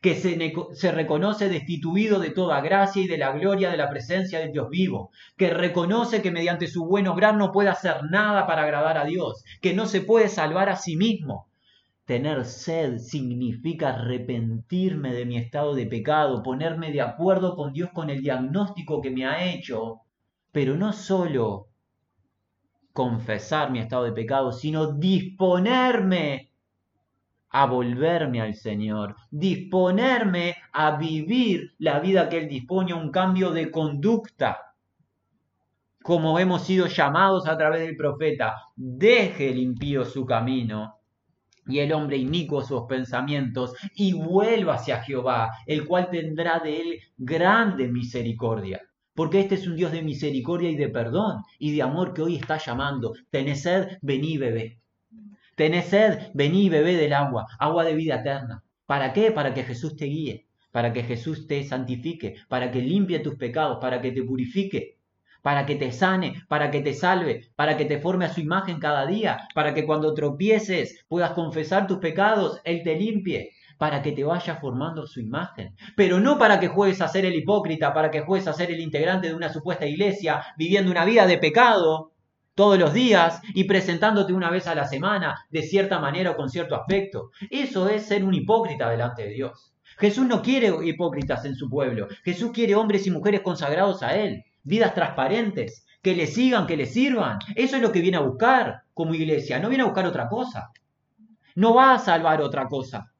que 0.00 0.14
se, 0.14 0.92
reconoce 0.92 1.48
destituido 1.48 2.18
de 2.18 2.30
toda 2.30 2.60
gracia 2.60 3.02
y 3.02 3.06
de 3.06 3.18
la 3.18 3.32
gloria 3.32 3.70
de 3.70 3.76
la 3.76 3.90
presencia 3.90 4.38
del 4.38 4.52
Dios 4.52 4.68
vivo, 4.70 5.10
que 5.36 5.50
reconoce 5.50 6.22
que 6.22 6.30
mediante 6.30 6.66
su 6.66 6.86
buen 6.86 7.06
obrar 7.08 7.36
no 7.36 7.52
puede 7.52 7.68
hacer 7.68 8.04
nada 8.10 8.46
para 8.46 8.62
agradar 8.62 8.98
a 8.98 9.04
Dios, 9.04 9.44
que 9.60 9.74
no 9.74 9.86
se 9.86 10.00
puede 10.00 10.28
salvar 10.28 10.68
a 10.68 10.76
sí 10.76 10.96
mismo. 10.96 11.48
Tener 12.06 12.44
sed 12.44 12.98
significa 12.98 13.88
arrepentirme 13.88 15.12
de 15.12 15.26
mi 15.26 15.38
estado 15.38 15.74
de 15.74 15.86
pecado, 15.86 16.40
ponerme 16.40 16.92
de 16.92 17.00
acuerdo 17.00 17.56
con 17.56 17.72
Dios 17.72 17.90
con 17.92 18.10
el 18.10 18.22
diagnóstico 18.22 19.02
que 19.02 19.10
me 19.10 19.26
ha 19.26 19.44
hecho, 19.52 20.02
pero 20.52 20.76
no 20.76 20.92
solo 20.92 21.66
confesar 22.92 23.72
mi 23.72 23.80
estado 23.80 24.04
de 24.04 24.12
pecado, 24.12 24.52
sino 24.52 24.92
disponerme 24.92 26.52
a 27.50 27.66
volverme 27.66 28.40
al 28.40 28.54
Señor, 28.54 29.16
disponerme 29.32 30.54
a 30.72 30.96
vivir 30.96 31.74
la 31.78 31.98
vida 31.98 32.28
que 32.28 32.38
Él 32.38 32.48
dispone, 32.48 32.94
un 32.94 33.10
cambio 33.10 33.50
de 33.50 33.68
conducta, 33.72 34.76
como 36.04 36.38
hemos 36.38 36.62
sido 36.62 36.86
llamados 36.86 37.48
a 37.48 37.58
través 37.58 37.80
del 37.80 37.96
profeta, 37.96 38.54
deje 38.76 39.50
el 39.50 39.58
impío 39.58 40.04
su 40.04 40.24
camino 40.24 40.95
y 41.66 41.78
el 41.80 41.92
hombre 41.92 42.16
inicuo 42.16 42.62
sus 42.62 42.82
pensamientos 42.82 43.74
y 43.94 44.12
vuelva 44.12 44.74
hacia 44.74 45.02
Jehová, 45.02 45.50
el 45.66 45.86
cual 45.86 46.08
tendrá 46.10 46.60
de 46.60 46.80
él 46.80 47.00
grande 47.16 47.88
misericordia. 47.88 48.82
Porque 49.14 49.40
este 49.40 49.54
es 49.54 49.66
un 49.66 49.76
Dios 49.76 49.92
de 49.92 50.02
misericordia 50.02 50.70
y 50.70 50.76
de 50.76 50.88
perdón 50.88 51.42
y 51.58 51.74
de 51.74 51.82
amor 51.82 52.12
que 52.12 52.22
hoy 52.22 52.36
está 52.36 52.58
llamando. 52.58 53.14
Tened 53.30 53.54
sed, 53.54 53.98
vení, 54.02 54.36
bebé. 54.36 54.78
Tenés 55.56 55.86
sed, 55.86 56.30
vení 56.34 56.68
bebé 56.68 56.96
del 56.96 57.14
agua, 57.14 57.46
agua 57.58 57.84
de 57.84 57.94
vida 57.94 58.16
eterna. 58.16 58.62
¿Para 58.84 59.14
qué? 59.14 59.32
Para 59.32 59.54
que 59.54 59.64
Jesús 59.64 59.96
te 59.96 60.04
guíe, 60.04 60.46
para 60.70 60.92
que 60.92 61.02
Jesús 61.02 61.46
te 61.46 61.64
santifique, 61.64 62.36
para 62.48 62.70
que 62.70 62.82
limpie 62.82 63.20
tus 63.20 63.36
pecados, 63.36 63.78
para 63.80 64.02
que 64.02 64.12
te 64.12 64.22
purifique, 64.22 64.95
para 65.46 65.64
que 65.64 65.76
te 65.76 65.92
sane, 65.92 66.42
para 66.48 66.72
que 66.72 66.80
te 66.80 66.92
salve, 66.92 67.52
para 67.54 67.76
que 67.76 67.84
te 67.84 68.00
forme 68.00 68.24
a 68.24 68.34
su 68.34 68.40
imagen 68.40 68.80
cada 68.80 69.06
día, 69.06 69.46
para 69.54 69.74
que 69.74 69.86
cuando 69.86 70.12
tropieces 70.12 71.04
puedas 71.06 71.34
confesar 71.34 71.86
tus 71.86 71.98
pecados, 71.98 72.60
Él 72.64 72.82
te 72.82 72.96
limpie, 72.96 73.52
para 73.78 74.02
que 74.02 74.10
te 74.10 74.24
vaya 74.24 74.56
formando 74.56 75.06
su 75.06 75.20
imagen. 75.20 75.76
Pero 75.94 76.18
no 76.18 76.36
para 76.36 76.58
que 76.58 76.66
juegues 76.66 77.00
a 77.00 77.06
ser 77.06 77.24
el 77.24 77.36
hipócrita, 77.36 77.94
para 77.94 78.10
que 78.10 78.22
juegues 78.22 78.48
a 78.48 78.54
ser 78.54 78.72
el 78.72 78.80
integrante 78.80 79.28
de 79.28 79.36
una 79.36 79.52
supuesta 79.52 79.86
iglesia, 79.86 80.42
viviendo 80.58 80.90
una 80.90 81.04
vida 81.04 81.28
de 81.28 81.38
pecado, 81.38 82.10
todos 82.56 82.76
los 82.76 82.92
días 82.92 83.40
y 83.54 83.62
presentándote 83.68 84.32
una 84.32 84.50
vez 84.50 84.66
a 84.66 84.74
la 84.74 84.88
semana 84.88 85.46
de 85.50 85.62
cierta 85.62 86.00
manera 86.00 86.32
o 86.32 86.36
con 86.36 86.50
cierto 86.50 86.74
aspecto. 86.74 87.30
Eso 87.50 87.88
es 87.88 88.04
ser 88.04 88.24
un 88.24 88.34
hipócrita 88.34 88.90
delante 88.90 89.22
de 89.22 89.34
Dios. 89.34 89.72
Jesús 89.96 90.26
no 90.26 90.42
quiere 90.42 90.74
hipócritas 90.82 91.44
en 91.44 91.54
su 91.54 91.70
pueblo. 91.70 92.08
Jesús 92.24 92.50
quiere 92.52 92.74
hombres 92.74 93.06
y 93.06 93.12
mujeres 93.12 93.42
consagrados 93.42 94.02
a 94.02 94.16
Él, 94.16 94.42
vidas 94.66 94.94
transparentes, 94.94 95.86
que 96.02 96.14
le 96.14 96.26
sigan, 96.26 96.66
que 96.66 96.76
le 96.76 96.86
sirvan. 96.86 97.38
Eso 97.54 97.76
es 97.76 97.82
lo 97.82 97.92
que 97.92 98.00
viene 98.00 98.18
a 98.18 98.20
buscar 98.20 98.82
como 98.92 99.14
iglesia, 99.14 99.58
no 99.58 99.68
viene 99.68 99.82
a 99.82 99.86
buscar 99.86 100.06
otra 100.06 100.28
cosa. 100.28 100.70
No 101.54 101.74
va 101.74 101.94
a 101.94 101.98
salvar 101.98 102.42
otra 102.42 102.66
cosa. 102.66 103.12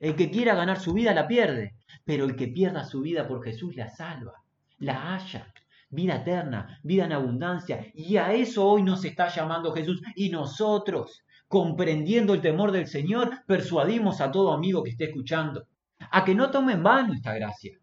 El 0.00 0.16
que 0.16 0.30
quiera 0.30 0.54
ganar 0.54 0.80
su 0.80 0.92
vida 0.92 1.14
la 1.14 1.28
pierde, 1.28 1.76
pero 2.04 2.24
el 2.24 2.34
que 2.34 2.48
pierda 2.48 2.84
su 2.84 3.02
vida 3.02 3.28
por 3.28 3.44
Jesús 3.44 3.76
la 3.76 3.88
salva, 3.88 4.42
la 4.78 5.14
halla. 5.14 5.52
Vida 5.90 6.16
eterna, 6.16 6.80
vida 6.82 7.04
en 7.04 7.12
abundancia. 7.12 7.86
Y 7.94 8.16
a 8.16 8.32
eso 8.32 8.66
hoy 8.66 8.82
nos 8.82 9.04
está 9.04 9.28
llamando 9.28 9.72
Jesús. 9.72 10.02
Y 10.16 10.28
nosotros, 10.28 11.22
comprendiendo 11.46 12.34
el 12.34 12.40
temor 12.40 12.72
del 12.72 12.88
Señor, 12.88 13.44
persuadimos 13.46 14.20
a 14.20 14.32
todo 14.32 14.52
amigo 14.52 14.82
que 14.82 14.90
esté 14.90 15.04
escuchando 15.04 15.68
a 16.10 16.24
que 16.24 16.34
no 16.34 16.50
tome 16.50 16.72
en 16.72 16.82
vano 16.82 17.14
esta 17.14 17.34
gracia. 17.34 17.78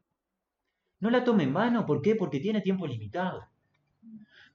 No 1.01 1.09
la 1.09 1.23
tome 1.23 1.43
en 1.43 1.53
vano, 1.53 1.85
¿por 1.85 2.01
qué? 2.01 2.15
Porque 2.15 2.39
tiene 2.39 2.61
tiempo 2.61 2.87
limitado. 2.87 3.47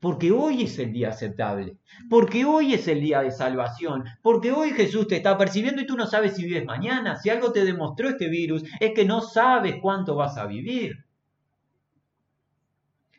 Porque 0.00 0.30
hoy 0.30 0.62
es 0.62 0.78
el 0.78 0.92
día 0.92 1.08
aceptable. 1.08 1.78
Porque 2.08 2.44
hoy 2.44 2.74
es 2.74 2.86
el 2.86 3.00
día 3.00 3.20
de 3.20 3.32
salvación. 3.32 4.04
Porque 4.22 4.52
hoy 4.52 4.70
Jesús 4.70 5.08
te 5.08 5.16
está 5.16 5.36
percibiendo 5.36 5.82
y 5.82 5.86
tú 5.86 5.96
no 5.96 6.06
sabes 6.06 6.36
si 6.36 6.44
vives 6.44 6.64
mañana. 6.64 7.16
Si 7.16 7.30
algo 7.30 7.50
te 7.50 7.64
demostró 7.64 8.08
este 8.08 8.28
virus 8.28 8.62
es 8.78 8.92
que 8.94 9.04
no 9.04 9.20
sabes 9.22 9.76
cuánto 9.82 10.14
vas 10.14 10.36
a 10.36 10.46
vivir. 10.46 11.04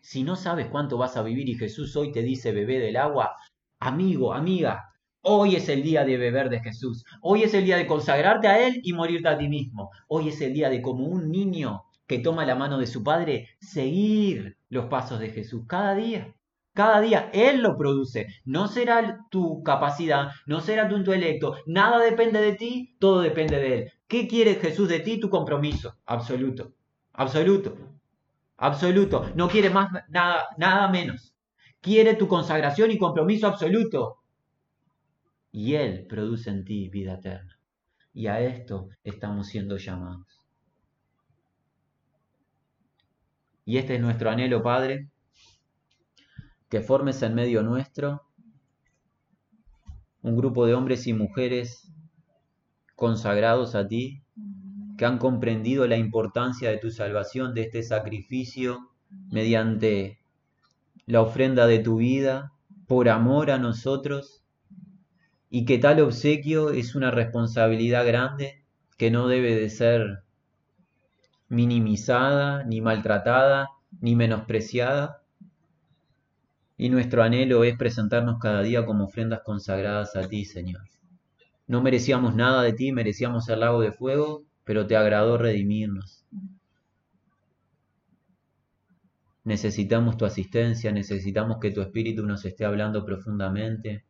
Si 0.01 0.23
no 0.23 0.37
sabes 0.37 0.67
cuánto 0.67 0.97
vas 0.97 1.17
a 1.17 1.23
vivir 1.23 1.49
y 1.49 1.55
Jesús 1.55 1.95
hoy 1.97 2.13
te 2.13 2.21
dice 2.21 2.53
bebé 2.53 2.79
del 2.79 2.95
agua, 2.95 3.35
amigo, 3.79 4.33
amiga, 4.33 4.93
Hoy 5.29 5.57
es 5.57 5.67
el 5.67 5.83
día 5.83 6.05
de 6.05 6.15
beber 6.15 6.49
de 6.49 6.61
Jesús. 6.61 7.03
Hoy 7.21 7.43
es 7.43 7.53
el 7.53 7.65
día 7.65 7.75
de 7.75 7.85
consagrarte 7.85 8.47
a 8.47 8.65
Él 8.65 8.79
y 8.81 8.93
morirte 8.93 9.27
a 9.27 9.37
ti 9.37 9.49
mismo. 9.49 9.89
Hoy 10.07 10.29
es 10.29 10.39
el 10.39 10.53
día 10.53 10.69
de 10.69 10.81
como 10.81 11.05
un 11.05 11.29
niño 11.29 11.83
que 12.07 12.19
toma 12.19 12.45
la 12.45 12.55
mano 12.55 12.77
de 12.77 12.87
su 12.87 13.03
padre, 13.03 13.49
seguir 13.59 14.57
los 14.69 14.85
pasos 14.85 15.19
de 15.19 15.29
Jesús 15.29 15.63
cada 15.67 15.95
día. 15.95 16.33
Cada 16.73 17.01
día 17.01 17.29
Él 17.33 17.61
lo 17.61 17.77
produce. 17.77 18.27
No 18.45 18.67
será 18.67 19.25
tu 19.29 19.63
capacidad, 19.63 20.29
no 20.45 20.61
será 20.61 20.87
tu 20.87 20.95
intelecto. 20.95 21.55
Nada 21.65 21.99
depende 21.99 22.39
de 22.39 22.53
ti, 22.53 22.95
todo 22.99 23.21
depende 23.21 23.57
de 23.59 23.73
Él. 23.73 23.91
¿Qué 24.07 24.27
quiere 24.27 24.55
Jesús 24.55 24.87
de 24.89 24.99
ti? 24.99 25.19
Tu 25.19 25.29
compromiso. 25.29 25.97
Absoluto. 26.05 26.73
Absoluto. 27.13 27.75
Absoluto. 28.57 29.31
No 29.35 29.49
quiere 29.49 29.69
más 29.69 29.89
nada, 30.09 30.47
nada 30.57 30.87
menos. 30.89 31.33
Quiere 31.81 32.15
tu 32.15 32.27
consagración 32.27 32.91
y 32.91 32.97
compromiso 32.97 33.47
absoluto 33.47 34.17
y 35.57 35.73
Él 35.73 36.05
produce 36.07 36.51
en 36.51 36.63
ti 36.63 36.87
vida 36.87 37.15
eterna. 37.15 37.59
Y 38.13 38.27
a 38.27 38.39
esto 38.41 38.89
estamos 39.03 39.47
siendo 39.47 39.77
llamados. 39.77 40.36
Y 43.67 43.77
este 43.79 43.95
es 43.95 44.01
nuestro 44.01 44.29
anhelo, 44.29 44.63
Padre, 44.63 45.09
que 46.69 46.79
formes 46.79 47.21
en 47.21 47.35
medio 47.35 47.63
nuestro 47.63 48.21
un 50.21 50.37
grupo 50.37 50.65
de 50.65 50.73
hombres 50.73 51.05
y 51.05 51.11
mujeres 51.11 51.91
consagrados 52.95 53.75
a 53.75 53.85
ti, 53.85 54.23
que 54.97 55.03
han 55.03 55.17
comprendido 55.17 55.85
la 55.85 55.97
importancia 55.97 56.69
de 56.69 56.77
tu 56.77 56.91
salvación, 56.91 57.53
de 57.53 57.63
este 57.63 57.83
sacrificio, 57.83 58.89
mediante 59.31 60.21
la 61.05 61.21
ofrenda 61.21 61.67
de 61.67 61.79
tu 61.79 61.97
vida, 61.97 62.53
por 62.87 63.09
amor 63.09 63.51
a 63.51 63.57
nosotros, 63.57 64.45
y 65.49 65.65
que 65.65 65.77
tal 65.77 65.99
obsequio 65.99 66.69
es 66.69 66.95
una 66.95 67.11
responsabilidad 67.11 68.05
grande 68.05 68.63
que 68.97 69.11
no 69.11 69.27
debe 69.27 69.55
de 69.55 69.69
ser 69.69 70.23
minimizada, 71.49 72.63
ni 72.63 72.81
maltratada, 72.81 73.69
ni 74.01 74.15
menospreciada. 74.15 75.21
Y 76.77 76.89
nuestro 76.89 77.23
anhelo 77.23 77.63
es 77.63 77.75
presentarnos 77.77 78.39
cada 78.39 78.61
día 78.61 78.85
como 78.85 79.05
ofrendas 79.05 79.41
consagradas 79.43 80.15
a 80.15 80.27
ti, 80.27 80.45
Señor. 80.45 80.81
No 81.65 81.81
merecíamos 81.81 82.35
nada 82.35 82.61
de 82.63 82.73
ti, 82.73 82.91
merecíamos 82.91 83.49
el 83.49 83.61
lago 83.61 83.81
de 83.81 83.91
fuego, 83.91 84.43
pero 84.63 84.85
te 84.85 84.95
agradó 84.95 85.37
redimirnos. 85.37 86.25
Necesitamos 89.43 90.17
tu 90.17 90.25
asistencia, 90.25 90.91
necesitamos 90.91 91.57
que 91.59 91.71
tu 91.71 91.81
Espíritu 91.81 92.25
nos 92.25 92.45
esté 92.45 92.65
hablando 92.65 93.05
profundamente, 93.05 94.05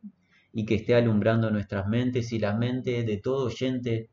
y 0.52 0.64
que 0.64 0.76
esté 0.76 0.94
alumbrando 0.94 1.50
nuestras 1.50 1.86
mentes 1.86 2.32
y 2.32 2.38
las 2.38 2.58
mentes 2.58 3.06
de 3.06 3.18
todo 3.18 3.46
oyente 3.46 4.08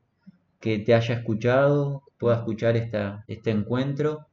que 0.65 0.79
te 0.79 0.95
haya 0.95 1.13
escuchado, 1.13 2.01
pueda 2.17 2.37
escuchar 2.37 2.75
esta, 2.75 3.23
este 3.27 3.51
encuentro, 3.51 4.25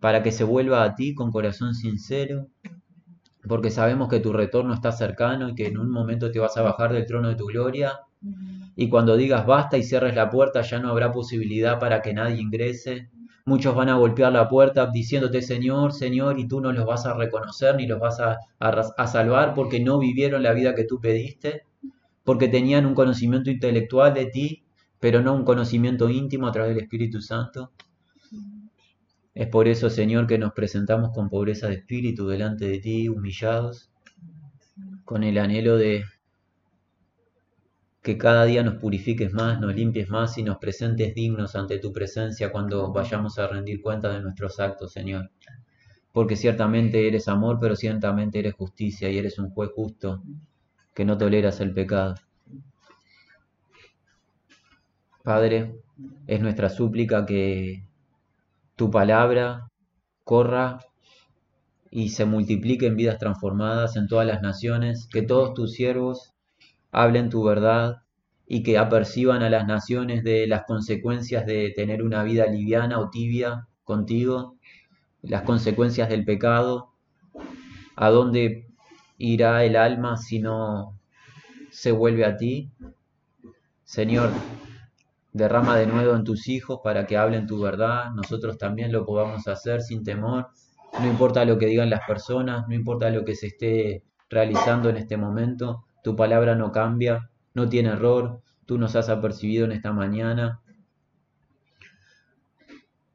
para 0.00 0.24
que 0.24 0.32
se 0.32 0.42
vuelva 0.42 0.82
a 0.82 0.96
ti 0.96 1.14
con 1.14 1.30
corazón 1.30 1.76
sincero, 1.76 2.48
porque 3.46 3.70
sabemos 3.70 4.08
que 4.08 4.18
tu 4.18 4.32
retorno 4.32 4.74
está 4.74 4.90
cercano 4.90 5.48
y 5.48 5.54
que 5.54 5.68
en 5.68 5.78
un 5.78 5.88
momento 5.88 6.32
te 6.32 6.40
vas 6.40 6.56
a 6.56 6.62
bajar 6.62 6.92
del 6.92 7.06
trono 7.06 7.28
de 7.28 7.36
tu 7.36 7.46
gloria, 7.46 8.00
y 8.74 8.88
cuando 8.88 9.16
digas 9.16 9.46
basta 9.46 9.78
y 9.78 9.84
cierres 9.84 10.16
la 10.16 10.30
puerta 10.30 10.62
ya 10.62 10.80
no 10.80 10.88
habrá 10.88 11.12
posibilidad 11.12 11.78
para 11.78 12.02
que 12.02 12.12
nadie 12.12 12.42
ingrese, 12.42 13.08
Muchos 13.44 13.76
van 13.76 13.88
a 13.88 13.94
golpear 13.94 14.32
la 14.32 14.48
puerta 14.48 14.90
diciéndote 14.92 15.40
Señor, 15.40 15.92
Señor, 15.92 16.40
y 16.40 16.48
tú 16.48 16.60
no 16.60 16.72
los 16.72 16.84
vas 16.84 17.06
a 17.06 17.14
reconocer 17.14 17.76
ni 17.76 17.86
los 17.86 18.00
vas 18.00 18.18
a, 18.18 18.40
a, 18.58 19.06
salvar 19.06 19.54
porque 19.54 19.78
no 19.78 20.00
vivieron 20.00 20.42
la 20.42 20.52
vida 20.52 20.74
que 20.74 20.82
tú 20.82 21.00
pediste, 21.00 21.62
porque 22.24 22.48
tenían 22.48 22.86
un 22.86 22.96
conocimiento 22.96 23.48
intelectual 23.48 24.12
de 24.14 24.26
ti, 24.26 24.65
pero 25.00 25.20
no 25.22 25.34
un 25.34 25.44
conocimiento 25.44 26.08
íntimo 26.08 26.46
a 26.46 26.52
través 26.52 26.74
del 26.74 26.84
Espíritu 26.84 27.20
Santo. 27.20 27.72
Es 29.34 29.48
por 29.48 29.68
eso, 29.68 29.90
Señor, 29.90 30.26
que 30.26 30.38
nos 30.38 30.52
presentamos 30.52 31.10
con 31.12 31.28
pobreza 31.28 31.68
de 31.68 31.74
espíritu 31.74 32.26
delante 32.26 32.66
de 32.66 32.78
ti, 32.78 33.08
humillados, 33.08 33.90
con 35.04 35.22
el 35.22 35.38
anhelo 35.38 35.76
de 35.76 36.04
que 38.02 38.16
cada 38.16 38.44
día 38.44 38.62
nos 38.62 38.76
purifiques 38.76 39.32
más, 39.32 39.60
nos 39.60 39.74
limpies 39.74 40.08
más 40.08 40.38
y 40.38 40.44
nos 40.44 40.58
presentes 40.58 41.12
dignos 41.14 41.56
ante 41.56 41.78
tu 41.80 41.92
presencia 41.92 42.52
cuando 42.52 42.92
vayamos 42.92 43.36
a 43.38 43.48
rendir 43.48 43.82
cuenta 43.82 44.12
de 44.12 44.22
nuestros 44.22 44.60
actos, 44.60 44.92
Señor. 44.92 45.30
Porque 46.12 46.36
ciertamente 46.36 47.08
eres 47.08 47.26
amor, 47.26 47.58
pero 47.60 47.74
ciertamente 47.74 48.38
eres 48.38 48.54
justicia 48.54 49.10
y 49.10 49.18
eres 49.18 49.38
un 49.38 49.50
juez 49.50 49.70
justo 49.74 50.22
que 50.94 51.04
no 51.04 51.18
toleras 51.18 51.60
el 51.60 51.74
pecado. 51.74 52.14
Padre, 55.26 55.74
es 56.28 56.40
nuestra 56.40 56.68
súplica 56.68 57.26
que 57.26 57.82
tu 58.76 58.92
palabra 58.92 59.72
corra 60.22 60.78
y 61.90 62.10
se 62.10 62.26
multiplique 62.26 62.86
en 62.86 62.94
vidas 62.94 63.18
transformadas 63.18 63.96
en 63.96 64.06
todas 64.06 64.24
las 64.24 64.40
naciones, 64.40 65.08
que 65.10 65.22
todos 65.22 65.52
tus 65.52 65.72
siervos 65.72 66.32
hablen 66.92 67.28
tu 67.28 67.42
verdad 67.42 68.02
y 68.46 68.62
que 68.62 68.78
aperciban 68.78 69.42
a 69.42 69.50
las 69.50 69.66
naciones 69.66 70.22
de 70.22 70.46
las 70.46 70.62
consecuencias 70.62 71.44
de 71.44 71.72
tener 71.74 72.04
una 72.04 72.22
vida 72.22 72.46
liviana 72.46 73.00
o 73.00 73.10
tibia 73.10 73.66
contigo, 73.82 74.54
las 75.22 75.42
consecuencias 75.42 76.08
del 76.08 76.24
pecado, 76.24 76.92
a 77.96 78.10
dónde 78.10 78.68
irá 79.18 79.64
el 79.64 79.74
alma 79.74 80.18
si 80.18 80.38
no 80.38 80.96
se 81.72 81.90
vuelve 81.90 82.24
a 82.24 82.36
ti. 82.36 82.70
Señor, 83.82 84.30
derrama 85.36 85.76
de 85.76 85.86
nuevo 85.86 86.16
en 86.16 86.24
tus 86.24 86.48
hijos 86.48 86.80
para 86.82 87.06
que 87.06 87.18
hablen 87.18 87.46
tu 87.46 87.60
verdad, 87.60 88.10
nosotros 88.12 88.56
también 88.56 88.90
lo 88.90 89.04
podamos 89.04 89.46
hacer 89.46 89.82
sin 89.82 90.02
temor, 90.02 90.48
no 90.98 91.06
importa 91.06 91.44
lo 91.44 91.58
que 91.58 91.66
digan 91.66 91.90
las 91.90 92.00
personas, 92.06 92.66
no 92.66 92.74
importa 92.74 93.10
lo 93.10 93.22
que 93.22 93.34
se 93.34 93.48
esté 93.48 94.02
realizando 94.30 94.88
en 94.88 94.96
este 94.96 95.18
momento, 95.18 95.84
tu 96.02 96.16
palabra 96.16 96.54
no 96.54 96.72
cambia, 96.72 97.28
no 97.52 97.68
tiene 97.68 97.90
error, 97.90 98.40
tú 98.64 98.78
nos 98.78 98.96
has 98.96 99.10
apercibido 99.10 99.66
en 99.66 99.72
esta 99.72 99.92
mañana. 99.92 100.62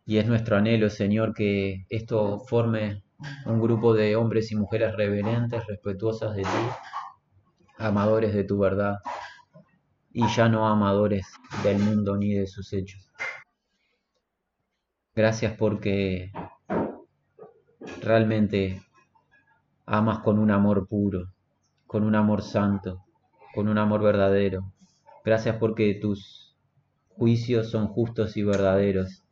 Y 0.06 0.18
es 0.18 0.28
nuestro 0.28 0.58
anhelo, 0.58 0.92
Señor, 0.92 1.34
que 1.34 1.86
esto 1.90 2.40
forme 2.42 3.04
un 3.48 3.60
grupo 3.60 3.96
de 3.96 4.16
hombres 4.16 4.52
y 4.52 4.56
mujeres 4.56 4.96
reverentes, 4.96 5.66
respetuosas 5.66 6.36
de 6.36 6.44
ti, 6.44 6.68
amadores 7.80 8.34
de 8.36 8.44
tu 8.44 8.60
verdad 8.60 8.98
y 10.14 10.28
ya 10.28 10.50
no 10.50 10.68
amadores 10.68 11.26
del 11.64 11.80
mundo 11.80 12.18
ni 12.18 12.34
de 12.34 12.48
sus 12.48 12.74
hechos. 12.74 13.10
Gracias 15.16 15.56
porque 15.58 16.32
realmente 18.02 18.82
amas 19.86 20.20
con 20.20 20.40
un 20.40 20.52
amor 20.52 20.88
puro, 20.88 21.34
con 21.86 22.04
un 22.04 22.16
amor 22.16 22.42
santo, 22.42 23.04
con 23.54 23.68
un 23.68 23.78
amor 23.78 24.02
verdadero. 24.02 24.72
Gracias 25.24 25.58
porque 25.58 25.96
tus 25.96 26.56
juicios 27.10 27.70
son 27.70 27.88
justos 27.88 28.38
y 28.38 28.44
verdaderos. 28.44 29.24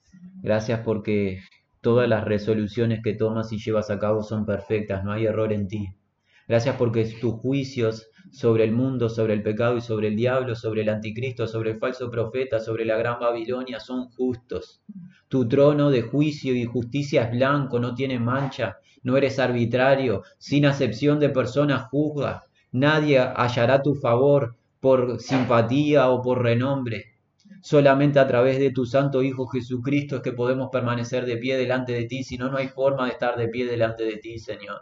Gracias 0.41 0.82
porque 0.82 1.39
todas 1.82 2.07
las 2.09 2.25
resoluciones 2.25 3.01
que 3.03 3.13
tomas 3.13 3.51
y 3.53 3.57
llevas 3.57 3.89
a 3.89 3.99
cabo 3.99 4.21
son 4.21 4.45
perfectas, 4.45 5.03
no 5.03 5.11
hay 5.11 5.25
error 5.25 5.53
en 5.53 5.67
ti. 5.67 5.95
Gracias 6.50 6.76
porque 6.76 7.06
tus 7.22 7.36
juicios 7.36 8.10
sobre 8.32 8.66
el 8.66 8.74
mundo, 8.74 9.08
sobre 9.08 9.34
el 9.36 9.43
pecado 9.43 9.78
y 9.78 9.82
sobre 9.82 10.10
el 10.10 10.18
diablo, 10.18 10.56
sobre 10.56 10.82
el 10.82 10.89
anticristo, 10.89 11.47
sobre 11.47 11.72
el 11.72 11.80
falso 11.80 12.12
profeta, 12.12 12.60
sobre 12.60 12.84
la 12.84 12.97
gran 12.97 13.20
Babilonia 13.20 13.80
son 13.80 14.10
justos. 14.10 14.82
Tu 15.30 15.47
trono 15.47 15.91
de 15.91 16.02
juicio 16.02 16.54
y 16.54 16.66
justicia 16.66 17.24
es 17.24 17.32
blanco, 17.32 17.80
no 17.80 17.95
tiene 17.95 18.20
mancha, 18.20 18.80
no 19.04 19.16
eres 19.16 19.39
arbitrario, 19.39 20.24
sin 20.38 20.66
acepción 20.66 21.20
de 21.20 21.30
personas 21.30 21.88
juzgas, 21.89 22.50
Nadie 22.72 23.18
hallará 23.18 23.82
tu 23.82 23.95
favor, 23.95 24.56
por 24.80 25.20
simpatía 25.20 26.10
o 26.10 26.22
por 26.22 26.43
renombre. 26.43 27.16
Solamente 27.62 28.20
a 28.20 28.28
través 28.28 28.60
de 28.60 28.72
tu 28.72 28.86
Santo 28.86 29.24
Hijo 29.24 29.47
Jesucristo 29.47 30.18
es 30.18 30.22
que 30.22 30.34
podemos 30.34 30.70
permanecer 30.72 31.26
de 31.26 31.38
pie 31.38 31.58
delante 31.58 31.93
de 31.93 32.06
ti, 32.06 32.24
si 32.24 32.38
no, 32.38 32.50
no 32.52 32.58
hay 32.58 32.68
forma 32.68 33.06
de 33.06 33.12
estar 33.14 33.38
de 33.38 33.47
pie 33.47 33.66
delante 33.66 34.04
de 34.04 34.18
ti, 34.18 34.38
Señor. 34.38 34.82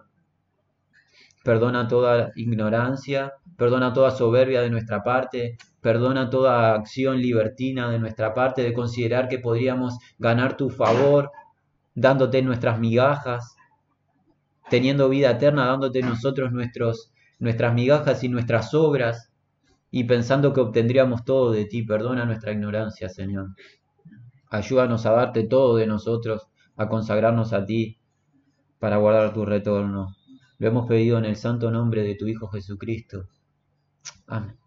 Perdona 1.47 1.87
toda 1.87 2.33
ignorancia, 2.35 3.31
perdona 3.55 3.93
toda 3.93 4.11
soberbia 4.11 4.59
de 4.61 4.69
nuestra 4.69 5.01
parte, 5.01 5.55
perdona 5.79 6.29
toda 6.29 6.73
acción 6.73 7.21
libertina 7.21 7.89
de 7.89 7.99
nuestra 7.99 8.33
parte 8.33 8.63
de 8.63 8.73
considerar 8.73 9.29
que 9.29 9.39
podríamos 9.39 9.97
ganar 10.19 10.57
tu 10.57 10.69
favor 10.69 11.31
dándote 11.95 12.41
nuestras 12.41 12.77
migajas, 12.79 13.55
teniendo 14.69 15.07
vida 15.07 15.31
eterna, 15.31 15.67
dándote 15.67 16.01
nosotros 16.01 16.51
nuestros, 16.51 17.13
nuestras 17.39 17.73
migajas 17.73 18.25
y 18.25 18.27
nuestras 18.27 18.73
obras, 18.73 19.31
y 19.89 20.03
pensando 20.03 20.51
que 20.51 20.59
obtendríamos 20.59 21.23
todo 21.23 21.53
de 21.53 21.63
ti. 21.63 21.81
Perdona 21.83 22.25
nuestra 22.25 22.51
ignorancia, 22.51 23.07
Señor. 23.07 23.55
Ayúdanos 24.49 25.05
a 25.05 25.11
darte 25.11 25.45
todo 25.45 25.77
de 25.77 25.87
nosotros, 25.87 26.49
a 26.75 26.89
consagrarnos 26.89 27.53
a 27.53 27.63
ti 27.63 27.97
para 28.79 28.97
guardar 28.97 29.33
tu 29.33 29.45
retorno. 29.45 30.16
Lo 30.59 30.67
hemos 30.67 30.87
pedido 30.87 31.17
en 31.17 31.25
el 31.25 31.35
santo 31.35 31.71
nombre 31.71 32.03
de 32.03 32.15
tu 32.15 32.27
Hijo 32.27 32.47
Jesucristo. 32.47 33.27
Amén. 34.27 34.57